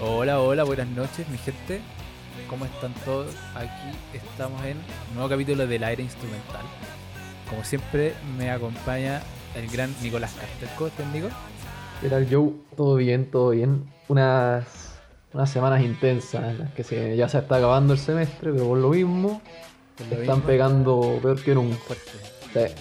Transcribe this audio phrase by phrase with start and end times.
[0.00, 1.80] Hola, hola, buenas noches, mi gente.
[2.50, 3.32] ¿Cómo están todos?
[3.54, 4.76] Aquí estamos en
[5.10, 6.62] un nuevo capítulo del aire instrumental.
[7.48, 9.22] Como siempre, me acompaña
[9.54, 10.68] el gran Nicolás Carter.
[10.76, 11.28] ¿Cómo estás, Nico?
[12.00, 12.52] ¿Qué tal, Joe?
[12.76, 13.88] Todo bien, todo bien.
[14.08, 14.95] Unas,
[15.32, 18.78] unas semanas intensas en las que se, ya se está acabando el semestre, pero por
[18.78, 19.42] lo mismo
[19.96, 21.76] Por lo están mismo, pegando peor que nunca.
[21.76, 22.10] fuerte.
[22.52, 22.74] Sí.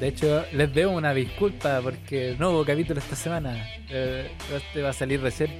[0.00, 3.66] De hecho, les debo una disculpa porque no hubo capítulo esta semana.
[3.88, 5.50] Eh, este va a salir recién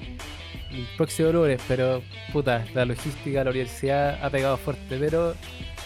[0.70, 4.98] el próximo lunes, pero puta, la logística de la universidad ha pegado fuerte.
[4.98, 5.34] Pero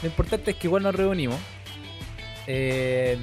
[0.02, 1.38] lo importante es que igual nos reunimos.
[2.46, 3.16] Eh,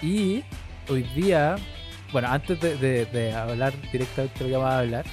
[0.00, 0.44] y
[0.88, 1.56] hoy día,
[2.12, 5.04] bueno, antes de, de- de hablar directamente de lo que vamos a hablar,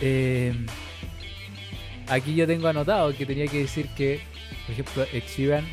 [0.00, 0.54] eh,
[2.08, 4.20] aquí yo tengo anotado que tenía que decir que,
[4.66, 5.64] por ejemplo, Ed Sheeran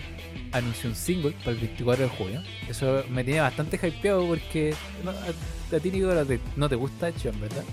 [0.52, 2.44] anunció un single para el 24 de junio.
[2.70, 7.16] Eso me tiene bastante hypeado porque no, a, a ti, te, no te gusta Ed
[7.18, 7.64] Sheeran, ¿verdad?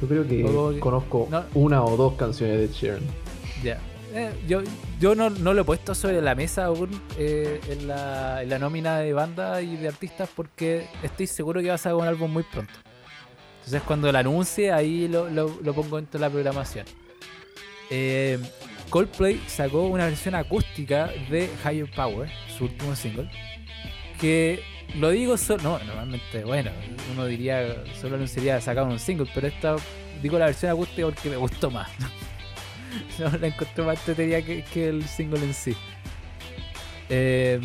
[0.00, 1.44] Yo creo que conozco no.
[1.54, 3.02] una o dos canciones de Sheeran.
[3.62, 3.78] Ya.
[4.12, 4.62] Eh, yo
[5.00, 8.60] yo no, no lo he puesto sobre la mesa aún eh, en, la, en la
[8.60, 12.32] nómina de banda y de artistas porque estoy seguro que va a sacar un álbum
[12.32, 12.72] muy pronto.
[13.64, 15.26] Entonces cuando lo anuncie ahí lo,
[15.74, 16.84] pongo dentro de la programación.
[17.88, 18.38] Eh,
[18.90, 23.30] Coldplay sacó una versión acústica de Higher Power, su último single,
[24.20, 24.62] que
[24.96, 26.70] lo digo solo, no, normalmente, bueno,
[27.12, 29.76] uno diría, solo anunciaría sacar un single, pero esta,
[30.22, 31.88] digo la versión acústica porque me gustó más.
[33.18, 35.74] no la encontré más entretenida que, el single en sí.
[37.08, 37.60] Eh,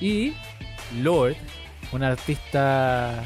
[0.00, 0.32] y
[1.02, 1.36] Lord,
[1.92, 3.24] una artista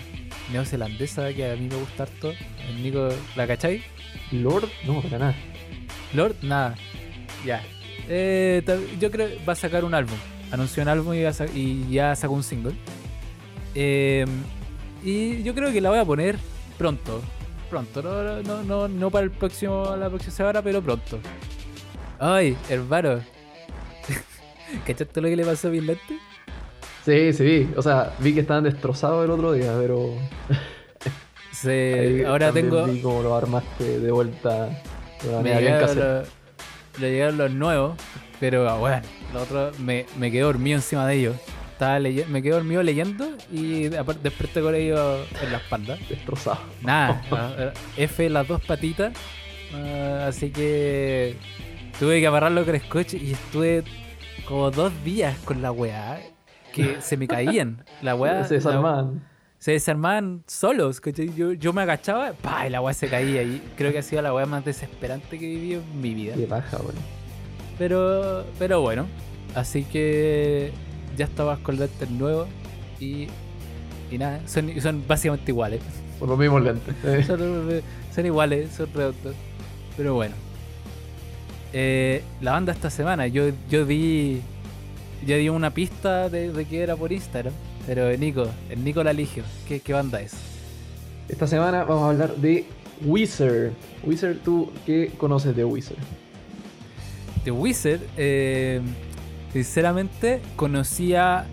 [0.53, 2.33] neozelandesa que a mí me gusta harto,
[2.69, 3.83] el Nico, ¿la cachai?
[4.31, 5.35] Lord, no, para nada.
[6.15, 6.75] Lord, nada.
[7.45, 7.63] Ya.
[8.09, 8.63] Eh,
[9.01, 10.17] yo creo que va a sacar un álbum.
[10.51, 11.47] Anunció un álbum y, sa-
[11.91, 12.73] ya sacó un single.
[13.75, 14.27] Eh,
[15.03, 16.37] y yo creo que la voy a poner
[16.79, 17.23] pronto.
[17.71, 21.19] Pronto, no, no, no, no para el próximo, la próxima semana, pero pronto.
[22.19, 23.21] Ay, hermano.
[24.87, 26.19] ¿Cachaste lo que le pasó a mis lentes?
[27.05, 27.71] Sí, sí, vi.
[27.77, 30.15] O sea, vi que estaban destrozados el otro día, pero.
[31.53, 32.87] Sí, ahí ahora tengo.
[32.87, 34.71] Vi cómo lo armaste de vuelta
[35.43, 36.29] me llegaron, los,
[36.99, 37.97] le llegaron los nuevos,
[38.41, 39.03] pero ah, bueno,
[39.33, 41.37] los otros me, me quedé dormido encima de ellos.
[41.73, 45.99] Estaba me quedé dormido leyendo y aparte desperté con ellos en la espalda.
[46.09, 46.61] Destrozado.
[46.83, 49.13] Nada, ah, F las dos patitas.
[49.75, 51.37] ah, así que
[51.99, 53.85] tuve que amarrarlo con scotch y estuve
[54.47, 56.21] como dos días con la weá.
[56.73, 57.85] Que se me caían.
[58.03, 58.45] La weá.
[58.45, 59.23] Se la- desarmaban.
[59.59, 61.01] se desarmaban solos.
[61.01, 61.33] ¿cachai?
[61.35, 62.67] Yo, yo me agachaba ¡pa!
[62.67, 63.43] y la weá se caía.
[63.43, 66.35] Y creo que ha sido la weá más desesperante que he vivido en mi vida.
[66.35, 66.95] Qué paja, weón.
[67.79, 69.07] Pero, pero bueno,
[69.55, 70.73] así que
[71.17, 72.49] ya estabas con lentes nuevos
[73.01, 73.27] y,
[74.11, 75.81] y nada, son, son básicamente iguales.
[76.19, 76.95] Por los mismos lentes.
[77.05, 77.83] Eh, Son,
[78.15, 79.35] son iguales, son redondos.
[79.97, 80.35] Pero bueno.
[81.73, 84.43] Eh, la banda esta semana, yo, yo di.
[85.27, 87.53] Yo di una pista de, de que era por Instagram.
[87.87, 89.43] Pero Nico, el Nico la eligió.
[89.67, 90.33] ¿Qué, qué banda es?
[91.29, 92.65] Esta semana vamos a hablar de
[93.05, 93.73] Wizard.
[94.05, 95.97] Wizard, ¿tú qué conoces de Wizard?
[97.45, 98.81] The Wizard, eh,
[99.53, 101.47] sinceramente, conocía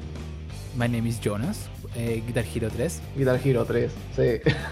[0.78, 3.02] My Name is Jonas, eh, Guitar Hero 3.
[3.18, 3.92] Guitar Hero 3.
[4.16, 4.22] Sí.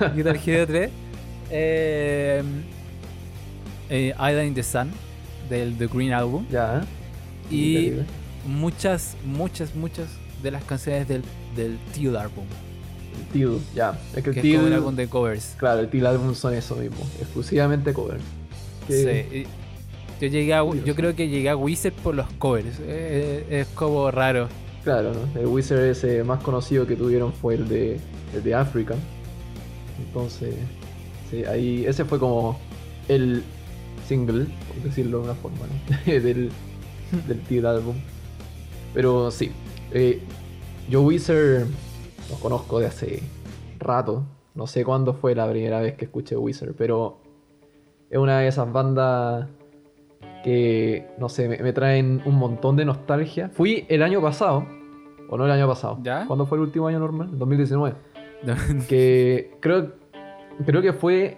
[0.15, 0.89] Guitar Hero 3.
[1.49, 2.43] Eh,
[3.89, 4.91] eh, Island in the Sun,
[5.49, 6.45] del The Green Album.
[6.51, 6.83] ya.
[7.49, 8.05] Y Increíble.
[8.47, 10.07] Muchas, muchas, muchas
[10.41, 11.21] de las canciones del,
[11.55, 12.45] del Teal Album.
[13.19, 13.99] El Teal, ya.
[14.15, 14.55] Es que el Que es Teal.
[14.57, 15.55] como un álbum de covers.
[15.57, 16.97] Claro, el Teal album son eso mismo.
[17.19, 18.19] Exclusivamente cover.
[18.87, 19.45] Que- Sí,
[20.21, 22.77] Yo, llegué a, yo creo que llegué a Wizard por los covers.
[22.81, 24.47] Eh, es como raro.
[24.83, 25.39] Claro, ¿no?
[25.39, 27.99] El Wizard ese más conocido que tuvieron fue el de,
[28.33, 28.95] el de Africa.
[29.99, 30.55] Entonces,
[31.29, 32.59] sí, ahí ese fue como
[33.07, 33.43] el
[34.07, 36.11] single, por decirlo de una forma, ¿no?
[36.11, 36.49] del,
[37.27, 37.95] del Teal álbum.
[38.97, 39.51] Pero sí,
[39.91, 40.19] eh,
[40.89, 41.67] yo Wizard
[42.31, 43.21] lo conozco de hace
[43.77, 44.23] rato.
[44.55, 47.19] No sé cuándo fue la primera vez que escuché Wizard, pero
[48.09, 49.47] es una de esas bandas
[50.43, 53.49] que, no sé, me, me traen un montón de nostalgia.
[53.49, 54.65] Fui el año pasado,
[55.29, 55.99] o no el año pasado.
[56.01, 56.25] ¿Ya?
[56.25, 57.29] ¿Cuándo fue el último año normal?
[57.37, 57.95] 2019.
[58.89, 59.91] Que creo,
[60.65, 61.37] creo que fue,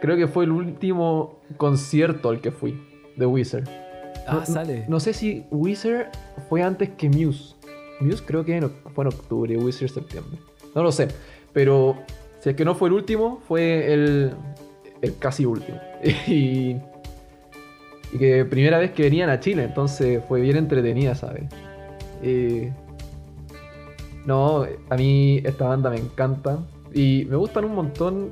[0.00, 2.80] creo que fue el último concierto al que fui
[3.16, 3.83] de Wizard.
[4.26, 4.84] Ah, No- sale.
[4.88, 6.08] No sé si Wizard
[6.48, 7.54] fue antes que Muse.
[8.00, 10.38] Muse creo que en fue en octubre, Wizard septiembre.
[10.74, 11.08] No lo sé.
[11.52, 11.96] Pero
[12.40, 14.32] si es que no fue el último, fue el,
[15.02, 15.78] el casi último.
[16.26, 16.76] y,
[18.12, 21.44] y que primera vez que venían a Chile, entonces fue bien entretenida, ¿sabes?
[22.22, 22.72] Eh,
[24.26, 26.58] no, a mí esta banda me encanta
[26.92, 28.30] y me gustan un montón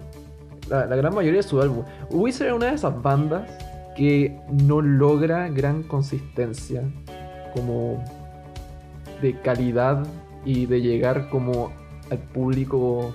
[0.68, 1.84] la, la gran mayoría de su álbum.
[2.10, 3.50] Wizard es una de esas bandas
[3.96, 6.82] que no logra gran consistencia
[7.54, 8.02] como
[9.20, 10.06] de calidad
[10.44, 11.70] y de llegar como
[12.10, 13.14] al público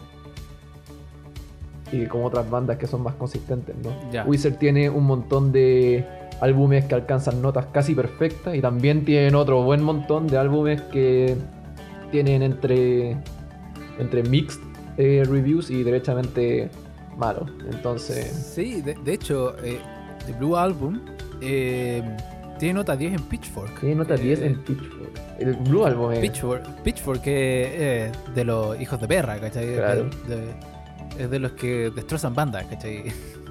[1.91, 3.91] y como otras bandas que son más consistentes, ¿no?
[4.12, 4.25] Ya.
[4.25, 6.06] Wizard tiene un montón de
[6.41, 11.35] álbumes que alcanzan notas casi perfectas y también tienen otro buen montón de álbumes que
[12.12, 13.18] tienen entre
[14.00, 14.62] entre mixed
[14.97, 16.69] eh, reviews y derechamente
[17.18, 17.51] malos.
[17.71, 19.79] Entonces, Sí, de, de hecho, eh,
[20.27, 21.01] The Blue Album
[21.41, 22.03] eh,
[22.59, 23.79] tiene nota 10 en Pitchfork.
[23.79, 25.12] tiene nota Eh, 10 en Pitchfork.
[25.39, 29.75] El Blue Album es Pitchfork, Pitchfork que es de los hijos de perra, ¿cachai?
[29.75, 30.09] Claro.
[30.27, 30.53] De- de-
[31.19, 33.06] es de los que destrozan bandas, ¿cachai?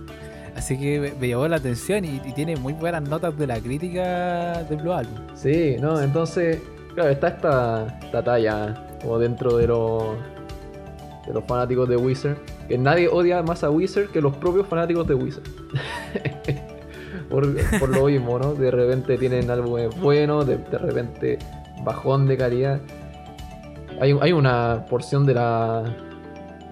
[0.56, 4.62] Así que me, llamó la atención y, y tiene muy buenas notas de la crítica
[4.68, 5.14] de Blue Album.
[5.34, 6.60] Sí, no, entonces,
[6.94, 9.66] claro, está esta, esta talla como dentro de
[11.26, 12.36] de los fanáticos de Wizard,
[12.68, 15.44] que nadie odia más a Wizard que los propios fanáticos de Wizard.
[17.30, 17.46] por,
[17.78, 18.54] por lo mismo, ¿no?
[18.54, 21.38] De repente tienen álbumes buenos, de, de repente
[21.84, 22.80] bajón de calidad.
[24.00, 25.84] Hay, hay una porción de la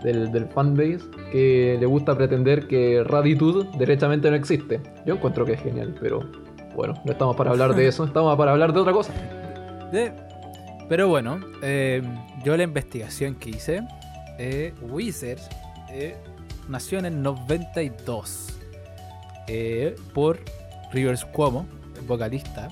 [0.02, 1.00] del, del fanbase
[1.32, 4.80] que le gusta pretender que Raditude derechamente no existe.
[5.06, 6.20] Yo encuentro que es genial, pero
[6.76, 9.12] bueno, no estamos para hablar de eso, estamos para hablar de otra cosa.
[9.90, 10.12] De-
[10.88, 12.02] pero bueno, eh,
[12.44, 13.80] yo la investigación que hice,
[14.38, 15.38] eh, Wizard
[15.94, 16.16] eh,
[16.68, 18.48] nació en el 92
[19.46, 20.40] eh, por
[20.92, 21.66] Rivers Cuomo,
[22.06, 22.68] vocalista,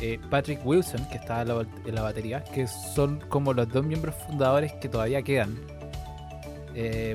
[0.00, 4.72] eh, Patrick Wilson, que estaba en la, batería, que son como los dos miembros fundadores
[4.74, 5.58] que todavía quedan.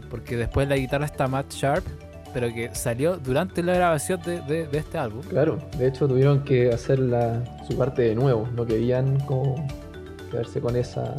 [0.09, 1.85] Porque después la guitarra está Matt Sharp,
[2.33, 5.21] pero que salió durante la grabación de, este álbum.
[5.21, 6.99] Claro, de hecho tuvieron que hacer
[7.65, 9.65] su parte de nuevo, no querían como
[10.29, 11.15] quedarse con esa...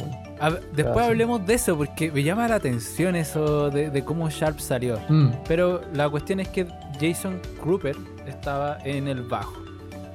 [0.49, 4.59] Ver, después hablemos de eso, porque me llama la atención eso de, de cómo Sharp
[4.59, 4.99] salió.
[5.09, 6.67] Mm, Pero la cuestión es que
[6.99, 7.95] Jason Kruper
[8.27, 9.61] estaba en el bajo.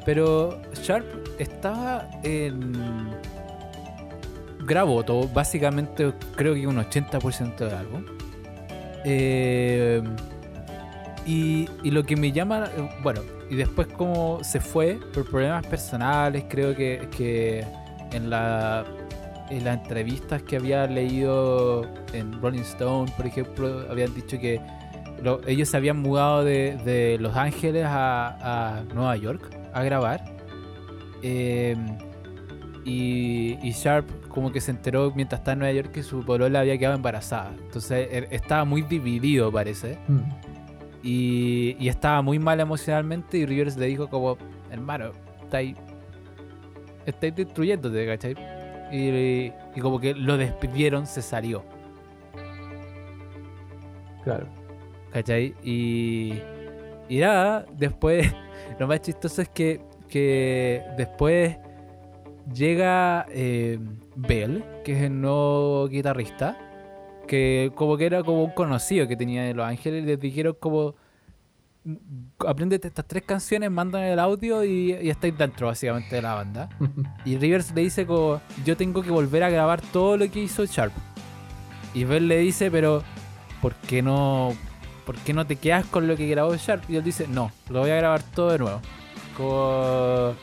[0.05, 1.07] Pero Sharp
[1.39, 3.11] estaba en.
[4.67, 8.05] Grabó todo, básicamente creo que un 80% del álbum.
[9.05, 10.03] Eh,
[11.27, 12.69] y, y lo que me llama.
[13.03, 17.67] Bueno, y después, como se fue por problemas personales, creo que, que
[18.13, 18.85] en, la,
[19.51, 21.83] en las entrevistas que había leído
[22.13, 24.61] en Rolling Stone, por ejemplo, habían dicho que
[25.23, 29.43] lo- ellos se habían mudado de, de Los Ángeles a, a Nueva York
[29.73, 30.25] a grabar.
[31.23, 31.77] Eh,
[32.85, 36.61] y, y Sharp como que se enteró mientras estaba en Nueva York que su polola
[36.61, 37.53] había quedado embarazada.
[37.63, 39.99] Entonces er- estaba muy dividido parece.
[40.09, 40.21] mm.
[41.03, 44.37] Y, y estaba muy mal emocionalmente y Rivers le dijo como,
[44.71, 45.13] hermano,
[45.43, 45.75] estáis,
[47.07, 48.35] estáis destruyéndote, ¿cachai?
[48.91, 51.63] Y, y como que lo despidieron, se salió.
[54.25, 54.47] Claro.
[55.13, 55.55] ¿Cachai?
[55.63, 56.35] Y,
[57.09, 58.33] y nada, después,
[58.79, 61.57] lo más chistoso es que, que después
[62.53, 63.79] llega eh,
[64.17, 66.57] Bell, que es el nuevo guitarrista,
[67.27, 70.57] que como que era como un conocido que tenía de Los Ángeles, y les dijeron
[70.59, 70.95] como,
[71.85, 71.95] "Mm,
[72.47, 76.69] aprendete estas tres canciones, mandan el audio y, y estáis dentro básicamente de la banda.
[77.25, 80.65] Y Rivers le dice como, yo tengo que volver a grabar todo lo que hizo
[80.65, 80.93] Sharp.
[81.95, 83.03] Y Bell le dice, pero
[83.61, 84.55] ¿por qué no,
[85.05, 86.89] por qué no te quedas con lo que grabó Sharp?
[86.89, 88.81] Y él dice, no, lo voy a grabar todo de nuevo.
[89.37, 90.35] Como,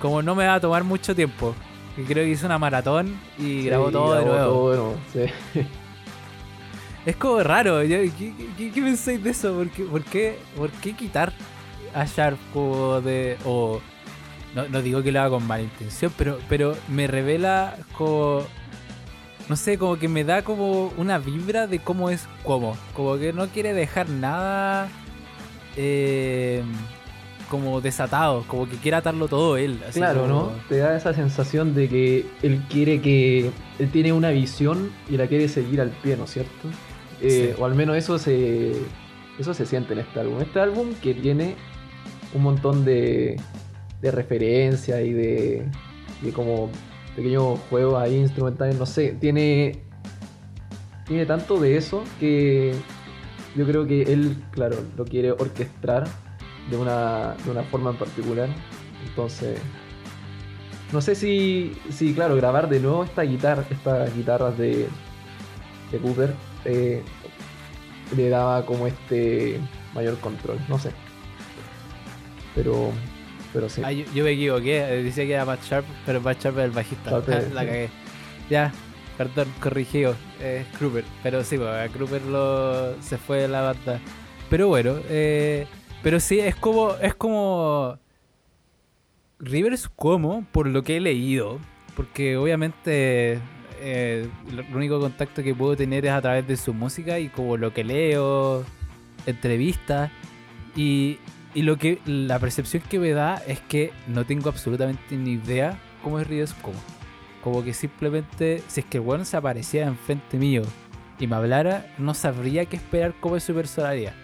[0.00, 1.54] como no me va a tomar mucho tiempo.
[1.96, 4.44] Y creo que hizo una maratón y Sí, grabó todo de nuevo.
[4.46, 5.60] todo de nuevo, sí.
[7.06, 7.82] Es como raro.
[7.82, 9.54] yo- ¿Qué, qué, qué pensáis de eso?
[9.54, 11.32] ¿Por qué, por qué, por qué quitar
[11.94, 13.36] a Sharp como de...
[13.44, 13.80] O,
[14.54, 18.42] no, no digo que lo haga con mala intención, pero, pero me revela como...
[19.48, 22.76] No sé, como que me da como una vibra de cómo es como.
[22.94, 24.88] Como que no quiere dejar nada
[25.76, 26.62] eh,
[27.48, 28.44] como desatado.
[28.46, 29.80] Como que quiere atarlo todo él.
[29.88, 30.52] así Claro, como- ¿no?
[30.68, 33.50] Te da esa sensación de que él quiere que.
[33.80, 36.68] Él tiene una visión y la quiere seguir al pie, ¿no es cierto?
[37.22, 37.54] Eh.
[37.58, 38.72] O al menos eso se.
[39.38, 40.40] Eso se siente en este álbum.
[40.40, 41.56] Este álbum que tiene
[42.34, 43.40] un montón de.
[44.00, 45.66] de referencias y de.
[46.22, 46.70] de como
[47.16, 49.16] pequeños juegos ahí instrumentales, no sé.
[49.20, 49.82] Tiene.
[51.06, 52.74] Tiene tanto de eso que.
[53.56, 56.06] Yo creo que él, claro, lo quiere orquestar
[56.70, 58.48] de una, de una forma en particular.
[59.08, 59.58] Entonces,
[60.92, 64.86] no sé si, si claro, grabar de nuevo esta guitarra, estas guitarras de,
[65.90, 66.32] de Cooper
[66.64, 67.02] eh,
[68.16, 69.60] le daba como este
[69.94, 70.92] mayor control, no sé.
[72.54, 72.92] Pero,
[73.52, 73.82] pero sí.
[73.84, 76.64] Ah, yo, yo me equivoqué, eh, decía que era Matt Sharp, pero Matt Sharp es
[76.64, 77.10] el bajista.
[77.26, 77.52] La sí.
[77.54, 77.88] cagué.
[78.48, 78.72] Ya,
[79.16, 80.16] perdón, corrigido.
[80.42, 81.04] Es Kruper.
[81.22, 84.00] Pero sí, pues, a Kruper lo, se fue de la banda.
[84.48, 85.66] Pero bueno, eh,
[86.02, 87.98] pero sí, es como, es como
[89.38, 91.60] Rivers como, por lo que he leído,
[91.94, 93.38] porque obviamente
[93.80, 97.56] eh, el único contacto que puedo tener es a través de su música y como
[97.56, 98.64] lo que leo,
[99.26, 100.10] entrevistas,
[100.76, 101.18] y,
[101.54, 105.78] y lo que la percepción que me da es que no tengo absolutamente ni idea
[106.02, 106.78] cómo es Rivers como.
[107.42, 110.62] Como que simplemente, si es que el weón se aparecía enfrente mío
[111.18, 114.14] y me hablara, no sabría qué esperar cómo es su personalidad.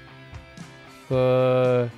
[1.08, 1.88] Como-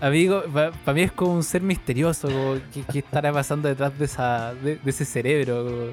[0.00, 2.56] amigo, para mí es como un ser misterioso, como
[2.92, 5.92] que, estará pasando detrás de, esa, de, ese cerebro.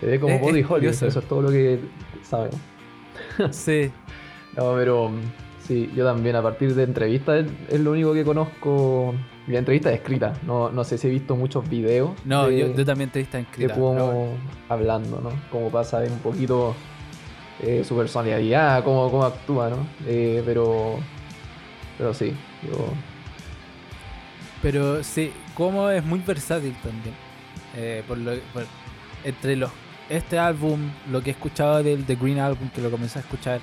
[0.00, 1.78] Se ve como es- Body es Holly, eso es todo lo que
[2.22, 2.56] sabemos.
[3.52, 3.90] Sí,
[4.56, 5.20] No, pero mm,
[5.66, 9.14] sí, yo también a partir de entrevistas es, es lo único que conozco.
[9.46, 12.10] La entrevista es escrita, no, no sé si he visto muchos videos.
[12.24, 13.74] no, de- yo, yo también está de inscrita.
[13.74, 14.36] cómo
[14.68, 15.30] hablando, ¿no?
[15.50, 16.74] Cómo pasa un poquito
[17.62, 19.86] eh, su personalidad, cómo, cómo actúa, ¿no?
[20.06, 20.98] Eh, pero,
[21.98, 22.76] pero sí, yo,
[24.62, 27.14] Pero sí, como es muy versátil también.
[27.76, 28.66] Eh, por lo, por-
[29.24, 29.70] entre los
[30.10, 33.60] este álbum, lo que he escuchado del The Green Album, que lo comencé a escuchar,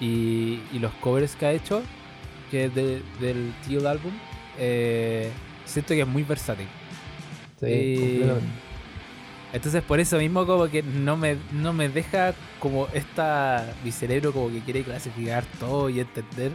[0.00, 1.82] y, y los covers que ha hecho,
[2.50, 4.12] que es de- del Teal Album,
[4.58, 5.30] eh,
[5.66, 6.66] siento que es muy versátil.
[7.60, 8.40] sí, Eh.
[9.52, 14.32] Entonces por eso mismo como que no me, no me deja como esta, mi cerebro
[14.32, 16.52] como que quiere clasificar todo y entender.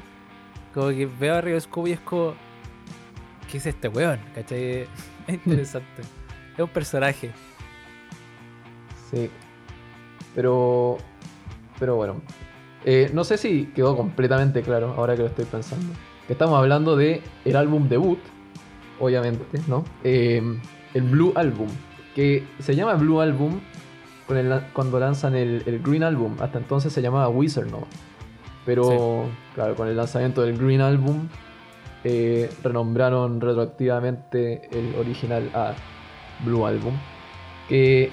[0.74, 2.36] Como que veo a Río Scooby y es como,
[3.52, 4.20] ¿qué es este weón?
[4.34, 4.88] ¿Cachai?
[5.28, 6.04] Es interesante.
[6.54, 7.32] es un personaje.
[9.12, 9.30] Sí.
[10.34, 10.98] Pero.
[11.80, 12.16] Pero bueno.
[12.86, 15.88] Eh, no sé si quedó completamente claro ahora que lo estoy pensando.
[16.28, 18.20] Que estamos hablando de el álbum debut.
[19.00, 19.84] Obviamente, ¿no?
[20.04, 20.42] Eh,
[20.94, 21.68] el Blue Album.
[22.16, 23.60] Que se llama Blue Album
[24.28, 26.36] con el la- cuando lanzan el, el Green Album.
[26.40, 27.86] Hasta entonces se llamaba Wizard, ¿no?
[28.66, 31.28] Pero, claro, con el lanzamiento del Green Album.
[32.08, 35.74] eh, renombraron retroactivamente el original a
[36.46, 36.94] Blue Album.
[37.68, 38.10] Que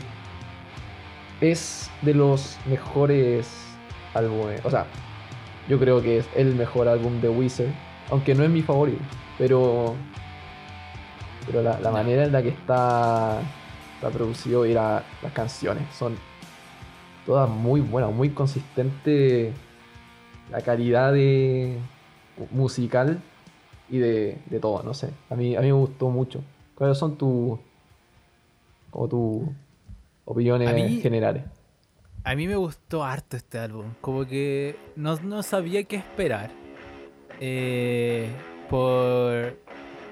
[1.42, 3.48] es de los mejores
[4.14, 4.64] álbumes.
[4.64, 4.86] O sea,
[5.68, 7.72] yo creo que es el mejor álbum de Wizard.
[8.10, 9.02] Aunque no es mi favorito.
[9.38, 9.94] Pero.
[11.46, 13.40] Pero la, la manera en la que está,
[13.96, 16.16] está producido y la- las canciones son
[17.26, 19.52] todas muy buenas, muy consistentes.
[20.50, 21.78] La calidad de
[22.50, 23.20] musical
[23.90, 25.10] y de, de todo, no sé.
[25.30, 26.40] A mí, a mí me gustó mucho.
[26.74, 27.58] ¿Cuáles son tus
[28.90, 29.42] como tus
[30.24, 31.44] opiniones A mí- generales?
[32.24, 33.94] A mí me gustó harto este álbum.
[34.00, 36.50] Como que no, no sabía qué esperar.
[37.40, 38.28] Eh,
[38.70, 39.58] por.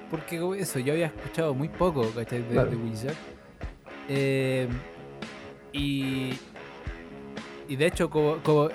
[0.09, 2.41] Porque eso, yo había escuchado muy poco, ¿cachai?
[2.41, 2.69] De, Claro.
[2.71, 3.15] de Wizard.
[4.09, 4.67] Eh,
[5.71, 6.31] y.
[7.69, 8.67] Y de hecho, como, como.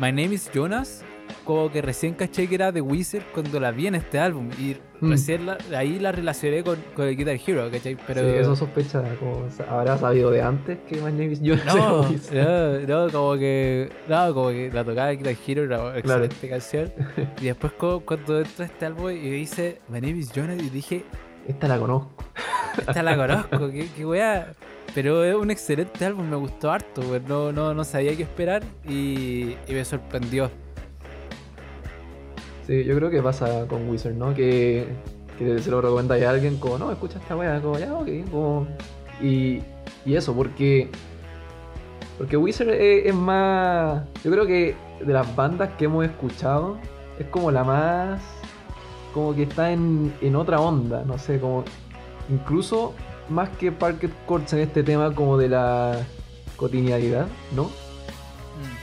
[0.00, 1.04] My Name is Jonas.
[1.44, 4.48] Como que recién caché que era de Wizard cuando la vi en este álbum.
[4.58, 5.10] Y Mm.
[5.10, 7.96] recién la- ahí la relacioné con, con el Guitar Hero, ¿cachai?
[8.06, 8.20] Pero.
[8.20, 13.06] Sí, eso sospecha, como, habrá sabido de antes que My Name is Jonas No, no,
[13.06, 13.90] no, como que.
[14.08, 16.24] No, como que la tocaba Guitar Hero, era Claro.
[16.24, 16.92] excelente canción.
[17.40, 21.04] Y después, co- cuando entró este álbum y dice My name is Jonas, y dije,
[21.48, 22.24] Esta la conozco.
[22.78, 24.52] esta la conozco, qué, qué weá.
[24.94, 28.62] Pero es un excelente álbum, me gustó harto, pues no, no, no sabía qué esperar
[28.88, 30.50] y, y me sorprendió.
[32.66, 34.34] Sí, yo creo que pasa con Wizard, ¿no?
[34.34, 34.86] Que,
[35.38, 38.66] que se lo recomienda a alguien como, no, escucha esta weá, como, ya, ok, como...
[39.20, 39.60] Y,
[40.04, 40.88] y eso, porque...
[42.18, 44.04] Porque Wizard es, es más...
[44.22, 46.78] Yo creo que de las bandas que hemos escuchado,
[47.18, 48.22] es como la más...
[49.12, 51.64] Como que está en, en otra onda, no sé, como...
[52.30, 52.94] Incluso
[53.28, 56.06] más que Parket Courts en este tema como de la
[56.56, 57.26] cotidianidad,
[57.56, 57.70] ¿no?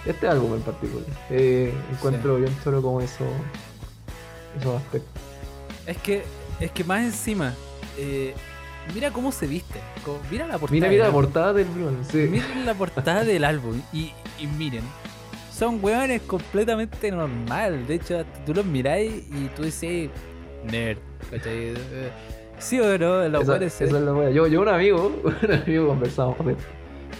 [0.05, 1.05] Este álbum en particular.
[1.29, 3.23] Eh, encuentro bien solo como eso...
[4.57, 5.21] Esos aspectos.
[5.85, 6.23] Es que,
[6.59, 7.53] es que más encima,
[7.97, 8.33] eh,
[8.93, 9.79] mira cómo se viste.
[10.05, 10.87] como- mira la portada.
[10.89, 11.21] Mira, la álbum.
[11.23, 11.89] portada del Blue.
[12.11, 12.17] Sí.
[12.29, 14.83] Miren la portada del álbum y, y miren.
[15.51, 17.85] Son weones completamente normal.
[17.85, 20.09] De hecho, tú los miráis y tú dices,
[20.71, 20.97] nerd.
[21.31, 21.73] ¿cachai?
[21.75, 22.11] Eh,
[22.59, 24.31] Sí o no, los Esa- esa es la wea.
[24.31, 26.63] Yo, yo un amigo, un amigo conversamos de esto.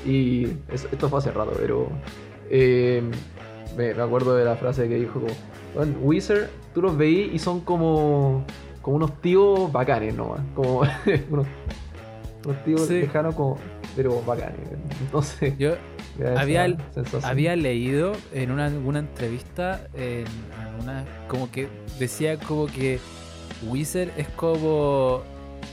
[0.06, 1.90] Y eso- esto fue hace rato, pero
[2.50, 3.02] eh,
[3.78, 5.34] me, me acuerdo de la frase que dijo como,
[5.76, 8.44] "Bueno, Wizard, tú los veís y son como,
[8.82, 10.42] como unos tíos bacanes nomás.
[10.56, 10.80] Como
[11.30, 11.48] unos,
[12.46, 13.02] unos tíos Sí.
[13.02, 13.58] lejanos como,
[13.96, 14.56] pero bacanes.
[15.02, 15.74] Entonces, Yo,
[16.38, 16.76] Había-.
[17.24, 20.26] Había leído en una, alguna entrevista, en
[20.62, 23.00] alguna, como que decía como que
[23.68, 25.22] Wizard es como,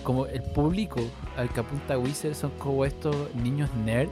[0.03, 1.01] como el público
[1.37, 4.09] al que apunta Wizard son como estos niños nerd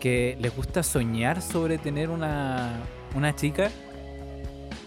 [0.00, 2.72] que les gusta soñar sobre tener una,
[3.14, 3.70] una chica,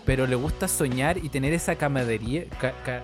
[0.07, 2.45] pero les gusta soñar y tener esa camaradería.
[2.59, 3.03] ca- ca-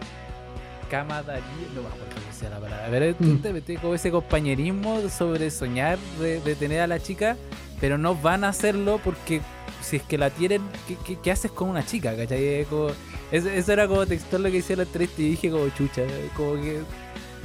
[0.89, 1.43] camaradería,
[1.75, 2.85] no me acuerdo cómo sea la palabra.
[2.85, 3.37] A ver, Mm.
[3.41, 7.35] te metí como ese compañerismo sobre soñar de, de tener a la chica,
[7.81, 9.41] pero no van a hacerlo porque
[9.81, 12.15] si es que la tienen, ¿qué, qué- qué haces con una chica?
[12.15, 12.65] ¿Cachai?
[12.69, 12.89] Como-
[13.31, 16.03] eso, eso era como textual lo que decía la entrevista y dije como chucha,
[16.37, 16.81] como que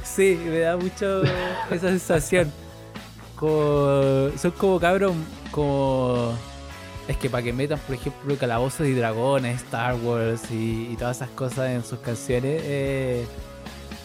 [0.03, 1.23] sí, me da mucho
[1.71, 2.51] esa sensación.
[3.35, 5.13] Como, son como cabros
[5.51, 6.33] como...
[7.09, 11.29] Es que para que metan, por ejemplo, calabozos y dragones, Star Wars y, todas esas
[11.31, 13.25] cosas en sus canciones, eh,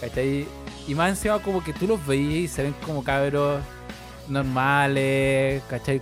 [0.00, 0.46] ¿cachai?
[0.88, 3.60] Y más encima como que tú los veías y se ven como cabros
[4.26, 6.00] normales, ¿cachai?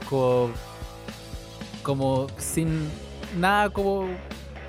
[1.83, 2.89] Como, sin
[3.37, 4.07] nada como...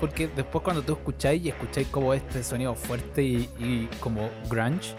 [0.00, 4.96] Porque después cuando tú escucháis y escucháis como este sonido fuerte y como grunge,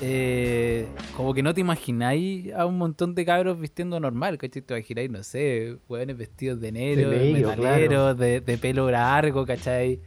[0.00, 4.62] eh, como que no te imagináis a un montón de cabros vistiendo normal, ¿cachai?
[4.62, 9.44] Te imagináis, no sé, hueones vestidos de negro, De negro, metaleros, de, de pelo largo,
[9.44, 10.00] ¿cachai?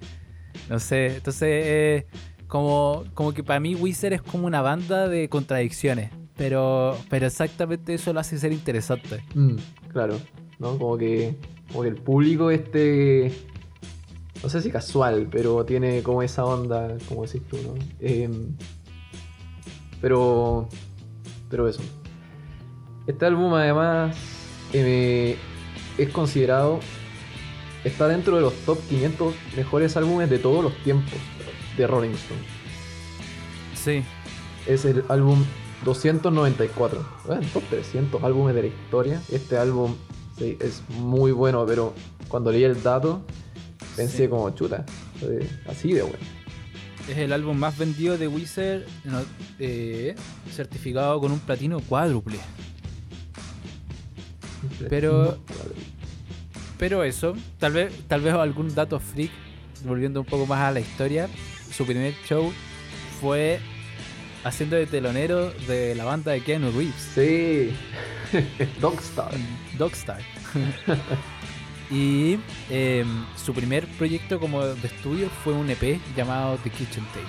[0.70, 2.08] No sé, entonces eh,
[2.48, 7.94] como, como que para mí Wizard es como una banda de contradicciones, pero, pero exactamente
[7.94, 9.24] eso lo hace ser interesante.
[9.36, 9.56] Mm,
[9.90, 10.20] claro,
[10.60, 10.78] ¿no?
[10.78, 11.36] Como que,
[11.70, 13.32] como que el público este,
[14.42, 17.76] no sé si casual, pero tiene como esa onda, como decís tú, ¿no?
[18.00, 18.56] Em,
[20.04, 20.68] pero,
[21.50, 21.82] pero eso.
[23.08, 24.16] Este álbum además
[24.74, 25.38] eh,
[25.98, 26.80] es considerado,
[27.86, 31.14] está dentro de los top 500 mejores álbumes de todos los tiempos
[31.78, 32.42] de Rolling Stone.
[33.76, 34.04] Sí,
[34.68, 35.44] Es el álbum
[35.86, 37.06] 294.
[37.26, 39.22] Bueno, top 300 álbumes de la historia.
[39.32, 39.96] Este álbum
[40.38, 41.94] sí, es muy bueno, pero
[42.30, 43.22] cuando leí el dato
[43.96, 44.28] pensé Sí.
[44.30, 44.86] como chuta.
[45.22, 46.18] eh, Así de bueno.
[47.10, 49.22] Es el álbum más vendido de Wizard, no,
[49.60, 50.16] eh,
[50.52, 52.38] certificado con un platino cuádruple.
[54.90, 55.38] Pero-
[56.78, 59.32] Pero eso, tal vez, tal vez algún dato freak,
[59.86, 61.30] volviendo un poco más a la historia,
[61.72, 62.52] su primer show
[63.22, 63.60] fue
[64.44, 67.70] haciendo de telonero de la banda de Keanu Reeves, Sí.
[68.82, 69.32] Dogstar.
[69.78, 70.20] Dogstar.
[71.90, 77.28] y em, su primer proyecto como de estudio fue un EP llamado The Kitchen Tape.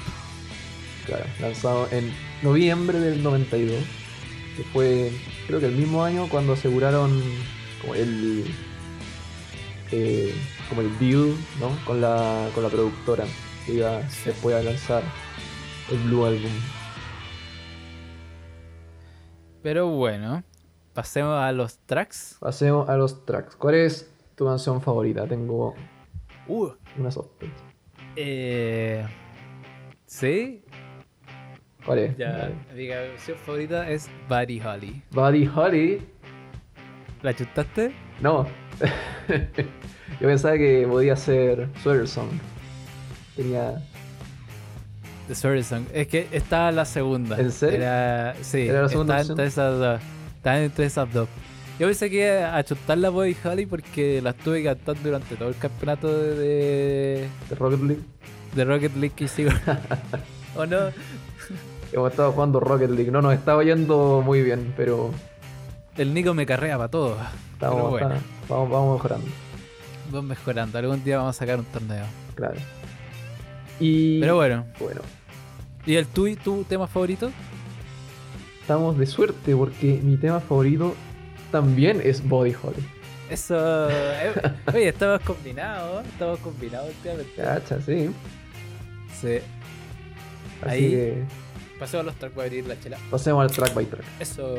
[1.06, 2.12] Claro, lanzado en
[2.42, 3.84] noviembre del 92.
[4.56, 5.12] Que fue,
[5.46, 7.22] creo que el mismo año cuando aseguraron
[7.80, 8.44] como el.
[9.90, 10.34] eh,
[10.68, 11.76] como el deal, ¿no?
[11.84, 13.24] Con la, con la productora
[13.66, 15.02] que iba después a lanzar
[15.90, 16.52] el Blue Album.
[19.62, 20.44] Pero bueno,
[20.92, 22.36] pasemos a los tracks.
[22.40, 23.56] Pasemos a los tracks.
[23.56, 25.26] ¿Cuál es tu canción favorita?
[25.26, 25.74] Tengo
[26.46, 26.68] Uh,
[26.98, 27.52] una sospecha.
[28.16, 29.06] eh,
[30.06, 30.62] ¿Sí?
[31.86, 32.16] ¿Cuál es?
[32.16, 35.02] Ya, mi canción favorita es Buddy Holly.
[35.10, 36.02] Buddy Holly.
[37.22, 37.92] ¿La chutaste?
[38.20, 38.46] No.
[40.20, 42.28] Yo pensaba que podía ser Sweater Song.
[43.36, 43.82] Tenía.
[45.28, 45.84] The Sorry Song.
[45.94, 47.38] Es que estaba la segunda.
[47.40, 47.78] ¿En serio?
[47.78, 50.00] Era, sí, ¿Era la segunda estaba entre esas dos.
[50.36, 51.28] Estaba entre esas dos.
[51.78, 55.48] Yo pensé que iba a chutar la Buddy Holly porque la estuve cantando durante todo
[55.48, 58.02] el campeonato de, de, de Rocket League.
[58.54, 59.50] de Rocket League que sigo.
[60.56, 60.76] ¿O no?
[61.92, 63.10] Hemos estado jugando Rocket League.
[63.10, 65.10] No nos estaba yendo muy bien, pero
[65.96, 67.16] El Nico me carrea para todo.
[67.54, 68.14] estamos, Pero bueno.
[68.14, 69.26] está- vamos, vamos mejorando.
[70.12, 70.78] Vamos mejorando.
[70.78, 72.04] Algún día vamos a sacar un torneo.
[72.36, 72.54] Claro.
[73.80, 74.64] Y Pero bueno.
[74.78, 75.00] bueno,
[75.86, 77.30] ¿Y el tu, tu tema favorito?
[78.60, 80.94] estamos de suerte porque mi tema favorito
[81.54, 82.84] también es Body Holly.
[83.30, 83.88] Eso.
[83.88, 84.32] eh,
[84.74, 86.04] oye, estamos combinados.
[86.04, 87.32] Estamos combinados últimamente.
[87.36, 88.10] Cacha, sí.
[89.20, 89.38] Sí.
[90.62, 90.90] Así Ahí.
[90.90, 91.22] que
[91.78, 92.98] Pasemos a los tracks para abrir la chela.
[93.08, 94.04] pasemos al track by track.
[94.18, 94.56] Eso.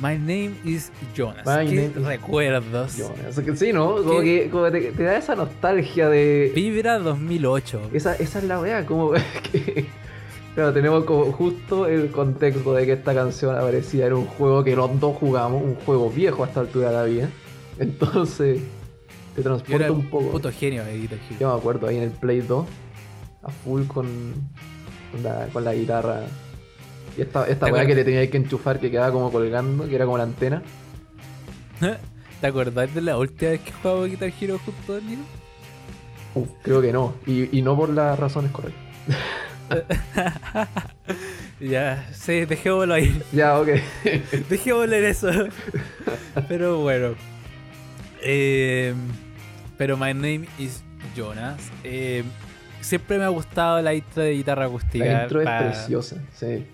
[0.00, 1.46] My name is Jonas.
[1.46, 2.96] My ¿Qué name recuerdos?
[3.44, 3.94] Que sí, ¿no?
[4.02, 6.50] Como que como te, te da esa nostalgia de.
[6.56, 7.90] Vibra 2008.
[7.92, 9.12] Esa, esa es la weá, como
[9.52, 9.86] que.
[10.54, 14.76] Claro, tenemos como justo el contexto de que esta canción aparecía en un juego que
[14.76, 17.28] los dos jugamos, un juego viejo a esta altura de la vida.
[17.78, 18.60] Entonces,
[19.34, 20.30] te transporta un poco.
[20.30, 21.40] puto genio de Guitar Hero.
[21.40, 22.66] Yo me acuerdo ahí en el Play 2,
[23.42, 24.06] a full con,
[25.10, 26.20] con, la, con la guitarra.
[27.18, 29.94] Y esta, esta ¿Te weá que le tenía que enchufar que quedaba como colgando, que
[29.96, 30.62] era como la antena.
[32.40, 35.22] ¿Te acordás de la última vez que jugamos Guitar Hero juntos, Nico?
[36.36, 37.14] Uf, creo que no.
[37.26, 38.84] Y, y no por las razones correctas.
[41.60, 43.22] Ya, sí, dejémoslo ahí.
[43.32, 43.68] Ya, ok.
[44.50, 45.30] Dejémoslo en eso.
[46.48, 47.14] Pero bueno.
[48.22, 48.94] Eh,
[49.78, 50.82] pero My Name is
[51.16, 51.70] Jonas.
[51.84, 52.24] Eh,
[52.80, 55.04] siempre me ha gustado la intro de guitarra acústica.
[55.04, 56.66] La intro es preciosa, sí.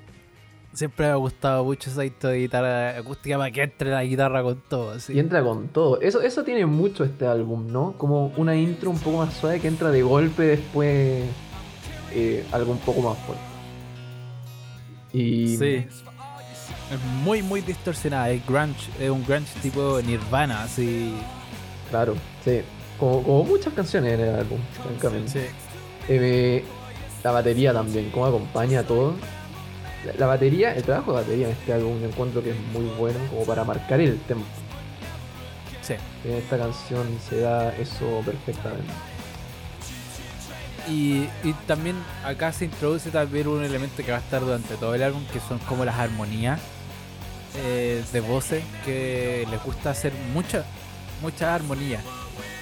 [0.72, 4.42] Siempre me ha gustado mucho esa intro de guitarra acústica para que entre la guitarra
[4.42, 4.92] con todo.
[4.92, 5.12] así.
[5.12, 6.00] Y entra con todo.
[6.00, 7.94] Eso, eso tiene mucho este álbum, ¿no?
[7.98, 11.24] Como una intro un poco más suave que entra de golpe después
[12.12, 13.44] eh, algo un poco más fuerte.
[15.12, 15.86] Y Sí.
[16.92, 18.30] Es muy, muy distorsionada.
[18.30, 21.14] Es grunge, es un grunge tipo Nirvana, así.
[21.88, 22.62] claro, sí.
[22.98, 25.30] Como, como muchas canciones en el álbum, francamente.
[25.30, 25.46] Sí.
[26.08, 26.64] Eh,
[27.22, 29.14] la batería también, cómo acompaña todo.
[30.04, 32.84] La, la batería, el trabajo de batería en este álbum yo encuentro que es muy
[32.98, 34.44] bueno como para marcar el tempo.
[35.82, 35.94] Sí.
[36.24, 38.92] En esta canción se da eso perfectamente.
[40.88, 41.26] Y,
[41.66, 45.24] también acá se introduce también un elemento que va a estar durante todo el álbum,
[45.32, 46.60] que son como las armonías
[47.56, 50.64] eh, de voces, que les gusta hacer muchas
[51.20, 52.02] muchas armonías.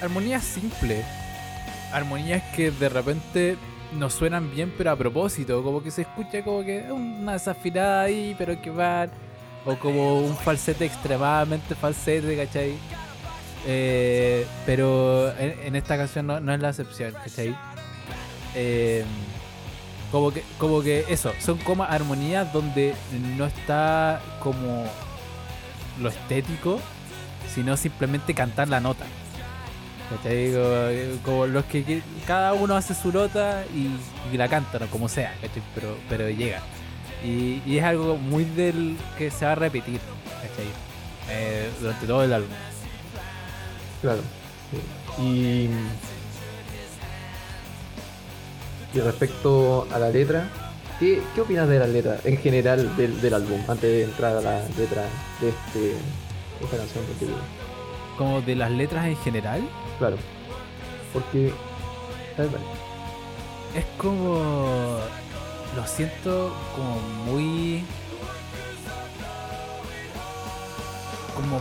[0.02, 1.04] Armonías simples,
[1.92, 3.56] armonías que de repente
[3.92, 8.34] no suenan bien, pero a propósito, como que se escucha como que una desafinada ahí,
[8.36, 9.10] pero que van,
[9.64, 12.74] o como un falsete extremadamente falsete, ¿cachai?
[13.66, 17.56] Eh, pero en, en esta canción no, no es la excepción, ¿cachai?
[18.54, 19.04] Eh,
[20.10, 22.94] como que como que eso son como armonías donde
[23.36, 24.86] no está como
[26.00, 26.80] lo estético
[27.54, 29.04] sino simplemente cantar la nota
[30.10, 30.52] ¿cachai?
[30.52, 33.90] Como, como los que, que- cada uno hace su nota y,
[34.32, 34.86] y la canta ¿no?
[34.86, 35.62] como sea ¿cachai?
[35.74, 36.60] pero pero llega
[37.22, 40.00] y, y es algo muy del que se va a repetir
[40.40, 40.66] ¿cachai?
[41.30, 42.48] Eh, durante todo el álbum
[44.00, 44.20] Claro.
[45.20, 45.68] Y.
[48.94, 50.48] Y respecto a la letra,
[50.98, 53.60] ¿qué, qué opinas de la letra en general del, del álbum?
[53.68, 55.04] Antes de entrar a la letra
[55.40, 57.40] de, este, de esta canción en particular.
[58.16, 60.16] como de las letras en general Claro.
[61.12, 61.52] Porque.
[63.74, 64.98] es como
[65.76, 67.84] lo siento como muy
[71.34, 71.60] como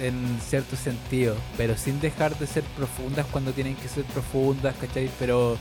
[0.00, 5.10] en cierto sentido pero sin dejar de ser profundas cuando tienen que ser profundas ¿cachai?
[5.18, 5.56] pero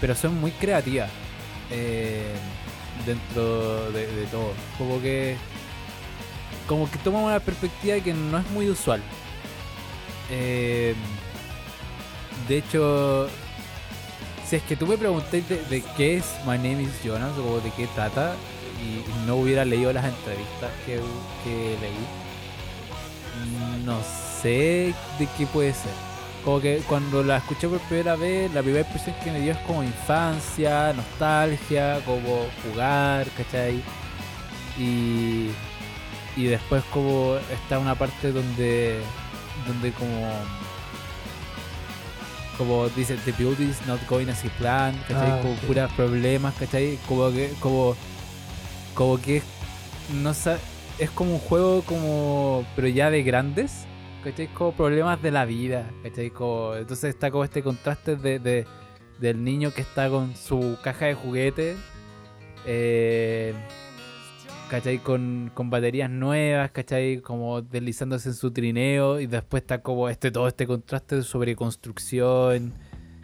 [0.00, 1.10] pero son muy creativas
[1.70, 2.34] eh,
[3.06, 5.36] dentro de, todo como que
[6.66, 9.00] como que toman una perspectiva que no es muy usual
[10.28, 10.94] Eh,
[12.48, 13.28] de hecho
[14.48, 17.70] si es que tú me preguntáis de, qué es My Name is Jonas o de
[17.76, 18.34] qué trata
[18.82, 20.96] y no hubiera leído las entrevistas que
[21.80, 22.25] leí,
[23.84, 23.98] no
[24.42, 25.92] sé de qué puede ser.
[26.44, 29.58] Como que cuando la escuché por primera vez, la primera impresión que me dio es
[29.58, 33.82] como infancia, nostalgia, como jugar, ¿cachai?
[34.78, 35.48] Y,
[36.36, 39.00] y después como está una parte donde,
[39.66, 40.32] donde como
[42.58, 45.30] como dice the build is not going as he planned ¿cachai?
[45.30, 45.66] Ah, como sí.
[45.66, 46.98] puras problemas ¿cachai?
[47.06, 47.94] como que como
[48.94, 49.42] como que
[50.14, 50.58] no sa-
[50.98, 53.86] es como un juego como pero ya de grandes
[54.24, 54.48] ¿cachai?
[54.48, 56.30] como problemas de la vida ¿cachai?
[56.30, 58.66] Como- entonces está como este contraste de, de-
[59.20, 61.76] del niño que está con su caja de juguetes
[62.66, 63.54] eh,
[64.70, 64.98] ¿cachai?
[64.98, 67.20] Con, con baterías nuevas, ¿cachai?
[67.20, 72.72] Como deslizándose en su trineo y después está como este todo este contraste sobre construcción,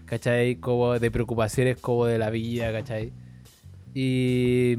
[0.06, 0.56] ¿cachai?
[0.56, 3.12] Como de preocupaciones como de la vida, ¿cachai?
[3.92, 4.74] Y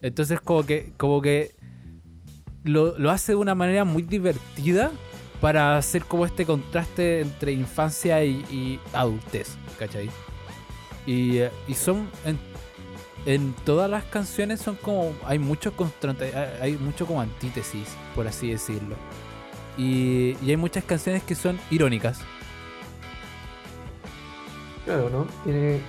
[0.00, 1.54] entonces como que, como que
[2.66, 4.90] lo, lo hace de una manera muy divertida
[5.40, 10.10] para hacer como este contraste entre infancia y, y adultez, ¿cachai?
[11.06, 12.38] Y, y son en,
[13.26, 15.72] en todas las canciones son como hay mucho
[16.60, 18.96] hay mucho como antítesis, por así decirlo.
[19.78, 22.20] Y, y hay muchas canciones que son irónicas.
[24.84, 25.26] Claro, ¿no?
[25.44, 25.80] Tiene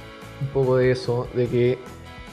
[0.41, 1.79] un poco de eso, de que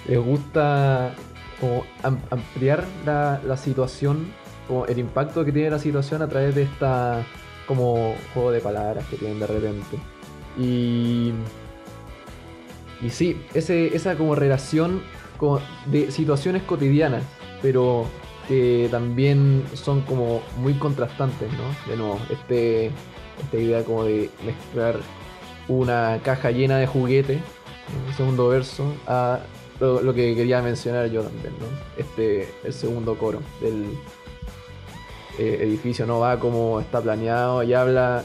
[0.09, 1.14] les gusta
[1.60, 4.26] como am- ampliar la, la situación,
[4.68, 7.24] como el impacto que tiene la situación a través de esta
[7.66, 9.96] como juego de palabras que tienen de repente.
[10.58, 11.32] Y,
[13.02, 15.02] y sí, ese, esa como relación
[15.38, 17.24] como de situaciones cotidianas,
[17.62, 18.06] pero
[18.46, 21.90] que también son como muy contrastantes, ¿no?
[21.90, 22.90] De nuevo, este,
[23.42, 24.96] esta idea como de mezclar
[25.66, 29.40] una caja llena de juguetes, en el segundo verso, a
[29.80, 31.66] lo, que quería mencionar yo también, ¿no?
[31.96, 33.87] Este, el segundo coro del
[35.38, 36.20] eh, edificio, ¿no?
[36.20, 38.24] Va como está planeado y habla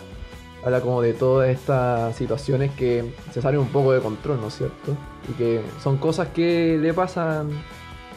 [0.63, 4.55] habla como de todas estas situaciones que se salen un poco de control, ¿no es
[4.55, 4.95] cierto?
[5.29, 7.49] Y que son cosas que le pasan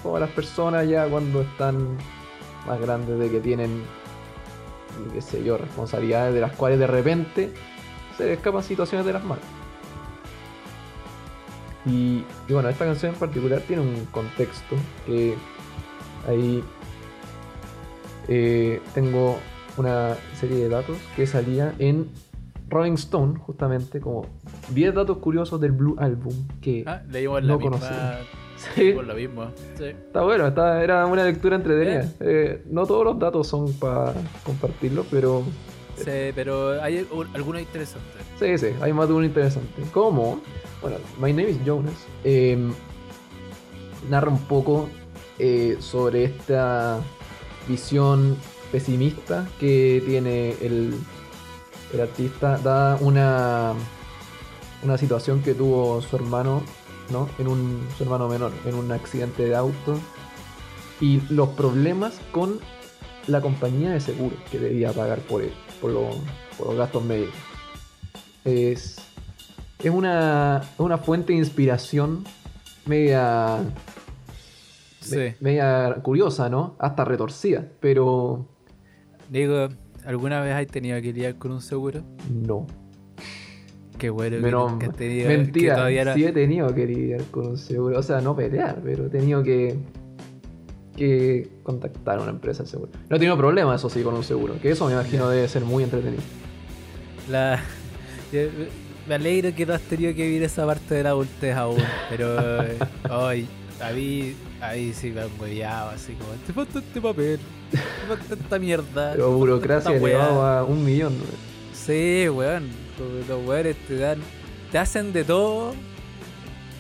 [0.05, 1.97] a las personas ya cuando están
[2.67, 3.83] más grandes, de que tienen,
[5.13, 7.53] qué sé yo, responsabilidades de las cuales de repente
[8.17, 9.45] se les escapan situaciones de las manos.
[11.87, 15.35] Y, y bueno, esta canción en particular tiene un contexto que
[16.29, 16.63] ahí
[18.29, 19.39] eh, tengo
[19.77, 22.09] una serie de datos que salía en
[22.69, 24.27] Rolling Stone, justamente como
[24.73, 28.21] 10 datos curiosos del Blue Album que Ah, leímos no conocía.
[28.57, 29.47] Sí, leímos lo mismo.
[29.77, 29.85] Sí.
[29.87, 32.09] está bueno, está, era una lectura entretenida.
[32.21, 34.15] Eh, no todos los datos son para
[34.45, 35.43] compartirlos, pero
[35.97, 38.23] Sí, pero hay un- algunos interesantes.
[38.43, 39.83] Sí, hay más de uno interesante.
[39.93, 40.41] Como,
[40.81, 42.59] bueno, My Name is Jonas eh,
[44.11, 44.89] narra un poco
[45.39, 46.99] eh, sobre esta
[47.69, 48.37] visión
[48.73, 50.93] pesimista que tiene el,
[52.01, 53.75] artista, da una,
[54.83, 56.65] una situación que tuvo su hermano,
[57.11, 57.29] ¿no?
[57.39, 60.01] En un, su hermano menor, en un accidente de auto
[61.01, 62.59] y los problemas con
[63.29, 67.52] la compañía de seguro que debía pagar por, él, por los gastos médicos.
[68.45, 68.97] Es,
[69.83, 72.25] es una, una fuente de inspiración
[72.87, 73.59] media,
[75.01, 75.17] Sí.
[75.17, 76.75] me- media curiosa, ¿no?
[76.79, 78.47] Hasta retorcida, pero
[79.31, 79.69] Digo,
[80.05, 82.03] ¿alguna vez has tenido que lidiar con un seguro?
[82.31, 82.67] no.
[83.99, 85.29] Qué bueno que Pero, nunca has tenido.
[85.29, 88.01] que mentira, todavía no- sí he tenido que lidiar con un seguro.
[88.01, 89.77] O sea, no pelear, pero he tenido que,
[90.97, 92.91] que contactar a una empresa de seguro.
[93.09, 94.55] No he tenido problemas, eso sí, con un seguro.
[94.61, 96.23] Que eso me imagino debe ser muy entretenido.
[97.31, 97.61] La...
[99.07, 102.37] Me alegro que no has tenido que vivir esa parte de la adultez aún, pero
[103.11, 103.49] ay,
[103.81, 105.29] a mí, a mí sí me han
[105.91, 107.41] así como, te falta este papel,
[107.71, 109.17] te falta esta mierda.
[109.17, 110.15] Falta burocracia esta weá".
[110.15, 111.19] elevado a un millón.
[111.19, 111.25] ¿no?
[111.75, 112.69] Sí, weón,
[113.29, 114.19] los- weones te dan,
[114.71, 115.75] te hacen de todo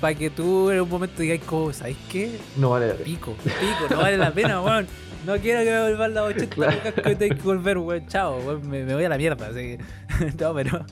[0.01, 1.41] para que tú en un momento digas
[1.73, 2.38] ¿sabes qué?
[2.57, 3.05] No vale la pena.
[3.05, 4.87] Pico, pico, no vale la pena, weón.
[5.27, 6.79] No quiero que me vuelvan las 80 Claro.
[7.05, 8.07] que tengo que volver, weón.
[8.09, 8.69] Chao, weón.
[8.69, 9.79] Me, me voy a la mierda, así que.
[10.41, 10.85] no, pero.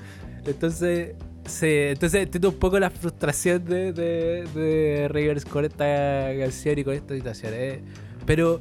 [0.46, 1.14] Entonces.
[1.46, 6.84] Sí, entonces entiendo un poco la frustración de, de, de Rivers con esta canción y
[6.84, 7.52] con esta situación.
[7.56, 7.80] eh.
[8.26, 8.60] Pero.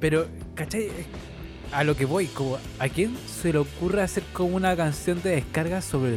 [0.00, 0.88] Pero, ¿cachai?
[1.72, 5.30] A lo que voy, como, ¿a quién se le ocurre hacer como una canción de
[5.36, 6.16] descarga sobre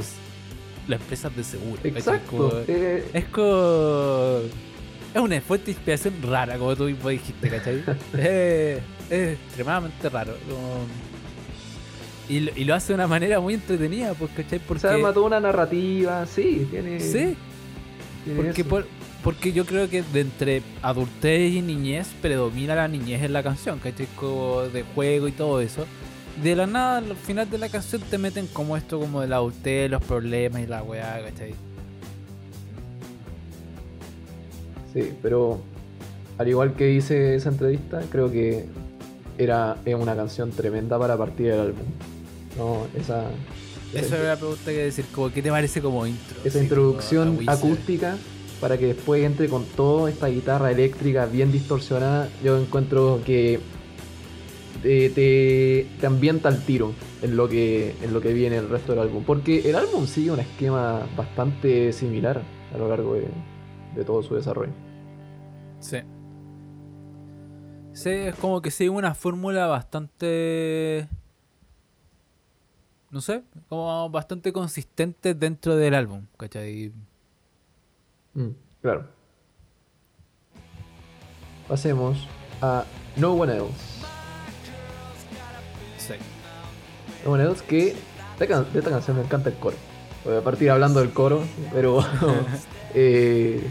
[0.87, 1.75] las empresas de seguro?
[1.75, 1.91] ¿cachai?
[1.97, 2.25] Exacto.
[2.37, 4.39] Como- eh, es como.
[5.13, 7.83] Es una fuente de inspiración rara, como tú mismo dijiste, ¿cachai?
[8.17, 8.79] es,
[9.11, 10.33] es extremadamente raro.
[10.49, 10.87] como-
[12.29, 14.59] Y, lo- y lo hace de una manera muy entretenida, pues, ¿cachai?
[14.59, 14.81] Porque.
[14.81, 16.99] se arma toda una narrativa, sí, tiene.
[16.99, 17.35] Sí,
[18.23, 18.87] tiene porque, por-
[19.23, 23.79] porque yo creo que de entre adultez y niñez predomina la niñez en la canción,
[23.79, 24.07] ¿cachai?
[24.15, 25.85] Como de juego y todo eso.
[26.41, 29.35] De la nada, al final de la canción te meten como esto, como de la
[29.35, 31.53] adultez, los problemas y la weá, ¿cachai?
[34.93, 35.59] Sí, pero
[36.37, 38.65] al igual que hice esa entrevista, creo que
[39.37, 41.83] era una canción tremenda para partir del álbum.
[42.57, 43.29] No, esa,
[43.93, 46.37] Eso era la pregunta que decir, como, ¿qué te parece como intro?
[46.43, 48.15] esa introducción acústica
[48.61, 53.59] para que después entre con toda esta guitarra eléctrica bien distorsionada, yo encuentro que
[54.81, 58.93] te, te, te ambienta al tiro en lo que en lo que viene el resto
[58.93, 59.23] del álbum.
[59.25, 62.41] Porque el álbum sigue un esquema bastante similar
[62.73, 63.27] a lo largo de,
[63.95, 64.73] de todo su desarrollo.
[65.79, 65.97] Sí.
[67.93, 71.07] Sí, es como que sigue una fórmula bastante.
[73.13, 76.91] No sé, como bastante consistente dentro del álbum, ¿cachai?
[78.33, 78.47] Mm,
[78.81, 79.05] claro.
[81.67, 82.27] Pasemos
[82.59, 82.83] a
[83.15, 83.73] No One Else.
[85.99, 86.13] Sí.
[87.23, 87.95] No One Else que
[88.39, 89.77] de, can- de esta canción me encanta el coro.
[90.25, 91.99] Voy a partir hablando del coro, pero
[92.95, 93.61] eh,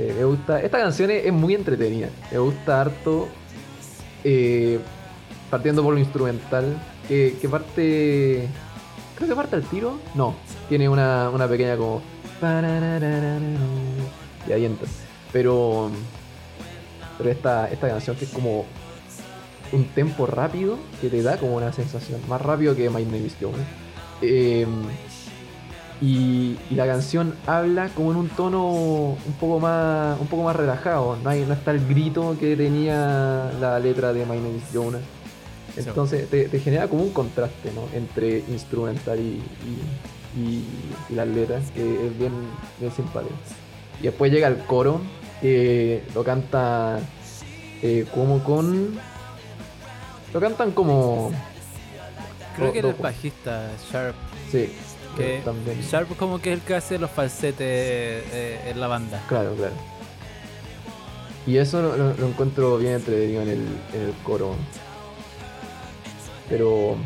[0.00, 0.60] eh, me gusta.
[0.62, 2.08] Esta canción es, es muy entretenida.
[2.32, 3.28] Me gusta harto.
[4.24, 4.80] eh,
[5.48, 6.76] partiendo por lo instrumental.
[7.08, 8.48] Que, parte.
[9.14, 9.98] Creo que parte al tiro.
[10.14, 10.34] No.
[10.68, 12.02] Tiene una, una pequeña como.
[14.48, 14.88] Y ahí entra.
[15.32, 15.90] Pero.
[17.18, 18.66] Pero esta, esta canción que es como
[19.72, 22.20] un tempo rápido que te da como una sensación.
[22.28, 23.66] Más rápido que My Name is Jonas.
[24.22, 24.66] Eh,
[26.00, 30.56] y, y la canción habla como en un tono un poco más un poco más
[30.56, 31.16] relajado.
[31.22, 35.00] No, hay, no está el grito que tenía la letra de My Name is Jonas.
[35.76, 37.82] Entonces te, te genera como un contraste ¿no?
[37.96, 39.42] entre instrumental y,
[40.36, 40.64] y, y-
[41.10, 42.32] y las letras, que es bien,
[42.80, 43.34] bien simpático.
[44.00, 45.00] Y después llega el coro,
[45.40, 46.98] que lo canta
[47.82, 48.98] eh, como con...
[50.34, 51.30] Lo cantan como...
[52.56, 53.02] Creo que el Dojo.
[53.02, 54.14] bajista, Sharp,
[54.50, 54.70] Sí,
[55.16, 55.80] que también.
[55.82, 59.22] Sharp como que es el que hace los falsetes eh, en la banda.
[59.28, 59.74] Claro, claro.
[61.46, 63.60] Y eso lo, lo- lo encuentro bien entretenido en el,
[63.94, 64.54] en el coro.
[66.48, 66.96] Pero.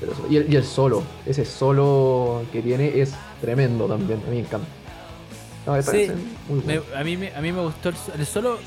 [0.00, 4.20] pero y, el, y el solo, ese solo que tiene es tremendo también.
[4.26, 4.66] A mí me encanta.
[5.66, 6.10] No, esta Sí,
[6.48, 7.00] muy Me- buena.
[7.00, 8.58] a, mí, me- a mí me gustó el, el solo.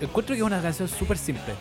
[0.00, 1.54] Encuentro que es una canción súper simple.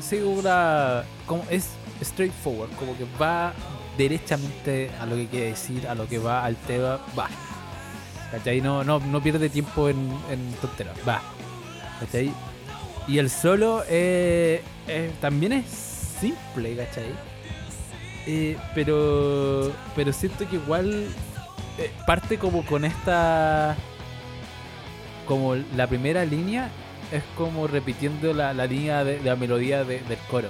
[0.00, 1.04] Sí, una.
[1.26, 1.70] Como es
[2.02, 3.52] straightforward, como que va
[3.98, 7.28] derechamente a lo que quiere decir, a lo que va al tema, va.
[8.30, 8.60] ¿Cachai?
[8.60, 9.96] No, no, no pierde tiempo en,
[10.30, 11.20] en tonteras, va.
[11.98, 12.32] ¿Cachai?
[13.08, 15.89] Y el solo eh, eh, también es
[16.20, 17.10] simple, ¿cachai?
[18.26, 21.06] Eh, pero, pero siento que igual
[21.78, 23.76] eh, parte como con esta
[25.26, 26.68] como la primera línea
[27.12, 30.48] es como repitiendo la, la línea de, de la melodía de- del coro.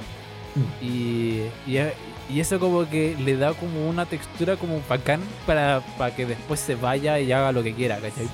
[0.55, 0.85] Mm.
[0.85, 1.93] Y, y, es-
[2.29, 6.59] y eso como que le da como una textura como bacán para, para que después
[6.61, 8.29] se vaya y haga lo que quiera, ¿cachai?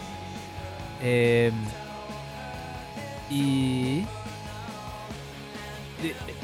[1.03, 1.51] Eh,
[3.31, 4.03] y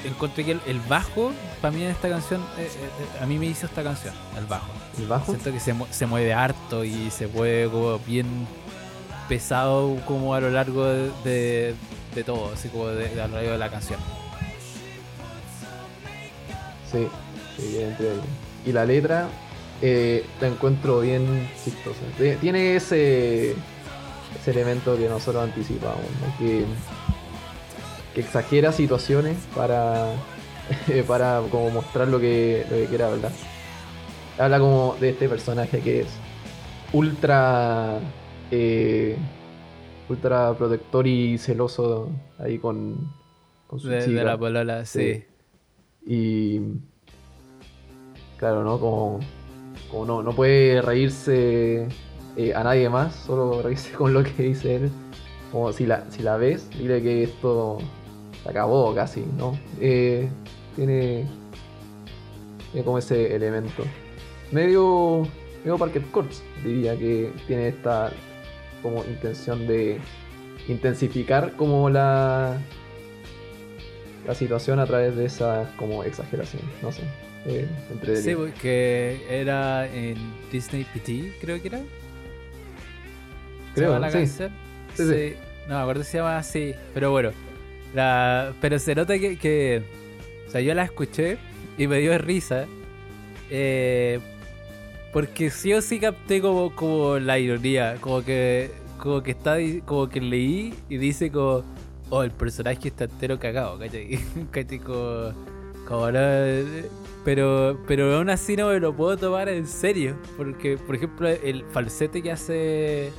[0.04, 2.68] encontré que el, el bajo, para mí en esta canción, eh, eh,
[3.18, 4.68] eh, a mí me hizo esta canción, el bajo.
[4.98, 5.26] El bajo.
[5.32, 8.26] Siento que se, se mueve harto y se mueve como bien
[9.28, 11.74] pesado como a lo largo de, de-
[12.14, 13.98] de todo, así como de, de a lo largo de la canción.
[16.90, 17.06] Sí,
[17.56, 18.22] sí, bien entretenido.
[18.66, 19.28] Y la letra
[19.80, 22.00] eh, la encuentro bien chistosa.
[22.18, 26.38] Tie- Tiene ese, ese elemento que nosotros anticipamos, ¿no?
[26.38, 26.64] que,
[28.14, 30.12] que exagera situaciones para,
[31.06, 33.32] para como mostrar lo que, lo que quiere hablar.
[34.38, 36.08] Habla como de este personaje que es
[36.92, 37.98] ultra
[38.50, 39.16] eh,
[40.08, 43.12] ultra protector y celoso ahí con,
[43.66, 45.14] con su De, de la polola, sí.
[45.14, 45.24] Sí.
[46.04, 46.60] Y
[48.36, 48.78] claro, ¿no?
[48.78, 49.20] Como,
[49.90, 51.88] como no, no puede reírse
[52.36, 54.90] eh, a nadie más, solo reírse con lo que dice él.
[55.50, 57.78] Como si la, si la ves, dile que esto
[58.42, 59.58] se acabó casi, ¿no?
[59.80, 60.28] Eh,
[60.76, 61.26] tiene,
[62.72, 63.84] tiene como ese elemento.
[64.50, 65.26] Medio,
[65.64, 68.10] medio Parker Courts, diría que tiene esta
[68.82, 69.98] como intención de
[70.68, 72.56] intensificar como la
[74.26, 77.02] la situación a través de esas como exageraciones, no sé.
[77.44, 78.38] Eh, Sí, entretenido.
[78.40, 80.16] porque era en
[80.52, 81.78] Disney PT, creo que era.
[81.78, 81.84] ¿Se
[83.74, 84.26] Creo, llama la sí.
[84.94, 85.34] Sí, sí.
[85.68, 86.74] No, me acuerdo si se llama así.
[86.94, 87.30] Pero bueno.
[87.94, 88.54] La...
[88.60, 89.82] Pero se nota que,
[90.48, 91.38] O sea, yo la escuché
[91.78, 92.66] y me dio risa.
[93.50, 94.20] eh,
[95.12, 97.96] porque sí o sí capté como, como la ironía.
[98.00, 98.70] Como que.
[98.98, 99.56] Como que está.
[99.84, 101.64] Como que leí y dice como.
[102.10, 103.78] Oh, el personaje está entero cagado,
[104.52, 104.78] ¿cachai?
[104.80, 105.32] Como.
[105.86, 106.18] Como no,
[107.24, 110.16] Pero, pero aún así no me lo puedo tomar en serio.
[110.36, 113.12] Porque, por ejemplo, el falsete que hace.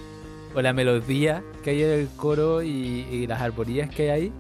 [0.56, 2.70] O la melodía que hay en el coro y,
[3.12, 4.34] y las armonías que hay ahí.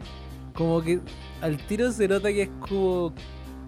[0.54, 1.00] Como que
[1.42, 3.14] al tiro se nota que es como.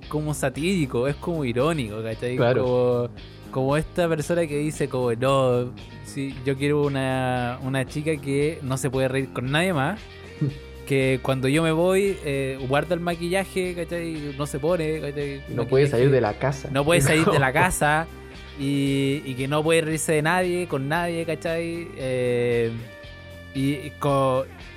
[0.09, 2.35] Como satírico, es como irónico, ¿cachai?
[2.37, 2.63] Claro.
[2.63, 3.09] Como,
[3.51, 5.71] como esta persona que dice, como, no,
[6.05, 9.99] sí, yo quiero una, una chica que no se puede reír con nadie más.
[10.85, 14.35] Que cuando yo me voy, eh, guarda el maquillaje, ¿cachai?
[14.37, 15.41] No se pone, ¿cachai?
[15.49, 16.69] No puede salir de la casa.
[16.71, 18.05] No puede salir de la casa
[18.59, 21.87] y, y que no puede reírse de nadie, con nadie, ¿cachai?
[21.97, 22.71] Eh,
[23.55, 23.61] y,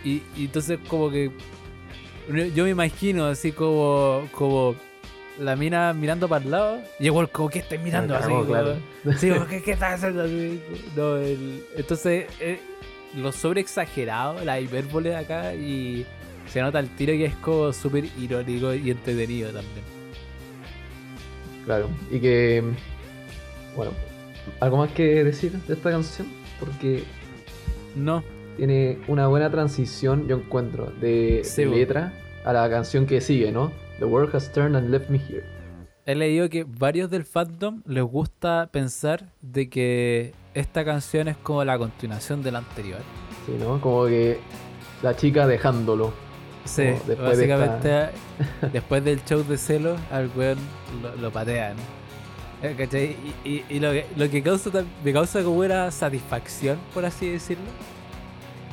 [0.05, 1.31] y- y entonces como que
[2.55, 4.75] yo me imagino así como, como
[5.38, 8.29] la mina mirando para el lado y igual como que estoy mirando así.
[8.29, 8.77] como- claro.
[9.19, 10.23] Sí, como, ¿qué, qué estás haciendo?
[10.25, 10.61] Así,
[10.97, 12.61] no, el- entonces, eh,
[13.17, 16.05] lo sobre exagerado, la hipérbole de acá, y
[16.49, 19.85] se nota el tiro que es como súper irónico y entretenido también.
[21.64, 21.88] Claro.
[22.11, 22.62] Y que.
[23.77, 23.93] Bueno,
[24.61, 26.27] ¿algo más que decir de esta canción?
[26.59, 27.05] Porque
[27.95, 28.25] No,
[28.59, 32.12] tiene una buena transición, yo encuentro, de, Sí, letra
[32.45, 33.72] a la canción que sigue, ¿no?
[34.01, 35.45] The world has turned and left me here.
[36.05, 41.64] he leído que varios del fandom les gusta pensar de que esta canción es como
[41.64, 43.01] la continuación de la anterior.
[43.47, 43.80] Sí, ¿no?
[43.80, 44.39] Como que
[45.03, 46.12] la chica dejándolo.
[46.64, 48.07] Sí, después de básicamente
[48.72, 50.59] después del show de celos al weón
[51.03, 51.76] lo, lo patean.
[52.62, 53.14] Eh, ¿Cachai?
[53.45, 54.70] Y, y- y lo, que, lo que causa,
[55.05, 57.64] me causa como una satisfacción, por así decirlo.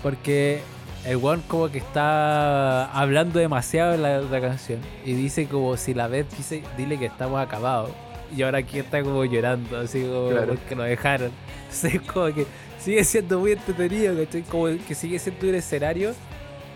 [0.06, 0.62] Porque
[1.04, 4.80] el weón como que está hablando demasiado en la, la canción.
[5.04, 7.90] Y dice como si la ves, dice, dile que estamos acabados.
[8.38, 10.54] Y ahora aquí está como llorando, así como Claro.
[10.54, 11.32] porque lo dejaron.
[11.64, 12.46] Entonces como que
[12.80, 14.44] sigue siendo muy entretenido, ¿cachai?
[14.44, 16.14] Como que sigue siendo un escenario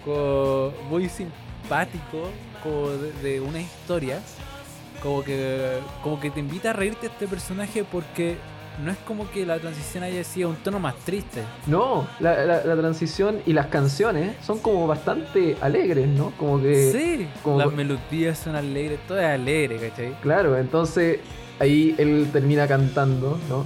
[0.03, 2.31] como muy simpático,
[2.63, 4.21] como de, de una historia,
[5.03, 8.37] como que como que te invita a reírte este personaje porque
[8.83, 11.41] no es como que la transición haya sido un tono más triste.
[11.67, 16.31] No, la, la- la transición y las canciones son como bastante alegres, ¿no?
[16.37, 16.91] Como que...
[16.91, 20.13] sí, como- las melodías son alegres, todo es alegre, ¿cachai?
[20.21, 21.19] Claro, entonces
[21.59, 23.65] ahí él termina cantando, ¿no?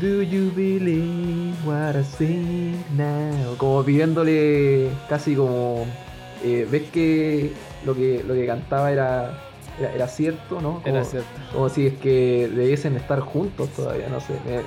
[0.00, 3.56] Do you believe what I sing now?
[3.56, 5.84] Como pidiéndole casi como...
[6.44, 7.52] eh, ¿Ves que
[7.84, 9.38] lo que lo que cantaba era,
[9.80, 10.80] era, era cierto, ¿no?
[10.82, 11.28] Como, Era cierto.
[11.52, 14.34] como si es que debiesen estar juntos todavía, no sé.
[14.44, 14.60] Me,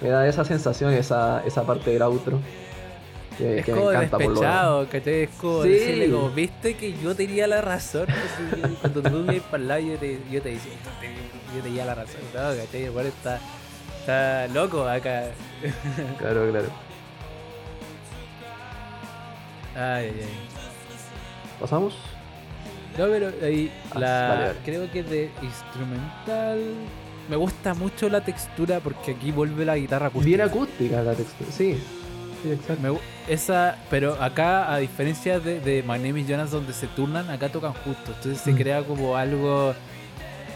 [0.00, 2.38] me da esa sensación, esa, esa parte del outro.
[3.36, 5.22] Que, Es que me como encanta por lo despechado, ¿cachai?
[5.22, 5.68] Es como Sí.
[5.70, 8.06] decirle como, viste que yo tenía la razón.
[8.80, 11.94] Cuando tú me el lado yo te, yo te decía, yo te- yo tenía la
[11.94, 12.20] razón.
[12.34, 12.84] No, ¿cachai?
[12.84, 13.38] Igual está,
[14.00, 15.26] está loco acá.
[16.18, 16.66] Claro, claro.
[19.76, 20.48] Ay, ay, ay.
[21.60, 21.94] ¿Pasamos?
[22.98, 24.58] No, pero ahí Ah, la vale, vale.
[24.64, 26.60] creo que de instrumental
[27.30, 30.36] me gusta mucho la textura porque aquí vuelve la guitarra acústica.
[30.36, 31.78] Bien acústica la textura, sí.
[32.42, 32.82] Sí, exacto.
[32.82, 32.98] Me
[33.32, 37.48] esa, pero acá a diferencia de, de My Name is Jonas donde se turnan, acá
[37.50, 38.56] tocan justo, entonces se Mm.
[38.56, 39.74] crea como algo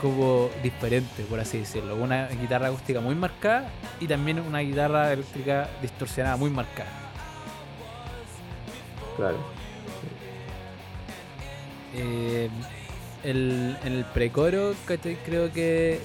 [0.00, 1.94] como diferente, por así decirlo.
[1.96, 3.68] Una guitarra acústica muy marcada
[4.00, 6.88] y también una guitarra eléctrica distorsionada muy marcada.
[9.16, 9.36] Claro.
[11.94, 12.48] Eh,
[13.24, 15.16] el, en el precoro, ¿cachai?
[15.24, 16.00] creo que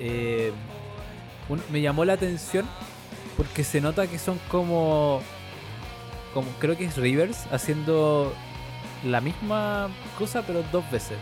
[0.00, 0.52] eh,
[1.70, 2.66] me llamó la atención
[3.36, 5.20] porque se nota que son como,
[6.34, 8.32] como creo que es Rivers haciendo
[9.04, 9.88] la misma
[10.18, 11.18] cosa pero dos veces.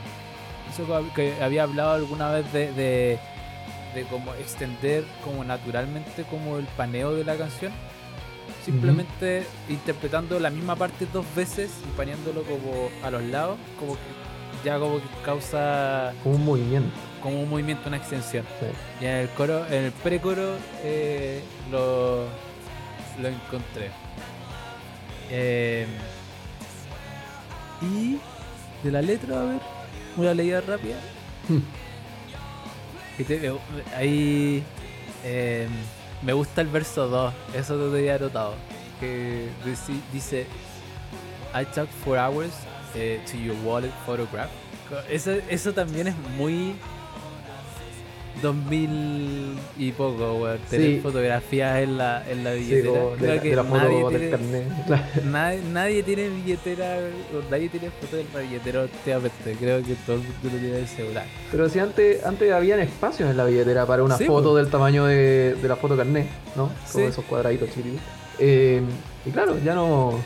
[0.72, 3.18] Eso que había hablado alguna vez de, de,
[3.94, 7.72] de como extender como naturalmente como el paneo de la canción.
[8.66, 14.00] Simplemente interpretando la misma parte dos veces y paneándolo como a los lados, como que
[14.64, 16.90] ya como que causa Como un movimiento.
[17.22, 18.44] como un movimiento, una extensión.
[18.60, 18.66] Sí.
[19.02, 22.24] Y en el coro, en el precoro eh, lo,
[23.22, 23.90] lo encontré.
[25.30, 25.86] Eh,
[27.82, 28.18] y
[28.82, 29.60] de la letra, a ver,
[30.16, 30.96] una leída rápida.
[33.18, 33.52] Y te-
[33.96, 34.62] ahí
[35.24, 35.68] eh,
[36.22, 38.54] me gusta el verso 2, eso te había notado.
[39.00, 39.50] Que
[40.12, 40.46] dice,
[41.54, 42.52] I talked for hours
[42.94, 44.50] eh, to your wallet photograph.
[45.10, 46.76] Eso, eso también es muy
[48.42, 50.58] 2000 y poco, weón.
[50.70, 51.00] Tener Sí.
[51.00, 52.92] fotografías en la, en la billetera.
[52.92, 54.64] de, Creo la- que de la foto nadie, del tiene, carnet.
[54.86, 55.04] Claro.
[55.24, 56.96] nadie, nadie tiene billetera,
[57.50, 59.56] nadie tiene foto del billetero últimamente.
[59.58, 61.24] Creo que todo el mundo lo tiene en el celular.
[61.50, 64.56] Pero si antes, antes habían espacios en la billetera para una Sí, foto po.
[64.56, 66.26] del tamaño de, de la foto carnet,
[66.56, 66.70] ¿no?
[66.92, 68.00] Como esos cuadraditos chiquititos.
[68.38, 68.82] Eh,
[69.24, 70.18] y claro, ya no.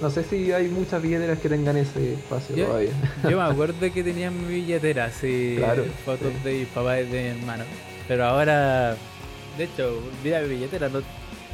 [0.00, 2.90] No sé si hay muchas billeteras que tengan ese espacio Yo- todavía.
[3.28, 6.48] Yo me acuerdo que tenía en mi billetera, así, Claro, fotos sí.
[6.48, 7.64] de mi papá y de mi hermano.
[8.08, 8.96] Pero ahora,
[9.58, 11.00] de hecho, mira mi billetera, no,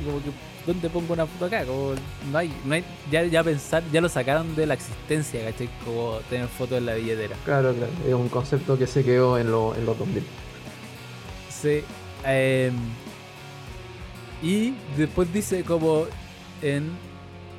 [0.04, 0.30] como que,
[0.64, 1.64] ¿dónde pongo una foto acá?
[1.64, 1.94] Como,
[2.30, 5.68] no hay, no hay, ya, ya pensar, ya lo sacaron de la existencia, ¿cachai?
[5.84, 7.34] Como tener fotos en la billetera.
[7.44, 7.92] Claro, claro.
[8.06, 10.22] Es un concepto que se quedó en, lo- en los 2000.
[11.50, 11.82] Sí.
[12.24, 12.74] em,
[14.42, 16.04] y después dice como
[16.62, 16.90] en...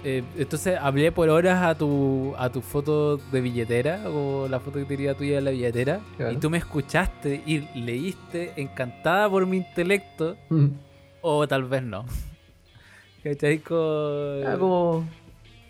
[0.04, 4.80] eh, entonces hablé por horas a tu a tu foto de billetera o la foto
[4.80, 6.32] que tenía tuya de la billetera Claro.
[6.34, 10.68] y tú me escuchaste y leíste encantada por mi intelecto Mm.
[11.22, 12.06] o tal vez no.
[13.24, 13.60] ¿Cachai?
[13.60, 14.46] Con...
[14.46, 15.06] Ah, como,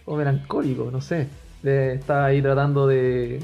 [0.06, 1.28] como melancólico, no sé.
[1.64, 3.40] De- estaba ahí tratando de,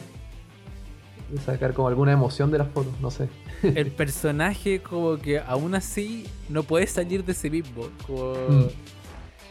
[1.31, 3.27] de sacar como alguna emoción de las fotos, no sé.
[3.63, 7.87] el personaje como que aún así no puede salir de sí mismo.
[8.05, 8.67] Como, Mm.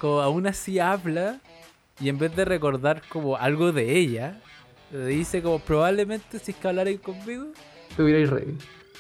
[0.03, 1.39] Como aún así habla
[2.01, 4.41] y en vez de recordar como algo de ella,
[4.91, 7.47] le dice como probablemente si es que hablarais conmigo,
[7.97, 8.55] Te hubierais reído.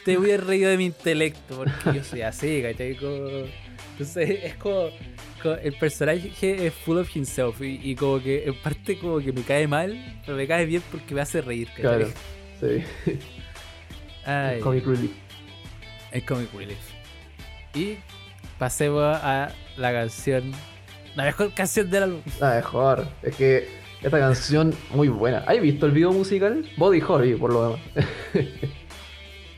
[0.05, 2.97] te hubiera reído de mi intelecto porque yo soy así, ¿cachai?
[2.97, 3.47] Como-
[3.93, 4.91] entonces es como,
[5.43, 9.33] como el personaje es full of himself y, y como que en parte como que
[9.33, 11.83] me cae mal, pero me cae bien porque me hace reír, ¿cachai?
[11.83, 12.09] Claro.
[12.61, 12.85] Sí.
[14.25, 14.61] Ay.
[14.61, 15.11] Comic Relief.
[16.13, 16.79] Es Comic Relief.
[17.75, 17.97] Y
[18.59, 20.53] pasemos a la canción.
[21.15, 22.21] La mejor canción del álbum.
[22.41, 23.07] La mejor.
[23.23, 23.69] Es que
[24.03, 25.39] esta canción muy buena.
[25.47, 26.65] ¿Has visto el video musical?
[26.77, 27.81] Body Holly, por lo demás.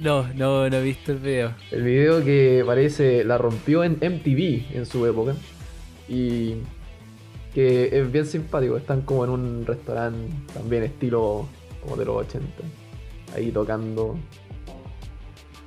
[0.01, 1.55] No, no, no he visto el video.
[1.71, 5.35] El video que parece la rompió en MTV en su época.
[6.09, 6.57] Y
[7.55, 8.77] que es bien simpático.
[8.77, 11.47] Están como en un restaurante también estilo
[11.83, 12.47] como de los 80.
[13.37, 14.17] Ahí tocando.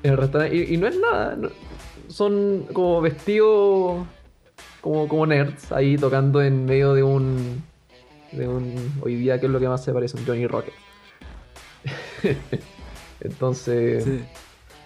[0.04, 0.56] En el restaurante.
[0.56, 1.36] Y, y no es nada.
[1.38, 1.50] no-
[2.10, 4.06] son como vestidos
[4.90, 7.64] como, como nerds ahí tocando en medio de un.
[8.32, 8.94] De un.
[9.02, 10.18] Hoy día, ¿qué es lo que más se parece?
[10.18, 10.74] Un Johnny Rocket.
[13.22, 14.24] Entonces, Sí.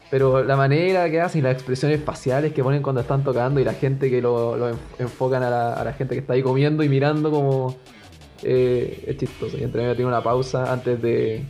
[0.10, 3.64] pero la manera que hacen y las expresiones faciales que ponen cuando están tocando y
[3.64, 6.42] la gente que lo, lo en- enfocan a la, a la gente que está ahí
[6.44, 7.78] comiendo y mirando como
[8.44, 9.58] eh, es chistoso.
[9.58, 11.44] Y entre medio tiene una pausa antes de,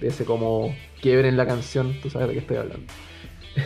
[0.00, 2.86] de ese como quiebre en la canción, tú sabes de qué estoy hablando.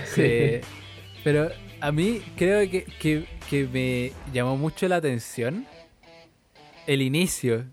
[0.07, 0.61] Sí.
[1.25, 1.49] Pero
[1.81, 5.67] a mí creo que, que, que me llamó mucho la atención
[6.87, 7.67] el inicio.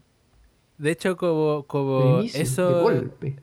[0.78, 3.36] De hecho, como, como De inicio, eso de golpe.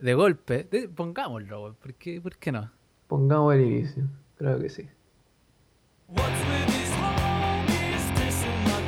[0.00, 2.70] de golpe, de- pongámoslo, ¿por qué, ¿por qué no?
[3.08, 4.04] Pongamos el inicio,
[4.38, 4.88] creo que sí.
[6.08, 8.82] What's with these homies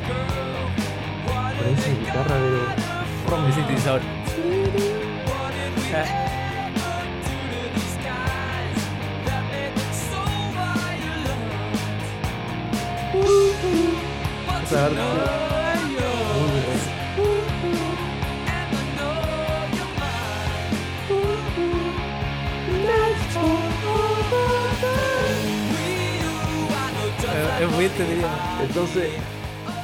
[27.33, 28.27] Eh, Es muy entretenido.
[28.61, 29.09] Entonces,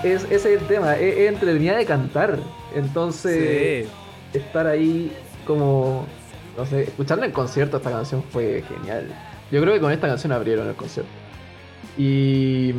[0.04, 2.40] es, ese es el tema, es, es entretenida de cantar.
[2.76, 3.88] Entonces,
[4.34, 4.38] Sí.
[4.40, 5.12] estar ahí
[5.46, 6.06] como,
[6.58, 9.08] no sé, escucharla en concierto esta canción fue genial.
[9.52, 11.12] Yo creo que con esta canción abrieron el concierto.
[11.98, 12.74] Y...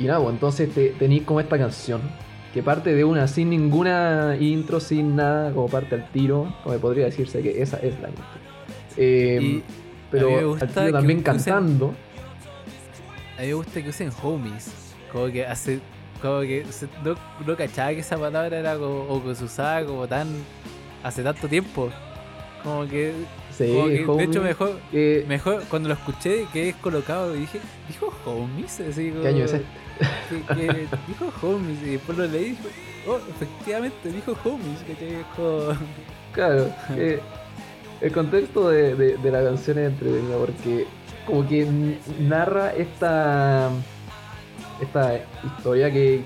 [0.00, 2.00] Y nada, pues, entonces te, tenéis como esta canción,
[2.54, 7.04] que parte de una sin ninguna intro, sin nada, como parte al tiro, como podría
[7.04, 8.24] decirse que esa es la intro.
[8.96, 9.62] Eh,
[10.10, 11.94] pero al tiro también usen- cantando.
[13.38, 14.72] A mí me gusta que usen homies.
[15.12, 15.80] Como que hace.
[16.20, 16.64] Como que
[17.04, 17.14] no,
[17.46, 20.28] no cachaba que esa palabra era como, o que se usaba como tan.
[21.02, 21.90] hace tanto tiempo.
[22.62, 23.12] Como que.
[23.66, 23.72] Sí,
[24.16, 24.78] de hecho, mejor,
[25.28, 28.80] mejor cuando lo escuché, que es colocado, dije, ¿dijo homies?
[28.80, 29.66] Así como, ¿Qué año es este?
[30.48, 31.82] que- que dijo homies.
[31.82, 32.62] Y después lo leí y dije,
[33.08, 34.78] oh, efectivamente, dijo homies.
[34.86, 35.76] Que como-
[36.32, 36.72] Claro,
[38.00, 40.86] el contexto de, de- de la canción es entretenido porque
[41.26, 41.66] como que
[42.20, 43.68] narra esta
[44.80, 46.22] esta historia que,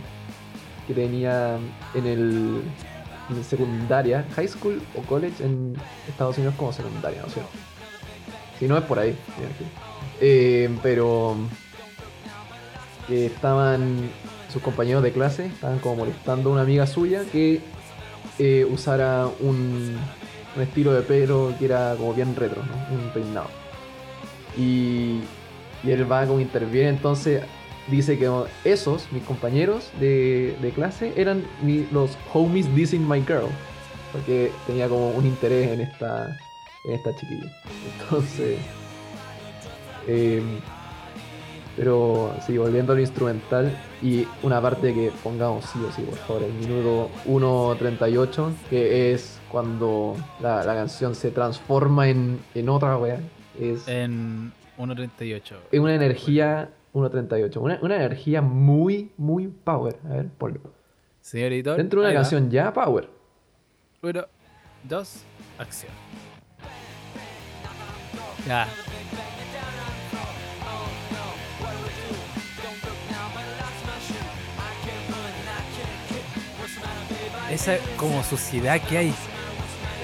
[0.86, 1.56] que tenía
[1.94, 2.60] en el
[3.30, 5.74] en secundaria, high school o college en
[6.08, 7.50] Estados Unidos como secundaria, ¿no es cierto?
[8.58, 9.16] Si no es por ahí.
[10.20, 11.36] Eh, pero
[13.06, 14.10] que estaban
[14.52, 17.60] sus compañeros de clase, estaban como molestando a una amiga suya que
[18.38, 19.96] eh, usara un,
[20.56, 22.96] un estilo de pelo que era como bien retro, ¿no?
[22.96, 23.48] un peinado.
[24.56, 25.20] Y,
[25.82, 27.42] y él va como interviene, entonces
[27.88, 28.30] dice que
[28.64, 33.48] esos, mis compañeros de, de clase, eran mi- los homies dissing my girl,
[34.12, 36.38] porque tenía como un interés en esta,
[36.84, 37.46] en esta chiquilla.
[38.02, 38.58] Entonces,
[40.06, 40.42] em,
[41.76, 46.42] pero sí, volviendo al instrumental y una parte que pongamos sí o sí, por favor,
[46.44, 53.18] el minuto 1.38, que es cuando la, la canción se transforma en, en otra wea.
[53.60, 55.42] Es, en 1.38.
[55.72, 59.96] es una energía 1.38, una, una energía muy, muy power.
[60.06, 60.60] A ver, ponlo.
[61.20, 61.76] Señor editor.
[61.76, 63.08] Dentro de una canción ya power.
[64.00, 64.26] Uno,
[64.84, 65.24] dos,
[65.58, 65.92] acción.
[68.46, 68.68] Ya.
[77.50, 79.14] Esa como suciedad que hay.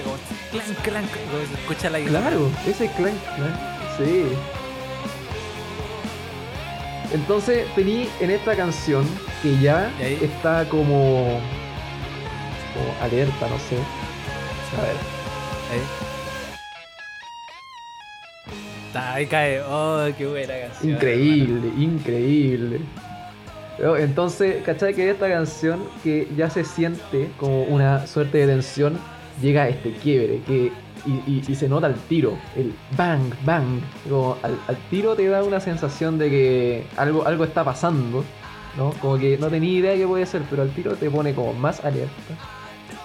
[0.03, 2.29] Como como se escucha la guitarra.
[2.29, 3.55] Claro, ese clank, clank,
[3.97, 4.60] sí.
[7.13, 9.05] Entonces tení en esta canción
[9.43, 11.39] que ya está como,
[12.73, 13.77] como alerta, no sé.
[14.77, 14.95] A ver,
[15.71, 15.81] Ahí.
[19.27, 19.61] Cae.
[19.61, 20.93] Oh, qué buena canción.
[20.93, 22.79] increíble, increíble.
[23.79, 24.93] Entonces, ¿cachai?
[24.93, 28.99] Que esta canción que ya se siente como una suerte de tensión,
[29.41, 30.71] llega a este quiebre que,
[31.05, 33.79] y, se nota al tiro, el bang, bang.
[34.43, 38.23] Al, tiro te da una sensación de que algo, algo está pasando,
[38.77, 38.91] ¿no?
[39.01, 41.53] Como que no tenía idea de qué puede ser, pero al tiro te pone como
[41.53, 42.11] más alerta.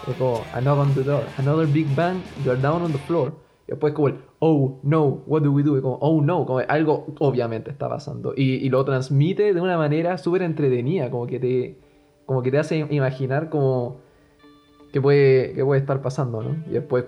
[0.09, 3.32] Es como, a knock on the door, another big bang, you're down on the floor.
[3.66, 5.80] Y después como el, oh no, what do we do?
[5.82, 8.32] Como, oh no, como algo obviamente está pasando.
[8.36, 11.86] Y, y lo transmite de una manera súper entretenida, como que te
[12.26, 13.99] como que te hace imaginar como
[14.92, 16.57] que puede, que puede estar pasando, ¿no?
[16.66, 17.05] Y después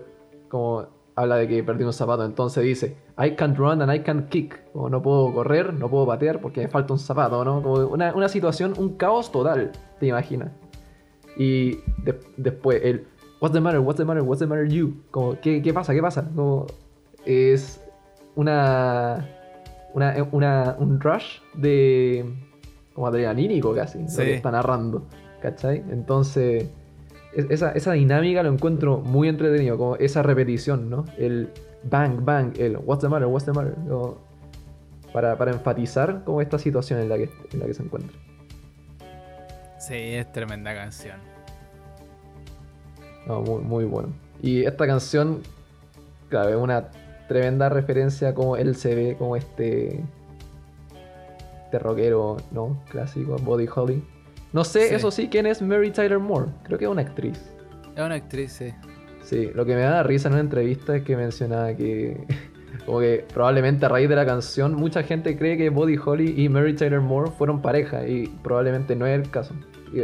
[0.48, 4.28] como habla de que perdió un zapato, entonces dice, I can't run and I can't
[4.28, 4.70] kick.
[4.72, 7.62] Como no puedo correr, no puedo patear porque me falta un zapato, ¿no?
[7.62, 10.50] Como una, una situación, un caos total, te imaginas.
[11.36, 13.06] Y de- después el
[13.40, 13.78] What's the matter?
[13.80, 14.22] What's the matter?
[14.22, 14.96] What's the matter you?
[15.12, 15.94] Como, ¿qué, qué pasa?
[15.94, 16.28] ¿Qué pasa?
[16.34, 16.66] Como,
[17.24, 17.80] es
[18.34, 19.28] una,
[19.94, 22.24] una, una un rush de
[22.94, 24.18] como adrenalínico casi, Sí.
[24.18, 25.02] lo que está narrando,
[25.40, 25.84] ¿cachai?
[25.90, 26.70] Entonces es-
[27.38, 31.04] esa, esa dinámica lo encuentro muy entretenido, como esa repetición, ¿no?
[31.16, 31.50] El
[31.84, 34.18] bang, bang, el what's the matter, what's the matter, como
[35.12, 38.18] para, para enfatizar como esta situación en la que, en la que se encuentra.
[39.78, 41.18] Sí, es tremenda canción.
[43.26, 44.08] No, muy, muy bueno.
[44.42, 45.42] Y esta canción,
[46.28, 46.90] claro, es una
[47.28, 50.02] tremenda referencia a cómo él se ve como este.
[51.64, 52.82] Este rockero, ¿no?
[52.88, 54.02] Clásico, Body Holly.
[54.52, 54.94] No sé, Sí.
[54.94, 56.46] eso sí, quién es Mary Tyler Moore.
[56.64, 57.38] Creo que es una actriz.
[57.96, 58.72] Es una actriz, sí.
[59.22, 62.24] Sí, lo que me da risa en una entrevista es que mencionaba que.
[62.86, 66.48] Como que probablemente a raíz de la canción, mucha gente cree que Body Holly y
[66.48, 68.06] Mary Tyler Moore fueron pareja.
[68.06, 69.54] Y probablemente no es el caso.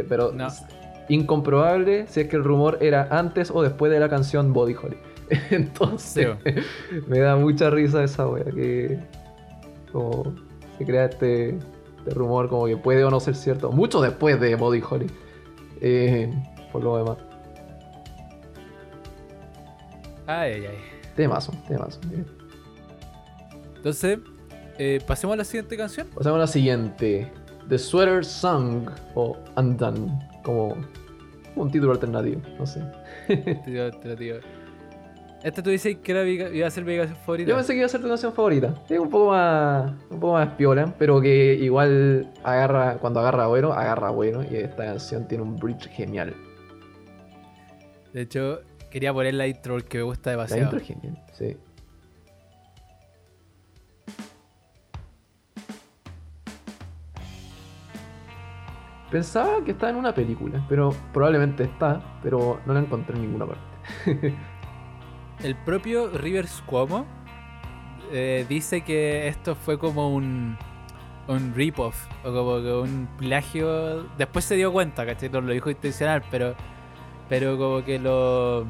[0.09, 0.47] Pero No.
[0.47, 0.61] es
[1.09, 4.97] incomprobable si es que el rumor era antes o después de la canción Body Holly.
[5.51, 6.27] Entonces,
[7.07, 8.99] me da mucha risa esa wea que.
[9.91, 10.35] Como
[10.77, 11.57] se crea este,
[12.05, 13.71] este rumor, como que puede o no ser cierto.
[13.71, 15.07] Mucho después de Body Holly.
[15.81, 16.31] Eh,
[16.71, 17.17] por lo demás.
[20.27, 20.77] Ay, ay, ay.
[21.15, 21.99] Temazo, temazo.
[23.75, 24.19] Entonces,
[24.77, 26.07] eh, pasemos a la siguiente canción.
[26.13, 27.31] Pasamos a la siguiente.
[27.69, 30.19] The Sweater Song o Undone.
[30.43, 30.75] Como
[31.55, 32.83] un título alternativo, no sé.
[33.65, 34.39] Tío, tío,
[35.45, 37.47] Esta tú dices que era iba a ser mi canción favorita.
[37.51, 38.73] Yo pensé que iba a ser tu canción favorita.
[38.89, 39.91] Es un poco más.
[40.09, 42.97] un poco más piola, pero que igual agarra.
[42.97, 44.43] Cuando agarra bueno, agarra bueno.
[44.43, 46.33] Y esta canción tiene un bridge genial.
[48.11, 50.63] De hecho, quería poner la intro porque me gusta La demasiado.
[50.63, 51.55] intro es genial, sí.
[59.11, 63.45] Pensaba que estaba en una película, pero probablemente está, pero no la encontré en ninguna
[63.45, 63.75] parte.
[65.45, 67.05] El propio Rivers Cuomo
[68.11, 70.57] eh, dice que esto fue como un,
[71.27, 74.03] un rip-off o como que un plagio.
[74.17, 75.29] Después se dio cuenta, ¿cachai?
[75.29, 76.55] No lo dijo intencional, pero,
[77.29, 78.65] pero como que lo.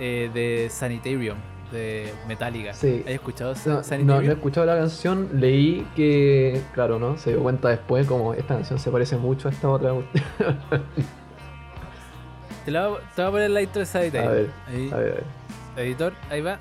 [0.00, 1.36] eh, de Sanitarium,
[1.70, 2.74] de Metallica.
[2.74, 3.02] Sí.
[3.06, 4.24] ¿Has escuchado No, no, Sanitarium?
[4.24, 7.16] no he escuchado la canción, leí que, claro, ¿no?
[7.16, 9.92] Se dio cuenta después como esta canción se parece mucho a esta otra.
[12.64, 14.30] Te, la, voy- te voy a poner la intro de Sanitarium.
[14.32, 14.90] A ver, Ahí.
[14.92, 15.39] A ver, a ver.
[15.76, 16.58] Editor, ahí va.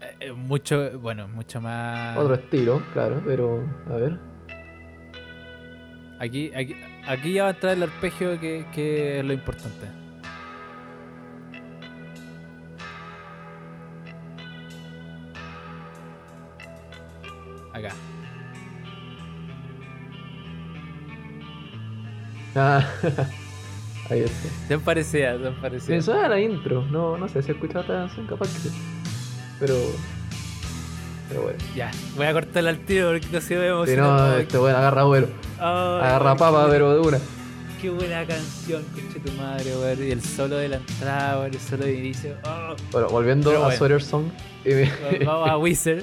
[0.00, 2.16] Eh, eh, mucho, bueno, mucho más.
[2.16, 4.18] Otro estilo, claro, pero a ver.
[6.20, 6.76] Aquí, aquí,
[7.06, 9.86] aquí ya va a entrar el arpegio que, que es lo importante.
[17.72, 17.94] Acá.
[22.56, 22.84] Ah,
[24.10, 24.48] ahí está.
[24.68, 26.02] Se parecía, se Me parecía.
[26.02, 28.70] suena la intro, no, no sé si he escuchado esta canción, capaz que sí.
[29.60, 29.74] Pero.
[31.28, 31.58] Pero bueno.
[31.76, 35.04] Ya, voy a cortarla al tiro porque no se me Si no, este bueno, agarra
[35.04, 35.28] vuelo.
[35.60, 37.18] Agarra papa, buena- pero de una.
[37.82, 40.02] Qué buena canción, coche tu madre, weón.
[40.04, 42.34] Y el solo de la entrada, weón, el solo de inicio.
[42.44, 42.74] Oh.
[42.90, 43.78] Bueno, volviendo Pero a bueno.
[43.78, 44.24] Sweater Song.
[44.64, 46.02] me- Vamos a Wizard.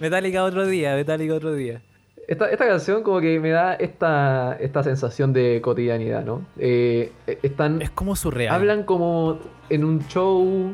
[0.00, 1.80] Metallica otro día, Metallica otro día.
[2.28, 6.44] Esta, esta canción como que me da esta, esta sensación de cotidianidad, ¿no?
[6.58, 8.52] Eh, eh, están, Es como surreal.
[8.52, 10.72] hablan como en un show,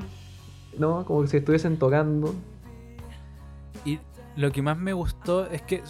[0.79, 1.05] ¿no?
[1.05, 2.35] Como si estuviesen tocando.
[3.85, 3.99] Y
[4.37, 5.83] lo que más me gustó es que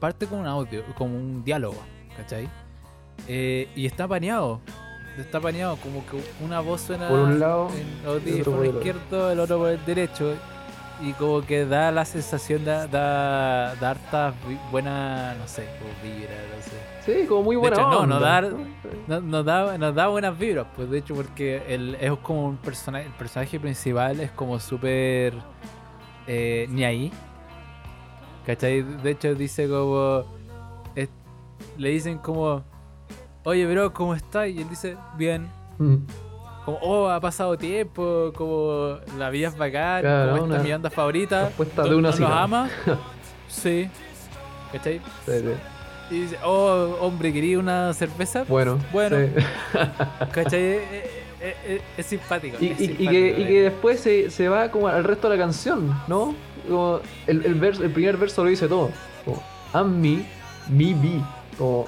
[0.00, 1.78] parte con un audio, como un diálogo,
[2.16, 2.48] ¿cachai?
[3.28, 4.60] Eh, y está paneado.
[5.16, 8.66] Está paneado, como que una voz suena Por un lado, en el otro audífono por
[8.66, 10.34] el izquierdo, el otro por el derecho.
[11.00, 14.34] Y como que da la sensación, da, da, da harta
[14.72, 17.20] buena, no sé, como vibra, no sé.
[17.22, 18.14] Sí, como muy De buena hecho, no, onda.
[18.16, 18.52] no dar-
[19.06, 22.56] No- Nos da, nos da buenas vibras, pues de hecho porque el, es como un
[22.56, 25.34] personaje, el personaje principal es como súper
[26.26, 27.12] eh, ni ahí.
[28.44, 28.82] ¿Cachai?
[28.82, 30.24] De hecho dice como
[30.94, 31.08] es-
[31.76, 32.62] le dicen como
[33.44, 34.48] oye bro, ¿cómo estás?
[34.48, 35.48] Y él dice, bien.
[35.78, 35.96] Mm.
[36.68, 40.90] Como, oh, ha pasado tiempo, como la vida es bacán, Claro, como esta mi banda
[40.90, 41.46] favorita.
[41.46, 42.68] respuesta ¿No- de una ¿no los ama?
[43.48, 43.88] sí.
[44.70, 44.98] ¿Cachai?
[45.24, 46.14] Sí, sí.
[46.14, 48.44] Y dice, oh, hombre, ¿quería una cerveza?
[48.46, 49.16] Bueno, Bueno.
[49.16, 49.42] sí.
[50.32, 50.60] ¿Cachai?
[50.62, 50.82] Es,
[51.40, 52.58] es- es- es simpático.
[52.60, 53.46] Y, es que, y eh.
[53.48, 56.34] que después se, se va como al resto de la canción, ¿no?
[56.68, 58.90] Como el, el, verso- el primer verso lo dice todo.
[59.24, 59.42] Como,
[59.72, 60.22] I'm me,
[60.68, 61.22] me be.
[61.56, 61.86] Como,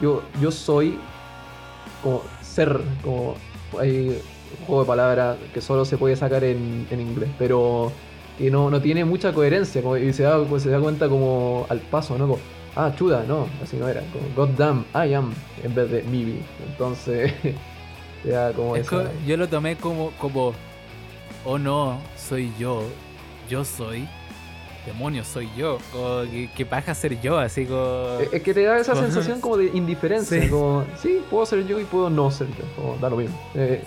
[0.00, 0.98] yo, yo soy
[2.02, 3.34] como ser, como
[3.78, 4.08] hay
[4.58, 7.92] un juego de palabras que solo se puede sacar en, en inglés, pero
[8.38, 11.66] que no, no tiene mucha coherencia, como, y se da, pues, se da cuenta como
[11.68, 12.26] al paso, ¿no?
[12.26, 12.38] Como,
[12.74, 16.24] ah, chuda, no, así no era, como, God damn, I am, en vez de me
[16.24, 16.38] be.
[16.68, 17.32] Entonces,
[18.22, 19.10] te da como Es esa...
[19.26, 20.54] yo lo tomé como, como,
[21.44, 22.82] oh no, soy yo,
[23.48, 24.08] yo soy.
[24.86, 25.78] Demonios, soy yo.
[25.92, 26.22] Como,
[26.56, 27.38] ¿qué, paja ser yo?
[27.38, 28.18] Así como.
[28.32, 30.40] Es que te da esa sensación como de indiferencia.
[30.40, 30.48] Sí.
[30.48, 32.64] Como, sí, puedo ser yo y puedo no ser yo.
[32.76, 33.38] Como, da lo mismo.
[33.54, 33.82] Eh.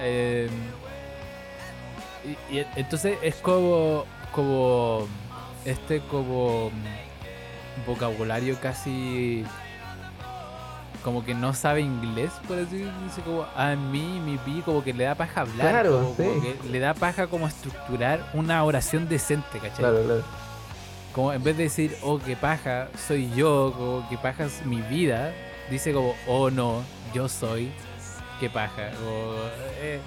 [0.00, 0.48] Eh,
[2.50, 4.04] y, y entonces es como.
[4.32, 5.06] como.
[5.64, 6.70] este como.
[7.86, 9.44] vocabulario casi.
[11.02, 12.92] Como que no sabe inglés, por así decirlo.
[13.04, 15.70] Dice como a mí, mi pi, como que le da paja hablar.
[15.70, 16.54] Claro, como, como sí.
[16.62, 19.76] que le da paja como estructurar una oración decente, ¿cachai?
[19.76, 20.22] claro, claro.
[21.12, 24.80] Como en vez de decir, oh, qué paja, soy yo, como qué paja es mi
[24.80, 25.32] vida,
[25.70, 26.82] dice como, oh, no,
[27.12, 27.70] yo soy,
[28.40, 28.90] qué paja.
[28.98, 29.34] Como,
[29.82, 30.00] eh,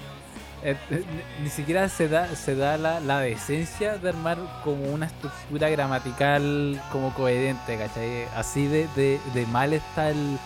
[0.64, 1.04] eh, eh,
[1.38, 5.68] ni- ni siquiera se da, se da la, la decencia de armar como una estructura
[5.70, 8.24] gramatical como coherente, ¿cachai?
[8.34, 10.38] Así de, de, de mal está el,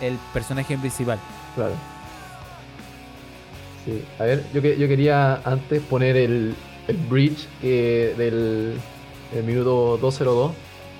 [0.00, 1.18] el personaje principal.
[1.54, 1.74] Claro.
[3.84, 6.54] Sí, a ver, yo, que, yo quería antes poner el,
[6.88, 8.78] el bridge que del,
[9.32, 10.52] del minuto 202,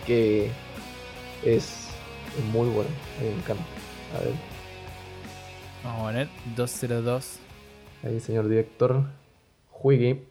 [0.07, 0.51] que
[1.45, 1.89] es,
[2.53, 2.91] muy bueno,
[3.21, 3.63] me encanta.
[4.17, 4.33] A ver,
[5.85, 7.39] Vamos a poner 202.
[8.03, 9.05] ahí señor director,
[9.71, 10.25] juegue.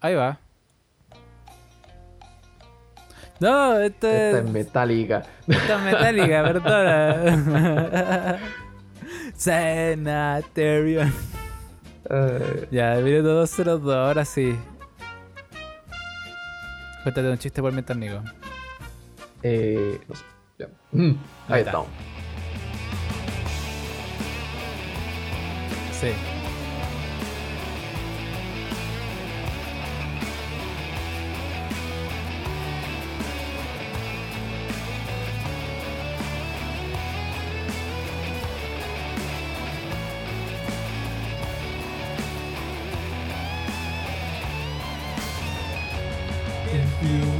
[0.00, 0.38] Ahí va.
[3.40, 4.44] No, esto Esta es...
[4.44, 5.22] es metálica.
[5.46, 8.38] Esta es metálica, perdona.
[9.36, 11.10] Sanatorium.
[12.08, 14.56] Eh, Ya, minuto 202, ahora sí.
[17.02, 18.22] Cuéntate un chiste por mientras, Nico.
[19.42, 20.24] eh, no sé,
[20.58, 20.66] ya.
[20.92, 21.16] Mm, Ahí
[21.48, 21.70] ahí está.
[21.70, 21.88] estamos.
[25.92, 26.08] Sí.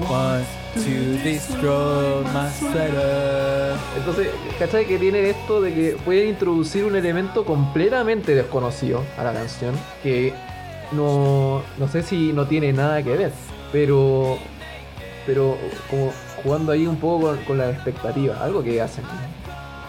[0.08, 2.48] Want to destroy my.
[3.96, 4.28] Entonces,
[4.58, 4.86] ¿cachai?
[4.86, 10.32] Que tiene esto de que pueden introducir un elemento completamente desconocido a la canción que
[10.92, 13.32] no, no sé si no tiene nada que ver,
[13.72, 14.38] pero,
[15.26, 15.56] pero
[15.90, 19.04] como jugando ahí un poco con, con la expectativa, algo que hacen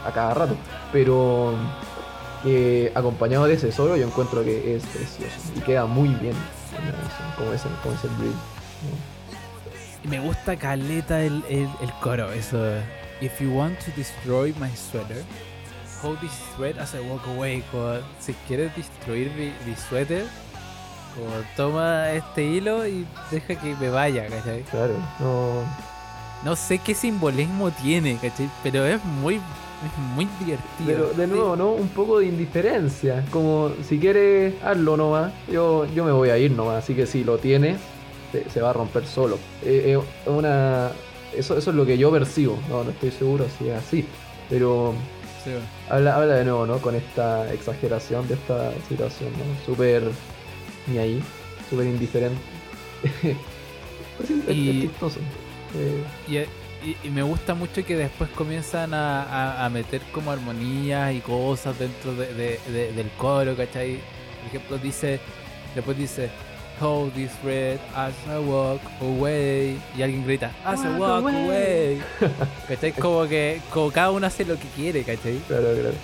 [0.05, 0.55] a cada rato,
[0.91, 1.53] pero
[2.43, 6.33] que acompañado de ese solo yo encuentro que es precioso y queda muy bien
[7.37, 8.33] como ese, como ese bridge.
[8.33, 9.16] ¿no?
[10.09, 12.57] Me gusta caleta el, el, el coro, eso.
[13.19, 15.23] If you want to destroy my sweater,
[16.01, 17.63] hold this thread as I walk away.
[17.71, 20.25] Como, si quieres destruir mi, mi suéter,
[21.13, 24.61] como, toma este hilo y deja que me vaya, ¿cachai?
[24.63, 25.63] Claro, no,
[26.43, 28.49] No sé qué simbolismo tiene, ¿cachai?
[28.63, 30.85] Pero es muy, es muy divertido.
[30.85, 31.71] Pero de nuevo, ¿no?
[31.71, 33.25] Un poco de indiferencia.
[33.31, 35.33] Como si quieres, hazlo nomás.
[35.51, 36.83] Yo, yo me voy a ir nomás.
[36.83, 37.77] Así que si lo tienes,
[38.31, 39.37] se, se va a romper solo.
[39.63, 40.91] Eh, eh, una,
[41.35, 42.57] eso, eso es lo que yo percibo.
[42.69, 44.05] No, no estoy seguro si es así.
[44.49, 44.93] Pero
[45.43, 45.51] Sí,
[45.89, 46.77] habla, habla de nuevo, ¿no?
[46.79, 49.65] Con esta exageración de esta situación, ¿no?
[49.65, 50.03] Súper
[50.87, 51.23] ni ahí.
[51.69, 52.39] Súper indiferente.
[54.17, 55.19] Pues es- es Y- chistoso.
[55.75, 56.37] Eh, Y,
[56.89, 61.19] y- y me gusta mucho que después comienzan a, a- a meter como armonías y
[61.19, 63.99] cosas dentro de- de- de- del coro, ¿cachai?
[64.39, 65.19] Por ejemplo, dice,
[65.75, 66.29] después dice,
[66.79, 69.77] Hold this red as I walk away.
[69.97, 71.99] Y alguien grita, As I Walk away.
[72.67, 72.91] ¿Cachai?
[72.93, 75.39] Como que como cada uno hace lo que quiere, ¿cachai?
[75.47, 75.95] claro, claro.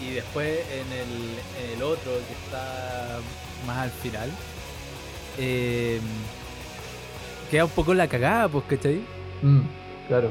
[0.00, 3.18] Y después en el, en el otro que está
[3.66, 4.30] más al final,
[5.38, 6.00] eh,
[7.50, 9.00] queda un poco la cagada, pues, ¿cachai?
[9.42, 9.60] Mm,
[10.08, 10.30] claro.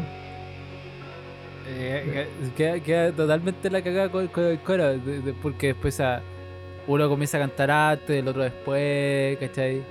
[1.70, 4.96] Eh, queda, queda totalmente la cagada con, con el coro,
[5.42, 6.22] porque después a-
[6.88, 9.84] uno comienza a cantar antes, el otro después, ¿cachai?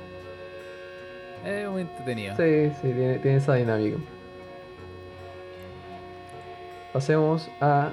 [1.45, 2.36] Es muy entretenido.
[2.36, 3.97] Sí, sí, tiene, tiene esa dinámica.
[6.93, 7.93] Pasemos a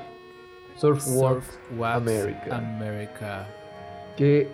[0.75, 2.57] Surf World, Surf Wax America.
[2.57, 3.47] America.
[4.15, 4.47] que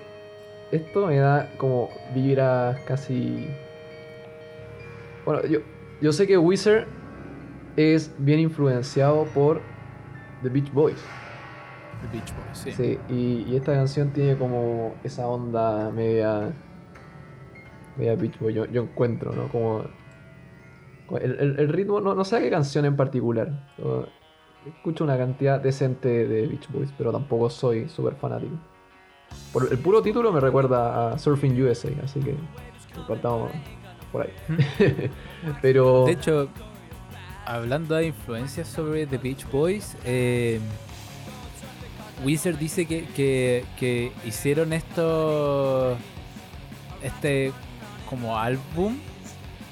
[0.72, 3.48] esto me da como vibras casi...
[5.26, 5.60] Bueno, yo,
[6.02, 6.86] yo sé que Wizard
[7.78, 9.62] es bien influenciado por
[10.42, 11.04] The Beach Boys.
[12.04, 12.72] The Beach Boys, sí.
[12.74, 16.52] Sí, y, y esta canción tiene como esa onda media.
[17.98, 19.48] media Beach Boy, yo, yo encuentro, ¿no?
[19.50, 19.84] Como.
[21.22, 23.52] El, el- el ritmo, no, no sé qué canción en particular.
[23.78, 24.08] Yo
[24.66, 28.56] escucho una cantidad decente de Beach Boys, pero tampoco soy súper fanático.
[29.52, 32.36] Por el puro título me recuerda a Surfing USA, así que
[33.08, 33.52] partamos
[34.12, 34.32] por ahí.
[35.62, 36.06] pero.
[36.06, 36.48] De hecho,
[37.46, 40.60] hablando de influencias sobre The Beach Boys, eh,
[42.24, 45.98] Wizard dice que, que- que hicieron esto
[47.04, 47.52] este
[48.10, 48.98] como álbum,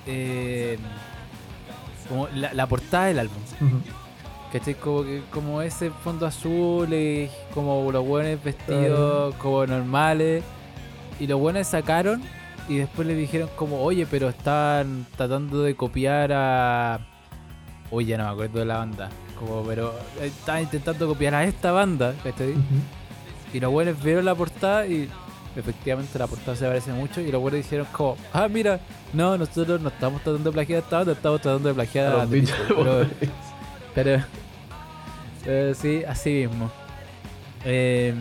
[0.07, 0.77] eh,
[2.09, 3.37] como la, la portada del álbum.
[3.61, 3.77] Ujú.
[4.51, 4.73] ¿Cachai?
[4.75, 10.43] Como, como ese fondo azul y como los buenos vestidos como normales.
[11.19, 12.21] Y los buenos sacaron
[12.67, 16.99] y después le dijeron como, oye, pero están tratando de copiar a...
[17.91, 19.09] Oye, ya no me acuerdo de la banda.
[19.41, 22.13] Como, pero eh, estaban intentando copiar a esta banda.
[23.53, 25.09] Y los buenos vieron la portada y
[25.55, 27.19] efectivamente la portada se parece mucho.
[27.19, 28.79] Y los buenos dijeron como, ah, mira,
[29.13, 32.21] no, nosotros no estamos tratando de plagiar a esta banda, estamos tratando de plagiar A
[32.21, 32.53] a, Boys".
[32.67, 33.07] Pero- Boys.
[33.95, 34.23] pero,
[35.43, 36.71] pero sí, así mismo.
[37.65, 38.13] Eh,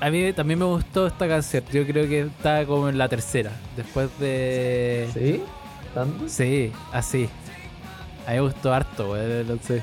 [0.00, 1.62] a mí también me gustó esta canción.
[1.72, 3.52] Yo creo que está como en la tercera.
[3.76, 5.08] Después de.
[5.14, 5.42] ¿Sí?
[5.94, 6.28] ¿Tanto?
[6.28, 7.28] Sí, así.
[8.26, 9.44] A mí me gustó harto, güey.
[9.44, 9.82] No sé.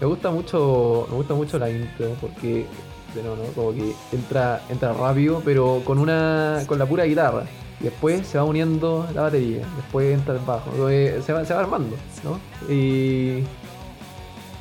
[0.00, 2.66] Me gusta mucho, me gusta mucho la intro porque
[3.22, 3.44] nuevo, ¿no?
[3.52, 7.44] Como que entra, entra rápido, pero con una, con la pura guitarra.
[7.80, 11.60] Y después se va uniendo la batería, después entra el bajo, se va, se va
[11.60, 12.38] armando, ¿no?
[12.72, 13.44] Y,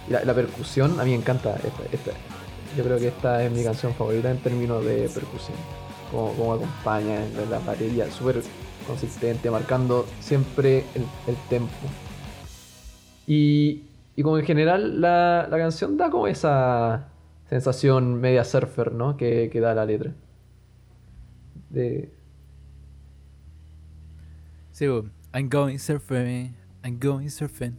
[0.10, 2.12] la, percusión, a mí encanta esta, esta.
[2.76, 5.58] Yo creo que esta es mi canción favorita en términos de percusión.
[6.12, 8.42] Como, como acompaña la batería, súper
[8.84, 11.74] consistente, marcando siempre el, el tempo.
[13.28, 13.84] Y,
[14.16, 17.08] y como en general la, la canción da como esa
[17.50, 19.18] sensación media surfer, ¿no?
[19.18, 20.14] Que, que da la letra.
[21.70, 22.14] De...
[24.72, 24.86] Sí.
[25.34, 26.54] I'm going surfing.
[26.84, 27.74] I'm going surfing.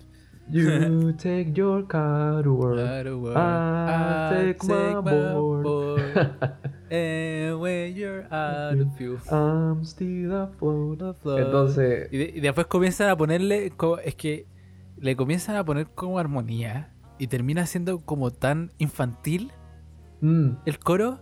[0.51, 2.79] You take your car to work.
[3.37, 6.33] I take my board.
[6.95, 9.19] And when you're out of fuel.
[9.31, 11.03] I'm still afloat.
[11.03, 11.41] afloat.
[11.41, 13.73] Entonces, Y, de- y después comienzan a ponerle.
[14.05, 14.47] Es que
[14.99, 16.91] le comienzan a poner como armonía.
[17.19, 19.53] Y termina siendo como tan infantil
[20.21, 21.21] mm, el coro.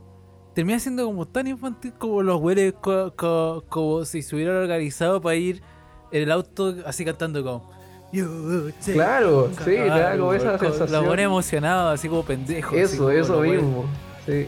[0.54, 2.74] Termina siendo como tan infantil como los güeyes.
[2.80, 5.62] co- co- como si se hubieran organizado para ir
[6.10, 7.70] en el auto así cantando como.
[8.12, 11.06] "You take claro, sí, te da car", como esa co- Lo sensación.
[11.06, 12.74] pone emocionado, así como pendejo.
[12.76, 13.84] Eso, como eso mismo.
[14.26, 14.46] Sí.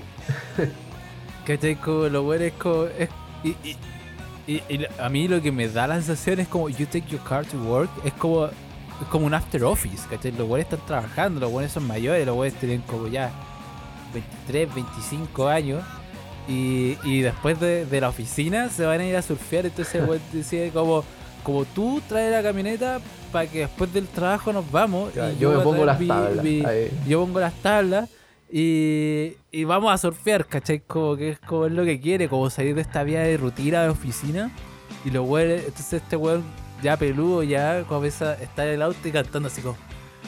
[1.47, 1.77] ¿Cachai?
[1.77, 2.85] Como lo bueno es como.
[2.85, 3.09] es-
[3.43, 3.77] y, y-
[4.47, 7.23] y- y a mí lo que me da la sensación es como You take your
[7.23, 7.91] car to work.
[8.05, 8.47] Es como.
[8.47, 10.31] Es como un after office, ¿cachai?
[10.33, 13.33] Los buenos están trabajando, los buenos son mayores, los buenos tienen como ya
[14.13, 15.83] 23, 25 años.
[16.47, 19.67] Y, y después de, de la oficina se van a ir a surfear.
[19.67, 21.05] Entonces el decide como.
[21.43, 25.13] Como tú traes la camioneta para que después del trabajo nos vamos.
[25.13, 26.43] Ya, y yo me voy a pongo las mi- tablas.
[26.45, 26.63] mi-
[27.07, 28.09] yo pongo las tablas
[28.51, 30.81] y, y vamos a surfear, ¿cachai?
[30.81, 33.83] Como que es como es lo que quiere, como salir de esta vía de rutina
[33.83, 34.51] de oficina.
[35.05, 36.45] Y los weones, entonces este weón
[36.83, 39.77] ya peludo ya comienza a estar en el auto y cantando así como,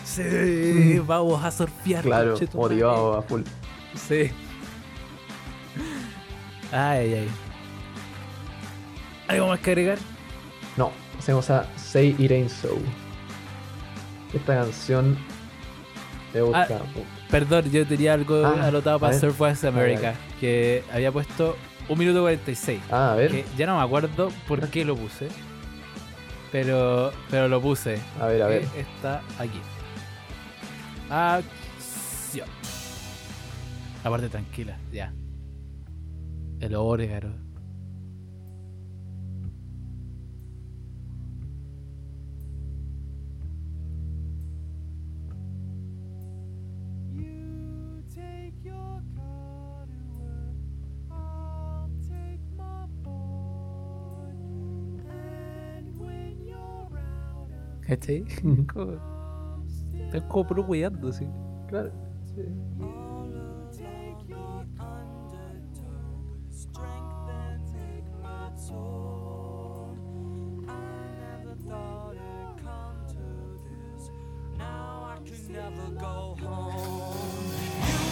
[0.04, 2.02] sí, vamos a surfear.
[2.02, 2.74] Claro, conchetumare".
[2.74, 3.42] motivado a full.
[3.94, 4.30] Sí.
[6.72, 7.28] Ay, ay.
[9.28, 9.98] ¿Algo más que agregar?
[10.76, 12.76] No, hacemos a Say It Ain't So.
[14.32, 15.16] Esta canción
[16.34, 16.80] me gusta.
[17.30, 19.20] Perdón, yo tenía algo Ah, anotado para ver.
[19.20, 21.56] Surf West America, que había puesto
[21.88, 22.80] 1 minuto 46.
[22.90, 25.28] Ah, a ver, que ya no me acuerdo por qué lo puse.
[26.52, 27.98] Pero, pero lo puse.
[28.20, 28.64] a ver, a ver.
[28.66, 29.60] que Está aquí.
[31.10, 32.48] Acción.
[34.04, 35.12] La parte tranquila, ya.
[36.60, 37.34] El órgano.
[57.86, 58.22] ¿Cachai?
[58.44, 58.66] Ujú.
[58.72, 59.66] Como-
[60.06, 61.26] Están como puro cuidando, sí.
[61.68, 61.90] Claro.
[62.34, 62.42] sí.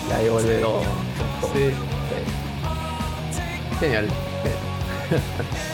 [0.08, 0.80] Y ahí vuelve todo.
[1.52, 1.70] Sí.
[1.70, 3.40] Sí.
[3.80, 4.08] Genial.
[4.42, 5.22] genial.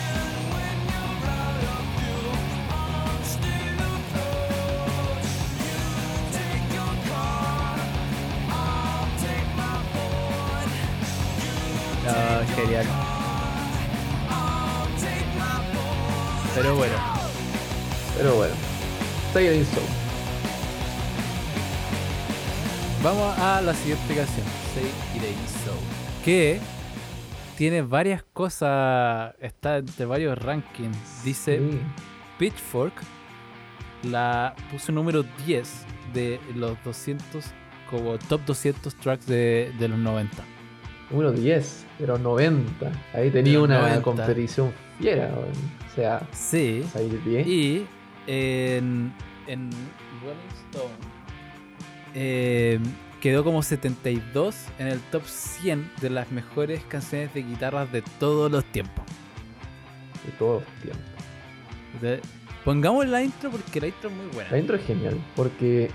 [12.61, 12.87] genial.
[16.55, 16.95] Pero bueno,
[18.17, 18.55] Pero bueno.
[19.33, 19.81] Say It Ain't So.
[23.03, 24.47] vamos a la siguiente canción.
[24.75, 25.73] Say It Ain't So.
[26.25, 26.61] Que
[27.57, 31.25] tiene varias cosas, está entre varios rankings.
[31.25, 31.81] Dice Sí.
[32.39, 32.95] Pitchfork
[34.03, 35.69] la puso número 10
[36.15, 37.45] de los 200
[37.91, 40.43] como top 200 tracks de, de los 90.
[41.11, 42.93] Número 10 de los 90.
[43.15, 44.03] Ahí tenía una 90.
[44.03, 46.85] competición fiera, o sea, Sí.
[46.93, 47.47] salir 10.
[47.47, 47.87] Y
[48.27, 49.13] en,
[49.47, 49.71] en
[50.23, 50.95] Rolling Stone
[52.15, 52.79] eh,
[53.21, 58.51] quedó como 72 en el top 100 de las mejores canciones de guitarras de todos
[58.51, 59.05] los tiempos.
[60.27, 61.05] de todos los tiempos.
[62.01, 62.21] De-
[62.65, 64.51] pongamos la intro porque la intro es muy buena.
[64.51, 65.91] La intro es genial, porque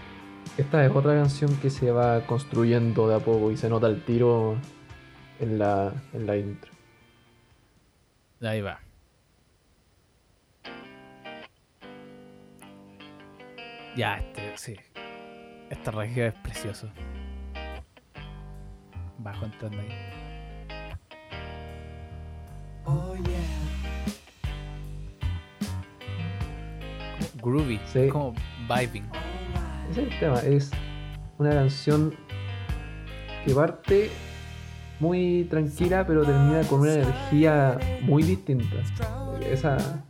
[0.57, 4.01] esta es otra canción que se va construyendo de a poco y se nota el
[4.03, 4.55] tiro
[5.39, 6.71] en la, en la intro.
[8.41, 8.79] Ahí va.
[13.95, 14.75] Ya, este, sí.
[15.69, 16.89] Este regio es precioso.
[19.19, 19.88] Bajo entrando ahí.
[22.83, 23.23] Oh yeah.
[27.41, 27.79] Groovy.
[27.86, 27.99] Sí.
[27.99, 28.33] Es como
[28.69, 29.09] vibing.
[29.89, 30.71] Ese es el tema, es
[31.38, 32.15] una canción
[33.45, 34.09] que parte
[35.00, 38.76] muy tranquila pero termina con una energía muy distinta.
[39.41, 40.04] Esa...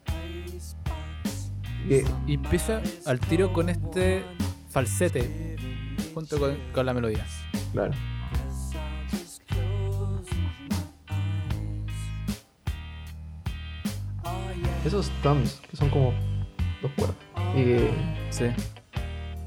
[1.87, 4.23] que- Y empieza al tiro con este
[4.69, 5.55] falsete
[6.13, 7.25] junto con, con la melodía.
[7.73, 7.93] claro.
[14.85, 16.13] Esos toms que son como
[16.81, 17.15] dos cuerdas
[17.55, 17.89] y que
[18.29, 18.45] Sí.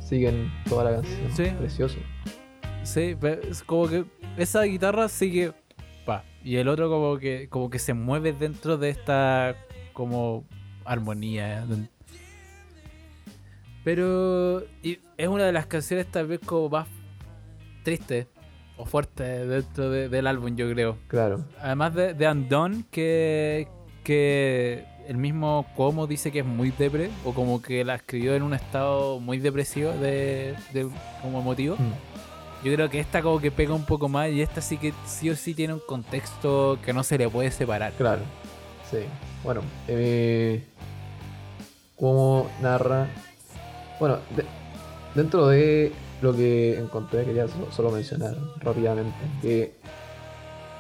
[0.00, 1.30] siguen toda la canción.
[1.36, 1.44] Sí.
[1.58, 1.98] Precioso.
[2.82, 3.16] Sí,
[3.48, 4.04] es como que
[4.38, 5.52] esa guitarra sigue
[6.06, 9.54] pa y el otro como que como que se mueve dentro de esta
[9.92, 10.44] como
[10.84, 11.66] armonía.
[13.84, 16.88] Pero y es una de las canciones tal vez como más
[17.82, 18.26] tristes
[18.76, 20.98] o fuertes dentro de- del álbum, yo creo.
[21.08, 21.44] Claro.
[21.60, 23.66] Además de, de Undone, que,
[24.04, 28.42] que el mismo Cuomo dice que es muy depre, o como que la escribió en
[28.42, 30.88] un estado muy depresivo de, de-
[31.22, 31.76] como emotivo.
[31.76, 32.07] Mm.
[32.64, 35.30] Yo creo que esta como que pega un poco más y esta sí que sí
[35.30, 37.92] o sí tiene un contexto que no se le puede separar.
[37.92, 38.22] Claro,
[38.90, 38.98] sí.
[39.44, 40.64] Bueno, eh,
[41.96, 43.06] cómo narra.
[44.00, 44.44] Bueno, de-
[45.14, 49.72] dentro de lo que encontré, quería so- solo mencionar rápidamente que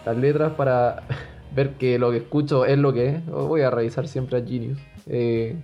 [0.04, 1.02] las letras, para
[1.54, 4.78] ver que lo que escucho es lo que es, voy a revisar siempre a Genius.
[5.06, 5.54] Eh,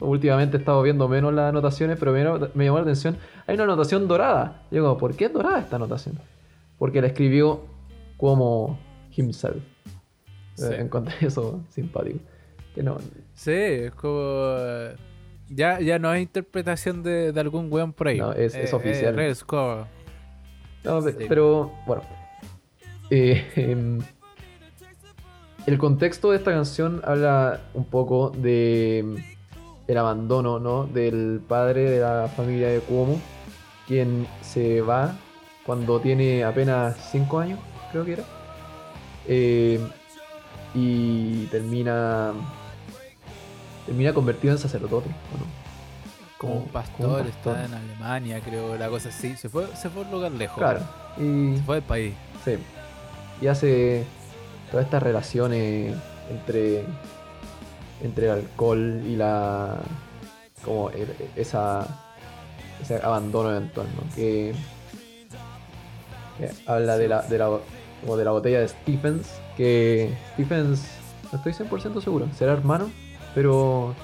[0.00, 3.16] últimamente he estado viendo menos las anotaciones, pero me, me llamó la atención.
[3.46, 4.62] Hay una anotación dorada.
[4.70, 6.18] Yo digo, ¿por qué es dorada esta anotación?
[6.78, 7.64] Porque la escribió
[8.16, 8.78] como
[9.16, 9.62] himself.
[10.54, 10.66] Sí.
[10.70, 12.18] Eh, encontré eso simpático.
[12.74, 12.98] Que no,
[13.34, 14.56] Sí, es como...
[15.48, 18.18] Ya, ya no es interpretación de, de algún weón por ahí.
[18.18, 19.14] No, es- es oficial.
[19.14, 19.84] real score.
[20.84, 21.10] no, Sí.
[21.28, 22.02] pero bueno.
[23.10, 24.00] Eh, em,
[25.66, 29.22] el contexto de esta canción habla un poco de
[29.86, 30.84] el abandono, ¿no?
[30.84, 33.20] Del padre de la familia de Cuomo,
[33.86, 35.14] quien se va
[35.66, 37.58] cuando tiene apenas 5 años,
[37.92, 38.24] creo que era.
[39.26, 39.80] Eh,
[40.74, 42.32] y termina
[43.86, 45.44] termina convertido en sacerdote, ¿o no?
[46.38, 47.52] Como un Como- pastor, como un pastor.
[47.56, 49.36] está en Alemania, creo, la cosa así.
[49.36, 50.58] Se fue, se fue a un lugar lejos.
[50.58, 50.80] Claro.
[51.18, 52.14] Y Se fue del país.
[52.44, 52.56] Sí.
[53.40, 54.04] Y hace
[54.70, 55.94] todas estas relaciones
[56.30, 56.84] entre,
[58.02, 59.78] entre el alcohol y la.
[60.64, 60.90] como
[61.36, 61.86] esa.
[62.82, 64.14] ese abandono eventual, ¿no?
[64.14, 64.54] Que.
[66.66, 67.58] habla de la, de la.
[68.02, 69.26] como de la botella de Stephens.
[69.56, 70.82] Que Stephens.
[71.32, 72.28] no estoy 100% seguro.
[72.36, 72.90] Será hermano.
[73.34, 73.94] Pero.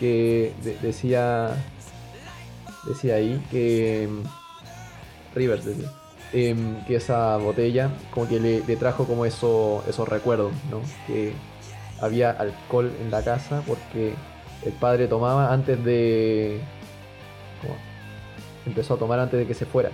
[0.00, 1.50] que de- decía.
[2.86, 4.08] decía ahí que.
[5.34, 5.92] Rivers decía
[6.32, 10.80] em, que esa botella como que le, le trajo como eso, esos recuerdos, ¿no?
[11.06, 11.32] Que
[12.00, 14.14] había alcohol en la casa porque
[14.64, 16.60] el padre tomaba antes de...
[17.60, 17.76] como-
[18.66, 19.90] empezó a tomar antes de que se fuera.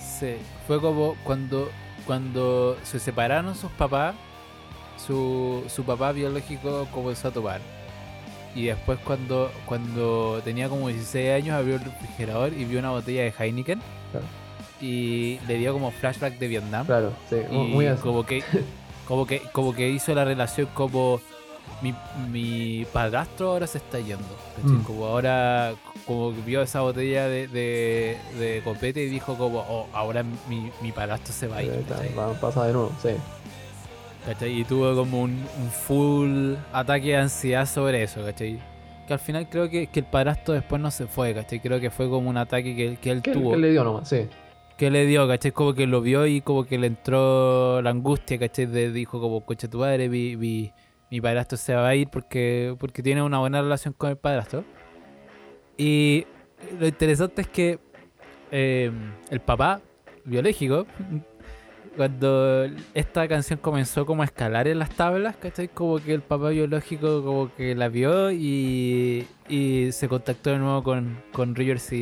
[0.00, 1.68] Sí, fue como cuando,
[2.06, 4.14] cuando se separaron sus papás,
[5.04, 7.60] su, su papá biológico comenzó a tomar.
[8.54, 13.22] Y después cuando, cuando tenía como 16 años abrió el refrigerador y vio una botella
[13.22, 13.80] de Heineken
[14.12, 14.26] Claro.
[14.80, 16.86] y le dio como flashback de Vietnam.
[16.86, 18.00] Claro, sí, y muy así.
[18.02, 18.44] como que
[19.06, 21.20] como que como que hizo la relación como
[21.82, 21.94] mi,
[22.30, 24.24] mi padrastro ahora se está yendo.
[24.62, 24.82] Mm.
[24.82, 25.74] como ahora
[26.06, 30.70] como que vio esa botella de, de, de copete y dijo como oh, ahora mi,
[30.80, 32.14] mi padrastro se va a ir Ahí está, ¿cachai?
[32.14, 33.10] va a pasar de nuevo, sí.
[34.26, 34.60] ¿Cachai?
[34.60, 38.58] y tuvo como un, un full ataque de ansiedad sobre eso ¿cachai?
[39.06, 41.60] que al final creo que, que el padrastro después no se fue ¿cachai?
[41.60, 44.08] creo que fue como un ataque que, que él ¿Qué, tuvo qué le dio nomás?
[44.08, 44.26] Sí.
[44.76, 45.52] Que le dio, ¿cachai?
[45.52, 48.66] Como que lo vio y como que le entró la angustia, ¿cachai?
[48.66, 50.72] Dijo como, coche tu padre, mi,
[51.20, 54.64] padrastro se va a ir porque, porque tiene una buena relación con el padrastro.
[55.76, 56.26] Y
[56.78, 57.78] lo interesante es que
[58.50, 58.90] eh,
[59.30, 59.80] el papá
[60.24, 60.86] biológico
[61.96, 65.68] cuando esta canción comenzó como a escalar en las tablas, ¿cachai?
[65.68, 69.26] Como que el papá biológico como que la vio y,
[69.92, 71.92] se contactó de nuevo con, con Rivers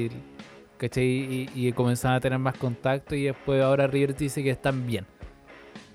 [0.82, 1.04] ¿cachai?
[1.04, 5.06] Y, y comenzaron a tener más contacto y después ahora Rivers dice que están bien.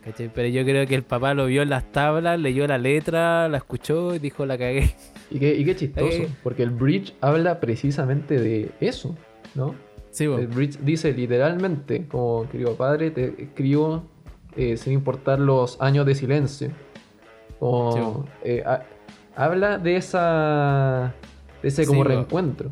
[0.03, 0.31] ¿cachai?
[0.33, 3.57] Pero yo creo que el papá lo vio en las tablas, leyó la letra, la
[3.57, 4.95] escuchó y dijo la cagué.
[5.29, 9.13] Y qué, y qué chistoso, porque el bridge habla precisamente de eso,
[9.55, 9.75] ¿no?
[10.11, 10.23] Sí.
[10.23, 14.03] El bridge dice literalmente, como querido padre, te escribo
[14.55, 16.69] eh, sin importar los años de silencio.
[17.59, 18.83] Como, Sí, eh, ha-
[19.35, 21.13] habla de esa
[21.61, 22.71] de ese como Sí, reencuentro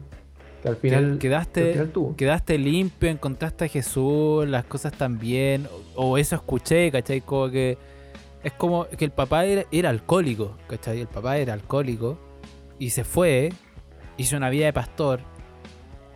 [0.66, 2.16] que al final, Que- que al quedaste, final tuvo.
[2.16, 7.22] quedaste limpio, encontraste a Jesús, las cosas están bien, o, o eso escuché, ¿cachai?
[7.22, 7.78] Como que
[8.44, 11.02] es como que el papá era, era alcohólico, ¿cachai?
[11.02, 12.18] El papá era alcohólico
[12.80, 13.54] y se fue,
[14.18, 15.20] hizo una vida de pastor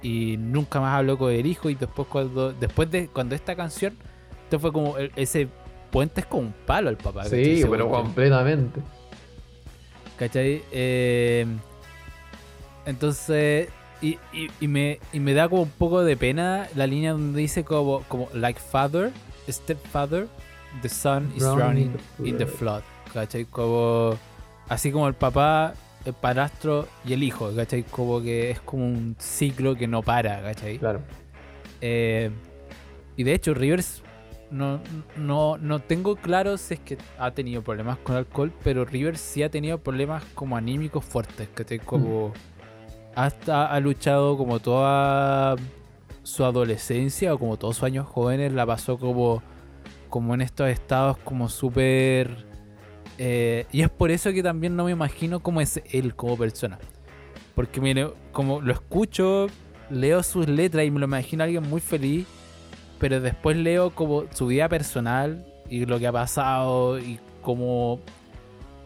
[0.01, 3.95] y nunca más habló con el hijo y después cuando después de cuando esta canción,
[4.45, 5.47] esto fue como el- ese
[5.91, 7.25] puente es como un palo al papá.
[7.25, 8.03] Sí, pero puente.
[8.07, 8.79] completamente.
[10.17, 10.61] ¿Cachai?
[10.71, 11.45] Eh,
[12.85, 13.69] entonces,
[14.01, 17.39] y, y- y me, y me da como un poco de pena la línea donde
[17.41, 19.11] dice como, como like father,
[19.49, 20.27] stepfather,
[20.81, 21.93] the son is drowning
[22.23, 22.81] in the flood.
[23.13, 23.45] ¿Cachai?
[23.45, 24.15] Como,
[24.67, 25.73] así como el papá,
[26.05, 27.83] el padrastro y el hijo, ¿cachai?
[27.83, 30.77] Como que es como un ciclo que no para, ¿cachai?
[30.77, 31.01] Claro.
[31.81, 32.29] Eh,
[33.17, 34.03] y de hecho, Rivers
[34.51, 34.79] no,
[35.17, 39.43] no, no tengo claro si es que ha tenido problemas con alcohol, pero Rivers sí
[39.43, 42.33] ha tenido problemas como anímicos fuertes, te como
[43.15, 45.55] hasta ha luchado como toda
[46.23, 49.41] su adolescencia o como todos sus años jóvenes la pasó como
[50.09, 52.49] como en estos estados como súper
[53.21, 56.79] eh, y es por eso que también no me imagino cómo es él como persona.
[57.53, 59.47] Porque mire como lo escucho
[59.89, 62.25] leo sus letras y me lo imagino alguien muy feliz,
[62.97, 67.99] pero después leo como su vida personal y lo que ha pasado y cómo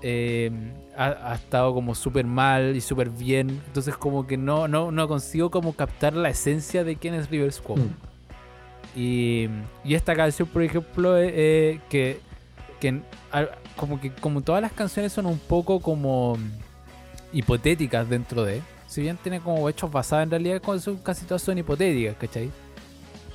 [0.01, 0.49] eh,
[0.97, 3.61] ha, ha estado como súper mal y súper bien.
[3.67, 7.59] Entonces como que no, no, no consigo como captar la esencia de quién es Rivers
[7.59, 7.85] Cuomo.
[7.85, 8.13] Mm.
[8.95, 9.49] Y,
[9.83, 12.19] y esta canción, por ejemplo, eh, eh, que,
[12.79, 13.01] que
[13.75, 16.37] como que como todas las canciones son un poco como
[17.31, 18.61] hipotéticas dentro de.
[18.87, 22.51] Si bien tiene como hechos basados en realidad, son, casi todas son hipotéticas, ¿cachai?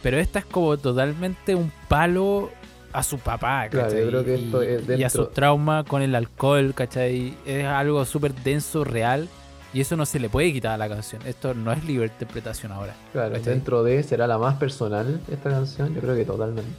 [0.02, 2.50] Pero esta es como totalmente un palo
[2.92, 4.02] a su papá, Claro, ¿cachai?
[4.02, 7.36] yo creo que esto y, es y a su trauma con el alcohol, ¿cachai?
[7.44, 9.28] Es algo súper denso, real.
[9.74, 11.20] Y eso no se le puede quitar a la canción.
[11.26, 12.94] Esto no es libre interpretación ahora.
[13.12, 13.52] Claro, ¿cachai?
[13.52, 16.70] dentro de será la más personal esta canción, yo creo que totalmente.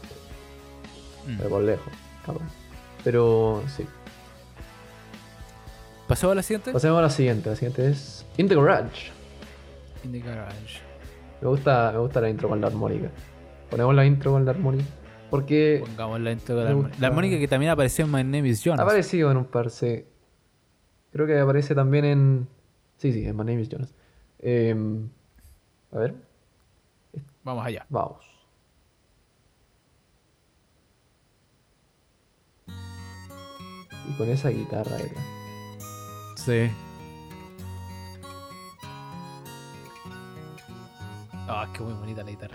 [1.28, 1.38] Mm.
[1.38, 1.94] Pero por lejos,
[2.26, 2.42] capaz.
[3.04, 3.86] Pero sí.
[6.08, 6.72] ¿Pasó a la siguiente?
[6.72, 7.50] Pasemos a la siguiente.
[7.52, 9.12] La siguiente es In the Garage.
[10.04, 10.80] In the Garage.
[11.42, 13.10] Me gusta, me gusta la intro con la armónica.
[13.70, 14.86] Ponemos la intro con la armónica.
[15.30, 16.98] Porque Pongamos la armónica.
[17.00, 18.80] la armónica que también apareció en My Name is ha Jonas.
[18.82, 20.06] aparecido en un par, sí.
[21.12, 22.48] Creo que aparece también en.
[22.98, 23.94] Sí, sí, en My Name is Jonas.
[24.40, 25.10] Em,
[25.92, 26.16] a ver,
[27.44, 27.86] Vamos allá.
[27.90, 28.26] vamos.
[34.08, 35.22] Y con esa guitarra acá.
[36.36, 36.70] Sí.
[41.50, 42.54] Ah, qué muy bonita la guitarra.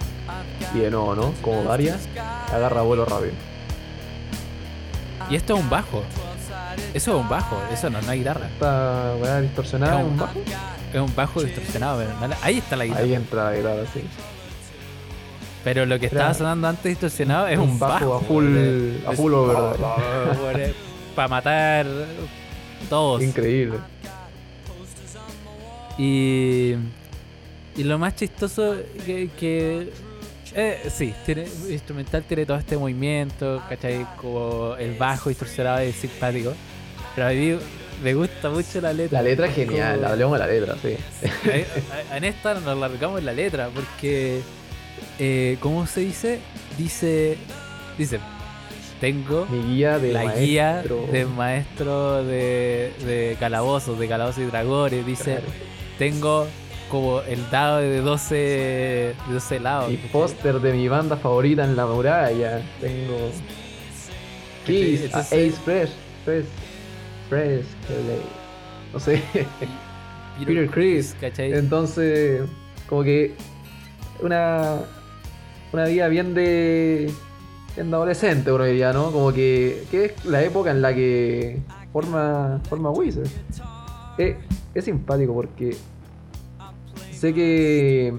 [0.74, 1.32] Y de nuevo, ¿no?
[1.42, 2.08] Como varias,
[2.52, 3.32] agarra vuelo rápido.
[5.30, 6.02] Y esto es un bajo.
[6.92, 8.46] Eso es un bajo, eso no es una guitarra.
[8.46, 10.38] Esta weá distorsionada en un bajo.
[10.92, 13.04] Es un bajo distorsionado, pero no ahí está la guitarra.
[13.04, 14.00] Ahí entra la guitarra, sí.
[15.64, 18.16] Pero lo que estaba sonando antes distorsionado es un un bajo bajo.
[18.16, 20.74] a full- a full overdrive.
[21.16, 21.86] Para matar
[22.88, 23.22] todos.
[23.22, 23.78] Increíble.
[25.96, 26.74] Y,
[27.76, 29.90] y lo más chistoso que, que
[30.54, 34.06] eh, sí, tiene, instrumental tiene todo este movimiento, ¿cachai?
[34.20, 36.52] Como el bajo distorsionado es simpático.
[37.14, 37.58] Pero a mí
[38.02, 39.20] me gusta mucho la letra.
[39.22, 40.88] La letra es genial, Como- hablemos de la letra, sí.
[40.88, 40.98] Eh,
[41.46, 41.66] eh,
[42.14, 44.40] en esta nos largamos en la letra porque
[45.18, 46.38] eh, ¿cómo se dice?
[46.78, 47.36] Dice
[47.98, 48.18] dice
[49.00, 50.40] tengo Mi guía de la maestro.
[50.44, 50.82] guía
[51.12, 55.04] de maestro de, de calabozos, de calabozos y dragones.
[55.06, 55.46] Dice Claro.
[55.98, 56.46] tengo
[56.94, 59.90] como el dado de 12 de 12 lados.
[59.90, 62.62] Mi póster de mi banda favorita en la muralla.
[62.80, 63.16] Tengo.
[64.64, 65.90] Kiss, a Entonces- Ace Fresh,
[66.24, 66.44] Fresh,
[67.28, 67.64] Fresh.
[68.92, 69.20] No sé.
[70.46, 71.16] Peter Criss.
[71.20, 71.52] ¿cachai?
[71.52, 72.42] Entonces,
[72.88, 73.34] como que
[74.22, 74.78] una
[75.72, 77.10] una vida bien de
[77.74, 79.10] bien de adolescente, uno diría, ¿no?
[79.10, 81.58] Como que, que es la época en la que
[81.92, 83.26] forma forma Wizard.
[84.16, 84.36] Es,
[84.74, 85.76] es simpático porque
[87.24, 88.14] sé que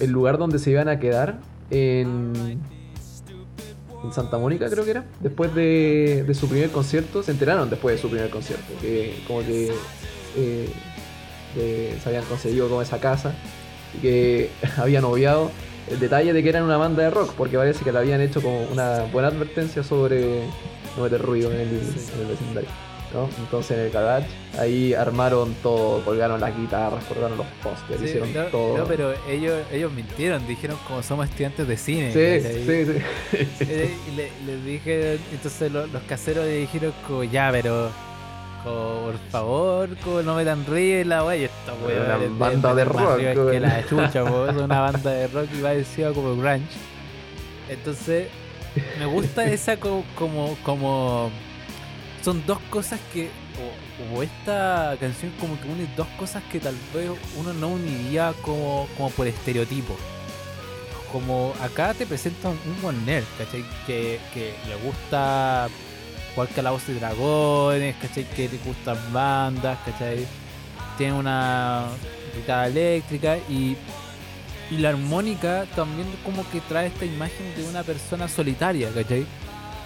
[0.00, 1.38] el lugar donde se iban a quedar
[1.70, 2.60] en
[4.02, 5.04] en Santa Mónica, creo que era.
[5.20, 9.40] Después de, de su primer concierto, se enteraron después de su primer concierto, que como
[9.40, 9.70] que
[10.36, 10.68] eh,
[12.02, 13.34] se habían conseguido como esa casa
[13.96, 15.50] y que habían obviado
[15.88, 18.40] el detalle de que eran una banda de rock, porque parece que le habían hecho
[18.40, 20.44] como una buena advertencia sobre
[20.96, 22.89] no meter ruido en el vecindario.
[23.12, 23.28] ¿No?
[23.38, 24.26] Entonces en el garage
[24.58, 28.78] ahí armaron todo, colgaron las guitarras, colgaron los pósters, Sí, hicieron no, todo.
[28.78, 32.12] no, pero ellos, ellos mintieron, dijeron como somos estudiantes de cine.
[32.12, 33.48] Sí, sí, sí.
[33.68, 37.90] Eh, y le- les dije, entonces lo- los caseros le dijeron como ya, pero
[38.64, 42.84] como, por favor, como no río y la wea, y esta wea Una banda de
[42.84, 46.66] rock, que la chucha, es una banda de rock y va encima como grunge.
[47.68, 48.28] Entonces,
[48.98, 51.30] me gusta esa co- como, como,
[52.22, 53.30] son dos cosas que,
[54.14, 58.88] o, esta canción como que une dos cosas que tal vez uno no uniría como,
[58.96, 59.96] como por estereotipo
[61.12, 63.64] como acá te presentan un buen nerd, ¿cachai?
[63.86, 65.68] Que, le gusta
[66.34, 68.24] jugar calabozos y dragones, ¿cachai?
[68.24, 70.26] Que le gustan bandas, ¿cachai?
[70.96, 71.86] Tiene una
[72.34, 73.76] guitarra eléctrica y,
[74.70, 79.26] y la armónica también como que trae esta imagen de una persona solitaria, ¿cachai?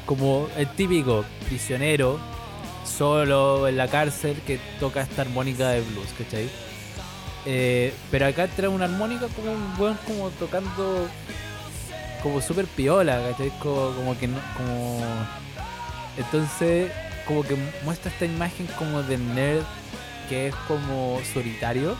[0.07, 2.19] Como el típico prisionero,
[2.85, 6.49] solo en la cárcel, que toca esta armónica de blues, ¿cachai?
[7.47, 11.09] Eh, pero acá trae una armónica como un buen como tocando
[12.23, 13.51] como súper piola, ¿cachai?
[13.59, 15.01] Como, que no, como
[16.17, 16.91] entonces
[17.27, 19.65] como que muestra esta imagen como del nerd
[20.29, 21.97] que es como solitario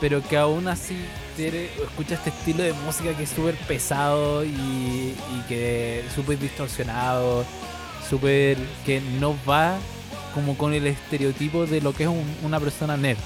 [0.00, 0.96] pero que aún así
[1.38, 5.14] escucha este estilo de música que es súper pesado y,
[5.48, 7.44] que súper distorsionado,
[8.08, 9.76] súper que no va
[10.34, 13.18] como con el estereotipo de lo que es un- una persona nerd.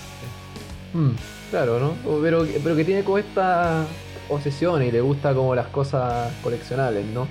[0.93, 1.11] Mm,
[1.51, 2.21] claro, ¿no?
[2.23, 3.85] Pero, pero que tiene como esta
[4.29, 7.27] obsesión y le gusta como las cosas coleccionables, ¿no?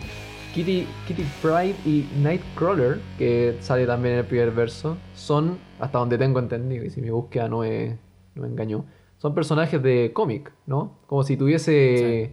[0.53, 6.17] Kitty, Kitty Pride y Nightcrawler, que sale también en el primer verso, son, hasta donde
[6.17, 7.97] tengo entendido, y si mi búsqueda no me,
[8.35, 8.83] no me engañó,
[9.19, 10.97] son personajes de cómic, ¿no?
[11.07, 12.31] Como si tuviese,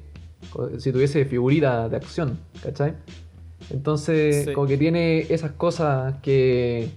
[0.78, 2.94] si tuviese figurita de acción, ¿cachai?
[3.70, 4.52] Entonces, Sí.
[4.52, 6.88] como que tiene esas cosas que,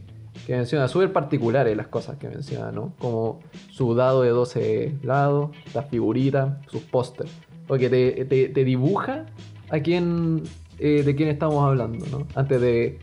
[0.45, 2.93] que menciona, súper particulares las cosas que menciona, ¿no?
[2.99, 3.39] Como
[3.71, 7.31] su dado de 12 lados, las figuritas, sus pósters.
[7.67, 9.25] Porque te, te- te dibuja
[9.69, 10.43] a quién,
[10.79, 12.27] eh, de quién estamos hablando, ¿no?
[12.35, 12.99] Antes de,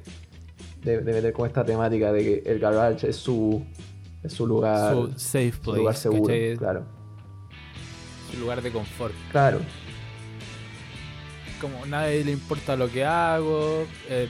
[0.85, 3.63] de, de meter con esta temática de que el garage es su,
[4.27, 6.57] es su lugar, Su safe su place, lugar seguro, ¿cachai?
[6.57, 6.85] claro.
[8.33, 9.15] Su lugar de confort.
[9.31, 9.61] Claro,
[11.61, 14.29] Como nadie le importa lo que hago, eh,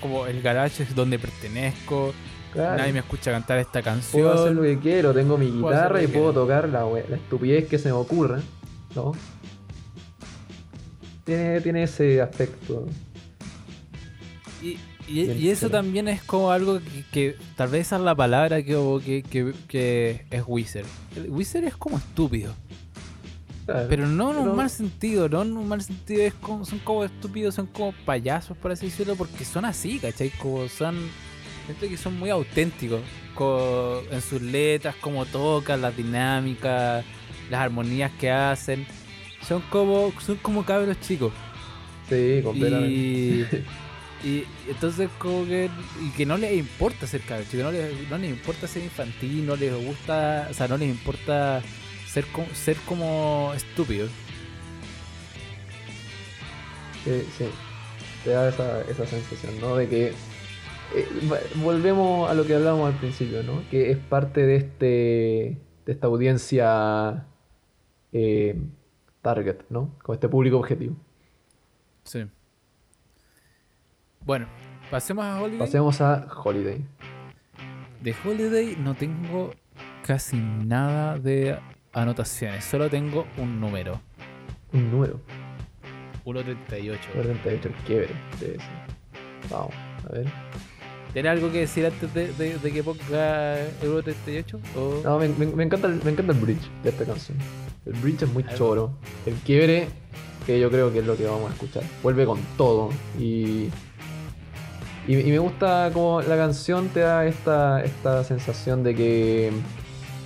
[0.00, 2.12] como el garage es donde pertenezco,
[2.52, 2.78] claro.
[2.78, 4.76] nadie me escucha cantar esta Puedo hacer lo canción.
[4.76, 6.40] que quiero, tengo mi guitarra y puedo quiero.
[6.42, 8.40] tocar la, la estupidez que se me ocurra,
[8.96, 9.12] ¿no?
[11.24, 12.86] Tiene, tiene ese aspecto.
[14.62, 14.76] Y,
[15.10, 19.22] y- eso también es como algo que, que tal vez esa es la palabra que,
[19.28, 20.86] que, que, es Wizard.
[21.16, 22.54] El Wizard es como estúpido.
[23.66, 23.86] Claro.
[23.88, 27.04] Pero no en un mal sentido, no en un mal sentido, es como, son como
[27.04, 30.30] estúpidos, son como payasos, por así decirlo, porque son así, ¿cachai?
[30.30, 30.96] Como son
[31.66, 33.00] gente que son muy auténticos
[33.34, 37.04] co- en sus letras, como tocan, las dinámicas,
[37.48, 38.86] las armonías que hacen.
[39.46, 41.32] Son como, son como cabros chicos.
[42.08, 42.92] Sí, completamente.
[42.92, 43.46] Y,
[44.22, 48.30] y entonces como que, y que no les importa ser cabros no les, no les
[48.30, 51.70] importa ser infantil, no les gusta, o sea, no les importa
[52.04, 54.12] ser como, ser como estúpidos.
[57.04, 57.60] Sí, sí.
[58.22, 59.76] Te da esa, esa sensación, ¿no?
[59.76, 60.22] De que.
[60.90, 61.20] eh,
[61.54, 63.68] volvemos a lo que hablábamos al principio, ¿no?
[63.68, 64.86] Que es parte de este.
[65.86, 67.28] de esta audiencia.
[68.12, 68.70] eh,
[69.22, 69.98] target, ¿no?
[70.02, 70.96] Con este público objetivo.
[72.04, 72.26] Sí.
[74.24, 74.46] Bueno,
[74.90, 75.58] pasemos a Holiday.
[75.58, 76.84] Pasemos a Holiday.
[78.02, 79.52] De Holiday no tengo
[80.06, 81.58] casi nada de
[81.92, 84.00] anotaciones, solo tengo un número.
[84.72, 85.20] Un número.
[86.24, 86.98] 1.38.
[87.14, 88.08] 48, el quiebre.
[88.40, 88.64] de ese.
[89.50, 89.74] Vamos,
[90.08, 90.26] a ver.
[91.12, 94.58] ¿Tienes algo que decir antes de, de- de que ponga el 1.38?
[94.76, 95.00] ¿O...
[95.02, 97.36] No, me, me- me encanta el, me encanta el bridge de esta canción.
[97.84, 98.92] El bridge es muy choro.
[99.26, 99.88] El quiebre,
[100.46, 101.82] que yo creo que es lo que vamos a escuchar.
[102.02, 102.90] Vuelve con todo.
[103.18, 103.70] Y,
[105.10, 109.50] y, y me gusta como la canción te da esta, esta sensación de que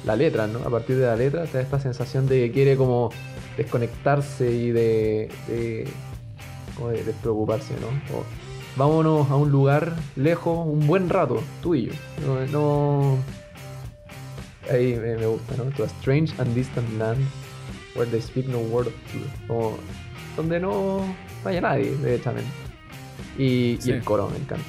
[0.04, 0.58] la letra, ¿no?
[0.58, 3.10] A partir de la letra te da esta sensación de que quiere como
[3.56, 5.88] desconectarse y de, de,
[6.76, 7.86] como de despreocuparse, ¿no?
[8.10, 8.24] Como,
[8.76, 11.92] vámonos a un lugar lejos un buen rato, tú y yo.
[12.26, 13.18] No, no-
[14.70, 15.64] Ahí me, gusta, ¿no?
[15.76, 17.20] To a strange and distant land
[17.94, 19.30] where they speak no word of truth.
[19.46, 19.76] Como
[20.36, 21.04] donde no,
[21.44, 22.63] haya nadie, derechamente.
[23.38, 23.90] Y, Sí.
[23.90, 24.64] y el coro me encanta.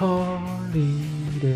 [0.00, 1.54] Holiday.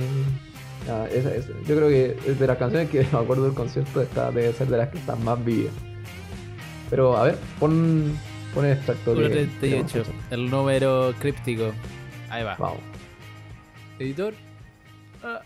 [0.88, 4.00] Ah, esa- esa- yo creo que es de las canciones que me acuerdo del concierto,
[4.00, 5.72] esta debe ser de las que están más vivas.
[6.90, 8.16] Pero a ver, pon,
[8.54, 9.14] pon el extracto.
[9.14, 11.72] 1.38, que- el número críptico.
[12.30, 12.54] Ahí va.
[12.56, 12.78] Vamos.
[13.98, 14.34] Editor.
[15.24, 15.40] Ah,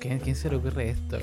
[0.00, 1.18] ¿Quién, quién se le ocurre esto?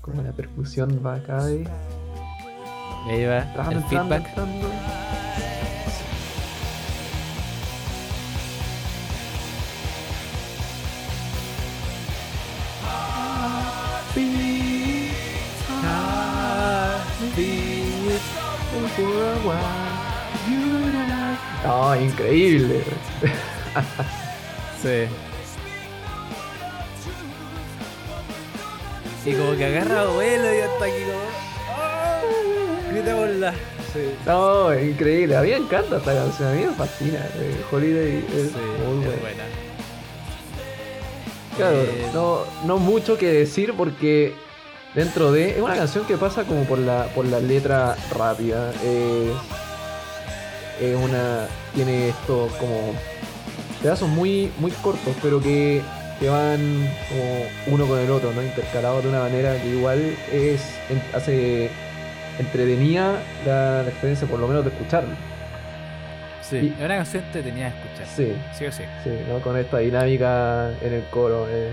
[0.00, 1.68] Como la percusión va acá de.
[3.06, 3.38] Ahí va.
[3.38, 4.28] entrando, El entrando, feedback.
[4.28, 4.70] entrando.
[21.64, 22.82] No, increíble.
[24.82, 25.06] Sí.
[29.26, 31.18] Y como que agarra vuelo y hasta aquí como.
[31.76, 32.90] ¡Oh!
[32.92, 33.52] Gritémosla.
[33.92, 34.14] Sí.
[34.24, 35.36] No, increíble.
[35.36, 36.48] A mí me encanta esta canción.
[36.48, 37.18] A mí me fascina.
[37.36, 39.44] eh, Holiday es Sí, muy es buena.
[41.56, 44.34] Claro, Eh, no, no mucho que decir porque
[44.94, 45.50] dentro de.
[45.56, 48.72] Es una canción que pasa como por la, por la letra rápida.
[48.82, 49.32] Es,
[50.80, 51.46] es una.
[51.74, 52.94] Tiene estos como
[53.82, 55.80] pedazos muy, muy cortos, pero que,
[56.18, 56.60] que van
[57.08, 58.42] como uno con el otro, ¿no?
[58.42, 60.00] Intercalados de una manera que igual
[60.32, 60.62] es.
[61.14, 61.70] hace
[62.38, 65.14] entretenida la, la experiencia, por lo menos de escucharlo.
[66.42, 68.06] Sí, y- es una canción tenía que escuchar.
[68.16, 68.32] Sí.
[68.58, 68.82] Sí o sí.
[69.04, 69.40] Sí, ¿no?
[69.40, 71.46] Con esta dinámica en el coro.
[71.48, 71.72] eh,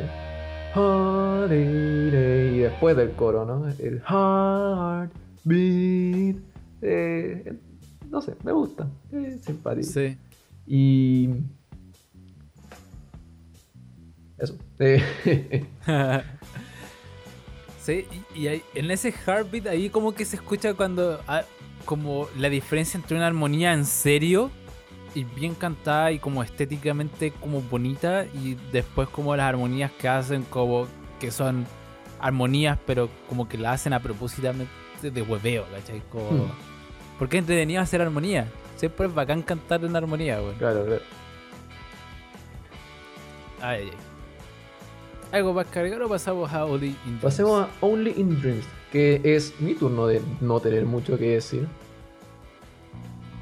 [2.56, 3.68] y después del coro, ¿no?
[3.80, 5.12] El heart
[5.44, 6.36] beat.
[6.82, 7.54] eh,
[8.10, 8.88] no sé, me gusta.
[9.12, 9.88] Es simpático.
[9.88, 10.18] Sí.
[10.68, 11.30] Y.
[17.82, 21.44] sí, y, y ahí- en ese heartbeat ahí como que se escucha cuando ah,
[21.86, 24.52] como la diferencia entre una armonía en serio
[25.16, 30.44] y bien cantada y como estéticamente como bonita y después como las armonías que hacen
[30.44, 30.88] como
[31.20, 31.66] que son
[32.20, 34.52] armonías pero como que la hacen a propósito
[35.02, 36.02] de hueveo, ¿cachai?
[36.12, 36.52] Como, Hmm.
[37.20, 38.48] Porque es entretenido hacer armonía.
[38.76, 40.54] Siempre es bacán cantar en armonía, güey.
[40.56, 41.02] claro, claro.
[43.60, 43.98] Ay, ay, ay.
[45.32, 47.22] ¿Algo más cargar o pasamos a Only in Dreams?
[47.22, 51.68] Pasemos a Only in Dreams, que es mi turno de no tener mucho que decir.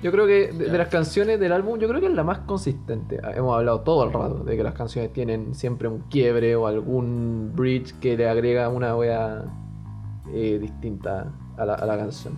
[0.02, 3.20] Yo creo que de, las canciones del álbum, yo creo que es la más consistente.
[3.24, 6.68] Ah, Hemos hablado todo el rato de que las canciones tienen siempre un quiebre o
[6.68, 9.46] algún bridge que le agrega una wea
[10.34, 12.34] eh, distinta a la, a la canción.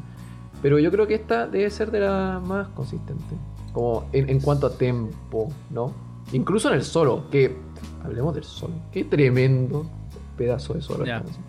[0.61, 3.37] Pero yo creo que esta debe ser de las más consistentes.
[3.71, 5.93] Como en, en cuanto a tempo, ¿no?
[6.33, 7.55] Incluso en el solo, que
[8.07, 8.73] hablemos del solo.
[8.91, 9.85] Qué tremendo
[10.37, 11.45] pedazo de esta canción.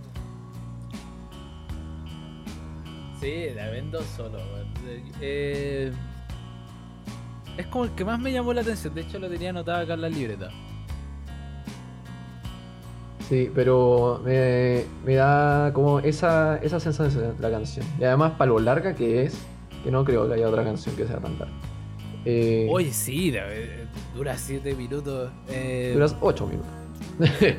[3.21, 4.39] Sí, la vendo solo.
[4.39, 4.69] weón.
[5.21, 5.93] Eh,
[7.57, 8.95] es como el que más me llamó la atención.
[8.95, 10.51] De hecho, lo tenía anotado acá en la libreta.
[13.29, 17.85] Sí, pero me, me da como esa, esa sensación la canción.
[18.01, 19.39] Y además, para lo larga que es,
[19.85, 21.55] que no creo que haya otra canción que sea tan larga.
[22.25, 23.78] Eh, Oye, sí, la- eh,
[24.19, 25.31] dura 7 minutos.
[25.49, 26.71] Eh, duras 8 minutos.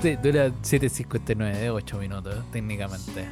[0.00, 3.26] sí, dura 7.59, 8 minutos, técnicamente.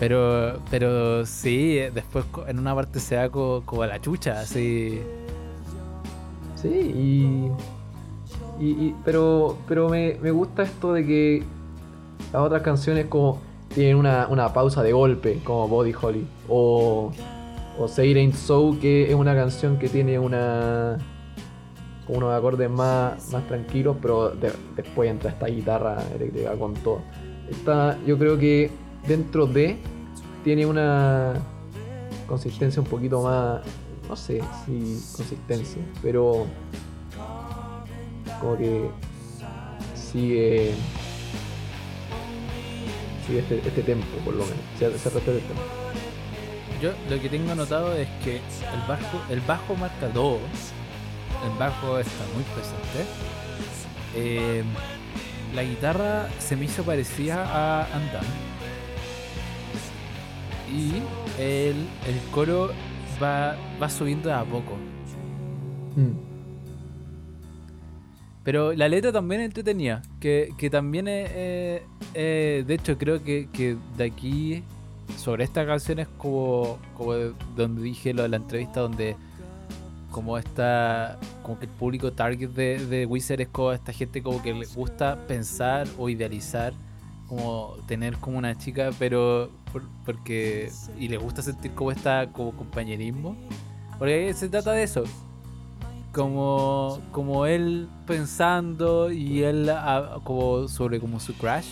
[0.00, 5.00] Pero, pero sí, después en una parte se da co- como, a la chucha, así.
[6.60, 7.50] sí, y,
[8.64, 11.42] y- y- pero, pero me, me gusta esto de que
[12.32, 13.40] las otras canciones como
[13.72, 16.26] tienen una, una pausa de golpe, como Body Holly.
[16.48, 17.12] O,
[17.78, 20.98] o Say Ain't So, que es una canción que tiene una
[22.06, 27.00] con unos acordes más, más tranquilos, pero de- después entra esta guitarra eléctrica con todo.
[27.50, 28.70] Esta, yo creo que
[29.08, 29.78] dentro de
[30.44, 31.32] tiene una
[32.28, 33.60] consistencia un poquito más,
[34.08, 36.44] no sé si consistencia, pero
[38.40, 38.90] como que
[39.94, 40.72] sigue
[43.26, 45.62] sigue este, este tempo por lo menos, se, se respeta el tempo.
[46.84, 50.38] Yo lo que tengo anotado es que el bajo, el bajo marca 2.
[51.46, 53.10] El bajo está muy presente.
[54.14, 54.62] Eh,
[55.54, 58.24] la guitarra se me hizo parecida a Andam.
[60.70, 61.00] Y
[61.40, 62.70] el, el coro
[63.22, 64.76] va, va subiendo de a poco.
[65.96, 66.18] Mm.
[68.42, 70.02] Pero la letra también es entretenida.
[70.20, 71.82] Que, que también eh,
[72.12, 74.62] eh, de hecho, creo que, que de aquí.
[75.16, 76.78] Sobre esta canción es como.
[76.96, 79.16] Como de- donde dije lo de la entrevista, donde.
[80.10, 81.18] Como esta.
[81.42, 84.66] Como que el público target de, de Wizard es como esta gente como que le
[84.66, 86.72] gusta pensar o idealizar.
[87.28, 89.50] Como tener como una chica, pero.
[89.72, 90.70] por- porque.
[90.98, 92.28] Y le gusta sentir como esta.
[92.32, 93.36] Como compañerismo.
[93.98, 95.04] Porque se trata de eso
[96.12, 101.66] como como él pensando y él ah, como sobre como su crush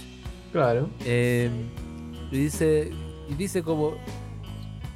[0.51, 0.89] Claro.
[1.05, 1.49] eh,
[2.31, 2.91] y dice
[3.29, 3.95] y dice como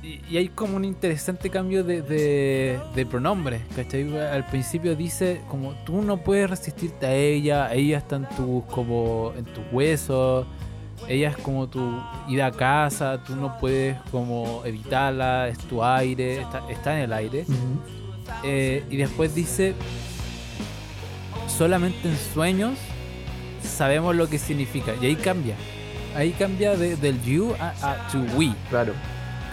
[0.02, 4.16] y, y hay como un interesante cambio de, de, de pronombres ¿cachai?
[4.18, 9.32] al principio dice como tú no puedes resistirte a ella ella está en tus como
[9.36, 10.46] en tus huesos
[11.08, 16.40] ella es como tu ida a casa tú no puedes como evitarla es tu aire
[16.40, 17.44] está, está en el aire
[18.42, 19.74] eh, y después dice,
[21.46, 22.78] solamente en sueños
[23.62, 24.94] sabemos lo que significa.
[25.00, 25.56] Y ahí cambia.
[26.16, 28.52] Ahí cambia de- del you a, a to we.
[28.70, 28.92] Claro.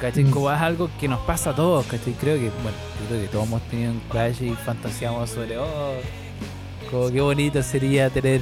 [0.02, 0.24] ¿Cachai?
[0.24, 0.32] Mm.
[0.32, 2.14] Como es algo que nos pasa a todos, ¿cachai?
[2.14, 5.94] Creo que, bueno, yo creo que todos hemos tenido un crash y fantaseamos sobre, oh,
[6.92, 8.42] como qué bonito sería tener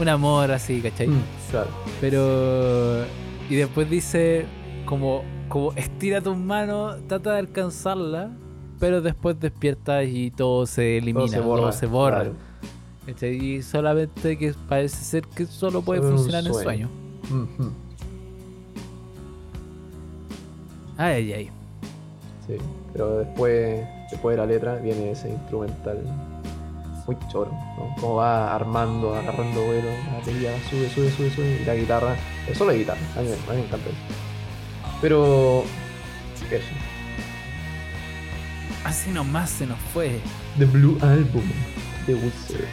[0.00, 1.08] un amor así, ¿cachai?
[1.08, 1.68] Mm, claro.
[2.00, 3.04] Pero.
[3.48, 4.46] Y después dice,
[4.86, 8.30] como, como estira tus manos, trata de alcanzarla,
[8.78, 11.72] pero después despiertas y todo se elimina, Todo se borra.
[11.72, 12.24] se borra.
[13.22, 16.88] Y solamente que parece ser que solo puede Solo funcionar en sueño.
[17.30, 17.72] Ujú.
[20.96, 21.50] Ay, ay, ay.
[22.46, 22.56] Sí.
[22.92, 26.02] Pero después, después de la letra viene ese instrumental
[27.06, 27.94] muy choro, ¿no?
[28.00, 32.16] Como va armando, agarrando vuelo, la batería sube, sube, sube, sube, y la guitarra,
[32.48, 33.98] es solo guitarra, a mí, a mí me encanta eso.
[35.00, 35.64] Pero,
[36.50, 36.66] eso.
[38.84, 40.20] Así nomás se nos fue.
[40.58, 41.44] The Blue Album
[42.06, 42.64] de Wizard.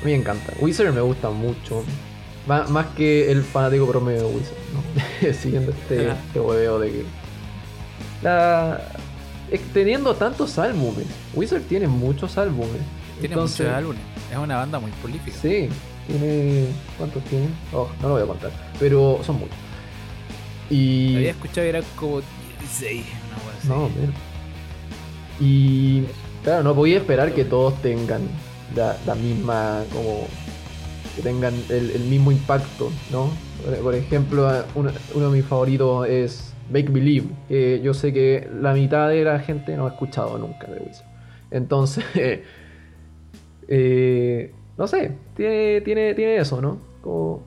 [0.00, 0.52] A mí me encanta.
[0.60, 1.84] Wizard me gusta mucho.
[2.46, 5.32] Má- Más, que el fanático promedio de Wizard, ¿no?
[5.34, 7.04] Siguiendo este, este hueveo de que.
[8.22, 8.80] La.
[9.74, 11.06] Teniendo tantos álbumes.
[11.34, 12.80] Wizard tiene muchos álbumes.
[13.20, 14.00] Tiene Entonces, muchos álbumes.
[14.30, 15.36] Es una banda muy prolífica.
[15.40, 15.68] Sí,
[16.06, 16.66] tiene.
[16.96, 17.48] ¿Cuántos tiene?
[17.72, 18.50] Oh, no lo voy a contar.
[18.78, 19.56] Pero son muchos.
[20.70, 21.16] Y.
[21.16, 22.20] Había escuchado que era como
[22.60, 23.04] 16.
[23.26, 23.68] una wea así.
[23.68, 24.12] No, men.
[25.40, 26.04] Y
[26.44, 28.20] claro, no podía esperar que todos tengan
[28.76, 30.26] la, la misma, como
[31.14, 33.30] que tengan el, mismo impacto, ¿no?
[33.82, 39.08] Por- ejemplo, uno, de mis favoritos es Make Believe, que yo sé que la mitad
[39.08, 41.06] de la gente no ha escuchado nunca de Wizard.
[41.50, 42.04] Entonces,
[43.68, 46.78] eh, no sé, tiene, tiene, tiene eso, ¿no?
[47.02, 47.42] Como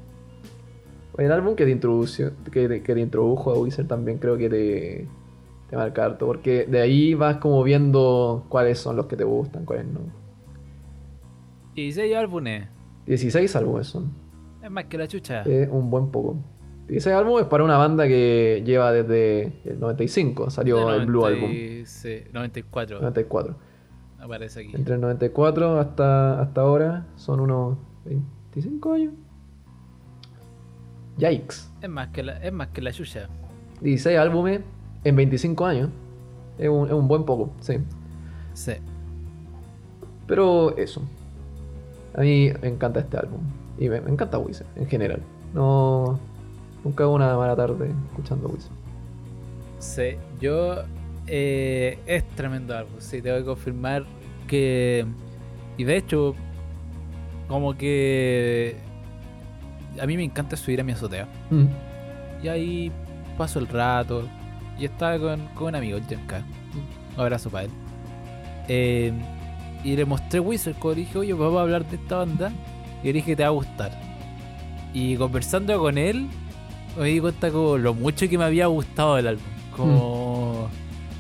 [1.18, 5.08] el álbum que te, introdució, que, que introdujo a Wizard también creo que te,
[5.70, 9.66] te marca harto, porque de ahí vas como viendo cuáles son los que te gustan,
[9.66, 10.02] cuáles no.
[11.76, 12.73] 16 álbumes.
[13.06, 14.12] 16 álbumes son,
[14.62, 15.42] Es más que la chucha.
[15.44, 16.38] es un buen poco.
[16.88, 21.42] 16 álbumes para una banda que lleva desde el 95, salió De el Blue Album,
[21.44, 23.00] 96, 94.
[23.00, 23.56] 94.
[24.20, 24.72] Aparece aquí.
[24.76, 29.14] Entre el 94 hasta, hasta ahora son unos 25 años.
[31.18, 31.56] Yikes.
[31.82, 33.28] Es más que la, es más que la chucha.
[33.82, 34.62] 16 álbumes
[35.04, 35.90] en 25 años.
[36.58, 37.78] Es un, es un buen poco, sí.
[38.54, 38.74] Sí.
[40.28, 41.02] Pero eso.
[42.16, 43.42] A mí me encanta este álbum.
[43.80, 45.22] Y me, me encanta Wizard en general.
[45.54, 46.20] No.
[46.84, 48.72] Nunca hago una mala tarde escuchando Wizard.
[49.80, 50.84] Sí, yo.
[51.28, 54.06] eh, es tremendo álbum, sí, tengo que confirmar
[54.48, 55.06] que.
[55.78, 56.36] Y de hecho,
[57.48, 58.78] como que.
[60.02, 61.28] A mí me encanta subir a mi azotea.
[61.50, 61.66] Mm.
[62.44, 62.92] Y ahí
[63.38, 64.28] paso el rato.
[64.80, 66.44] Y estaba con, con un amigo, el Jenka.
[67.16, 67.72] Un abrazo para él.
[68.68, 69.14] Eh,
[69.84, 72.52] y le mostré Wizard, como le dije, oye, vamos a hablar de esta banda.
[73.04, 73.92] Y le dije que te va a gustar.
[74.94, 76.28] Y conversando con él,
[76.98, 79.46] me di cuenta como lo mucho que me había gustado el álbum.
[79.76, 80.70] Como.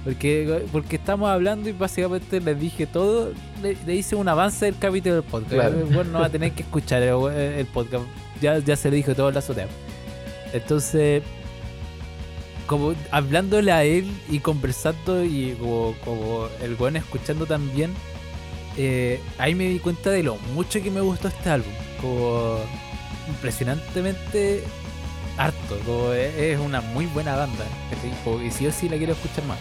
[0.03, 3.31] Porque, porque estamos hablando y básicamente les dije todo.
[3.61, 5.53] Le, le hice un avance del capítulo del podcast.
[5.53, 5.85] Claro.
[5.87, 8.05] Bueno, no va a tener que escuchar el, el podcast.
[8.41, 9.67] Ya, ya se le dijo todo en la azotea.
[10.53, 11.23] Entonces,
[12.67, 17.91] como hablándole a él y conversando y como, como el weón escuchando también,
[18.77, 21.73] eh, ahí me di cuenta de lo mucho que me gustó este álbum.
[22.01, 22.59] Como
[23.27, 24.63] impresionantemente
[25.37, 25.77] harto.
[25.85, 27.65] Como es, una muy buena banda.
[28.23, 29.57] Como que sí o sí la quiero escuchar más.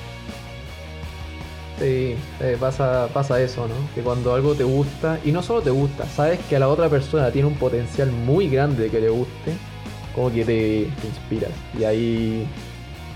[1.79, 3.75] Sí, eh, pasa, pasa eso, ¿no?
[3.95, 6.89] Que cuando algo te gusta, y no solo te gusta, sabes que a la otra
[6.89, 9.53] persona tiene un potencial muy grande de que le guste,
[10.15, 11.51] como que te, te inspiras.
[11.77, 12.47] Y ahí,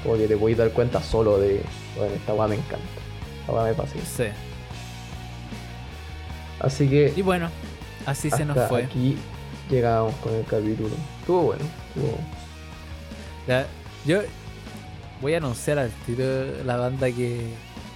[0.03, 1.61] como que te puedes dar cuenta solo de,
[1.97, 2.87] bueno, esta weá me encanta.
[3.41, 3.95] Esta weá me pasa.
[4.05, 4.25] Sí.
[6.61, 7.49] Así que Y bueno,
[8.07, 8.85] así se nos fue.
[8.85, 9.17] aquí
[9.71, 10.91] llegamos con el capítulo.
[11.21, 11.65] Estuvo bueno.
[11.95, 12.19] Estuvo...
[13.47, 13.67] Ya,
[14.05, 14.21] yo
[15.21, 16.25] voy a anunciar al tiro
[16.65, 17.41] la banda que,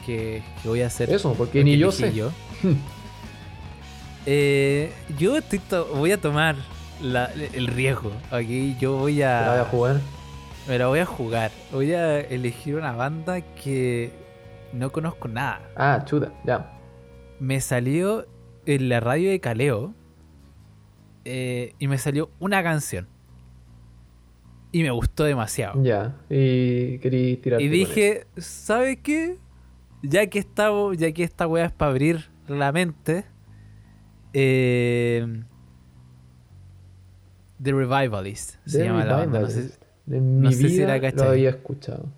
[0.06, 1.10] que, que voy a hacer.
[1.10, 2.12] Eso, porque ni yo sé.
[2.12, 2.30] Yo,
[4.26, 6.56] Eh, yo estoy to- voy a tomar
[7.02, 8.12] la- el riesgo.
[8.30, 9.62] Aquí yo voy ¿Te la voy a.
[9.62, 10.00] a jugar?
[10.68, 11.50] Me la voy a jugar.
[11.72, 14.12] Voy a elegir una banda que
[14.72, 15.62] no conozco nada.
[15.74, 16.70] Ah, chuta, ya.
[17.38, 18.26] Me salió
[18.66, 19.94] en la radio de Caleo
[21.24, 23.06] eh, y me salió una canción.
[24.72, 25.82] Y me gustó demasiado.
[25.82, 26.16] Ya.
[26.30, 29.36] Y querí tirarte Y dije, ¿sabes qué?
[30.02, 33.24] Ya que esta, ya que esta weá es para abrir la mente,
[34.32, 35.42] eh,
[37.62, 39.40] The Revivalist se The llama la banda.
[39.40, 39.82] No sé- Revivalist.
[40.06, 42.08] De mi no sé si la lo había escuchado.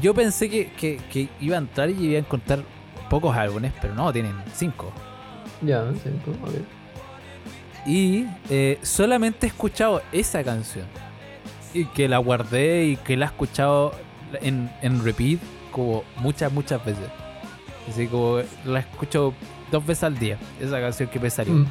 [0.00, 2.62] yo pensé que, que- que iba a entrar y iba a encontrar
[3.10, 4.90] pocos álbumes, pero no, tienen cinco.
[5.60, 6.62] Ya, cinco, ver.
[7.84, 10.86] Y eh, solamente he escuchado esa canción.
[11.74, 13.92] Y que la guardé y que la he escuchado
[14.40, 15.40] en, en repeat
[15.72, 17.04] como muchas, muchas veces.
[17.88, 19.34] Así como la escucho
[19.70, 21.52] dos veces al día, esa canción que salió.
[21.52, 21.66] Mm.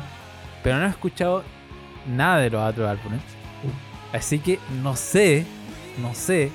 [0.62, 1.44] Pero no he escuchado
[2.06, 3.22] nada de los otros álbumes.
[3.22, 4.16] Mm.
[4.16, 5.46] Así que no sé,
[6.02, 6.52] no sé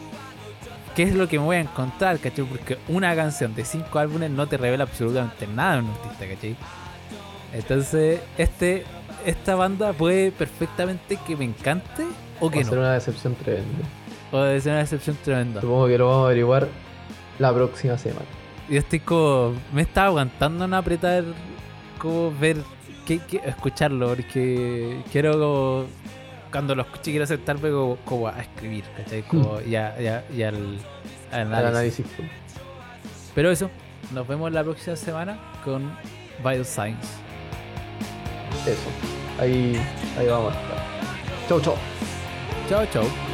[0.95, 2.45] qué es lo que me voy a encontrar, ¿cachai?
[2.45, 6.57] Porque una canción de cinco álbumes no te revela absolutamente nada de un artista, ¿cachai?
[7.53, 8.85] Entonces, este,
[9.25, 12.05] esta banda puede perfectamente que me encante
[12.41, 12.81] o que ser no.
[12.81, 13.87] una decepción tremenda.
[14.33, 15.61] O debe ser una decepción tremenda.
[15.61, 16.69] Supongo que lo vamos a averiguar
[17.39, 18.27] la próxima semana.
[18.69, 19.53] Yo estoy como.
[19.73, 21.23] Me estaba aguantando no apretar.
[21.99, 22.57] Como ver.
[23.07, 25.87] qué- escucharlo, porque quiero como.
[26.55, 29.23] Cuando lo escuche, quiero sentarme como, como a escribir, ¿cachai?
[29.25, 30.79] Como ya, ya, ya al,
[31.33, 32.07] análisis.
[33.35, 33.69] Pero eso,
[34.13, 35.93] nos vemos la próxima semana con
[36.65, 37.19] Signs.
[38.69, 38.89] Eso.
[39.41, 39.85] Ahí,
[40.17, 40.79] ahí vamos a estar.
[41.49, 41.77] Chau, chau.
[42.69, 43.34] Chao, chao.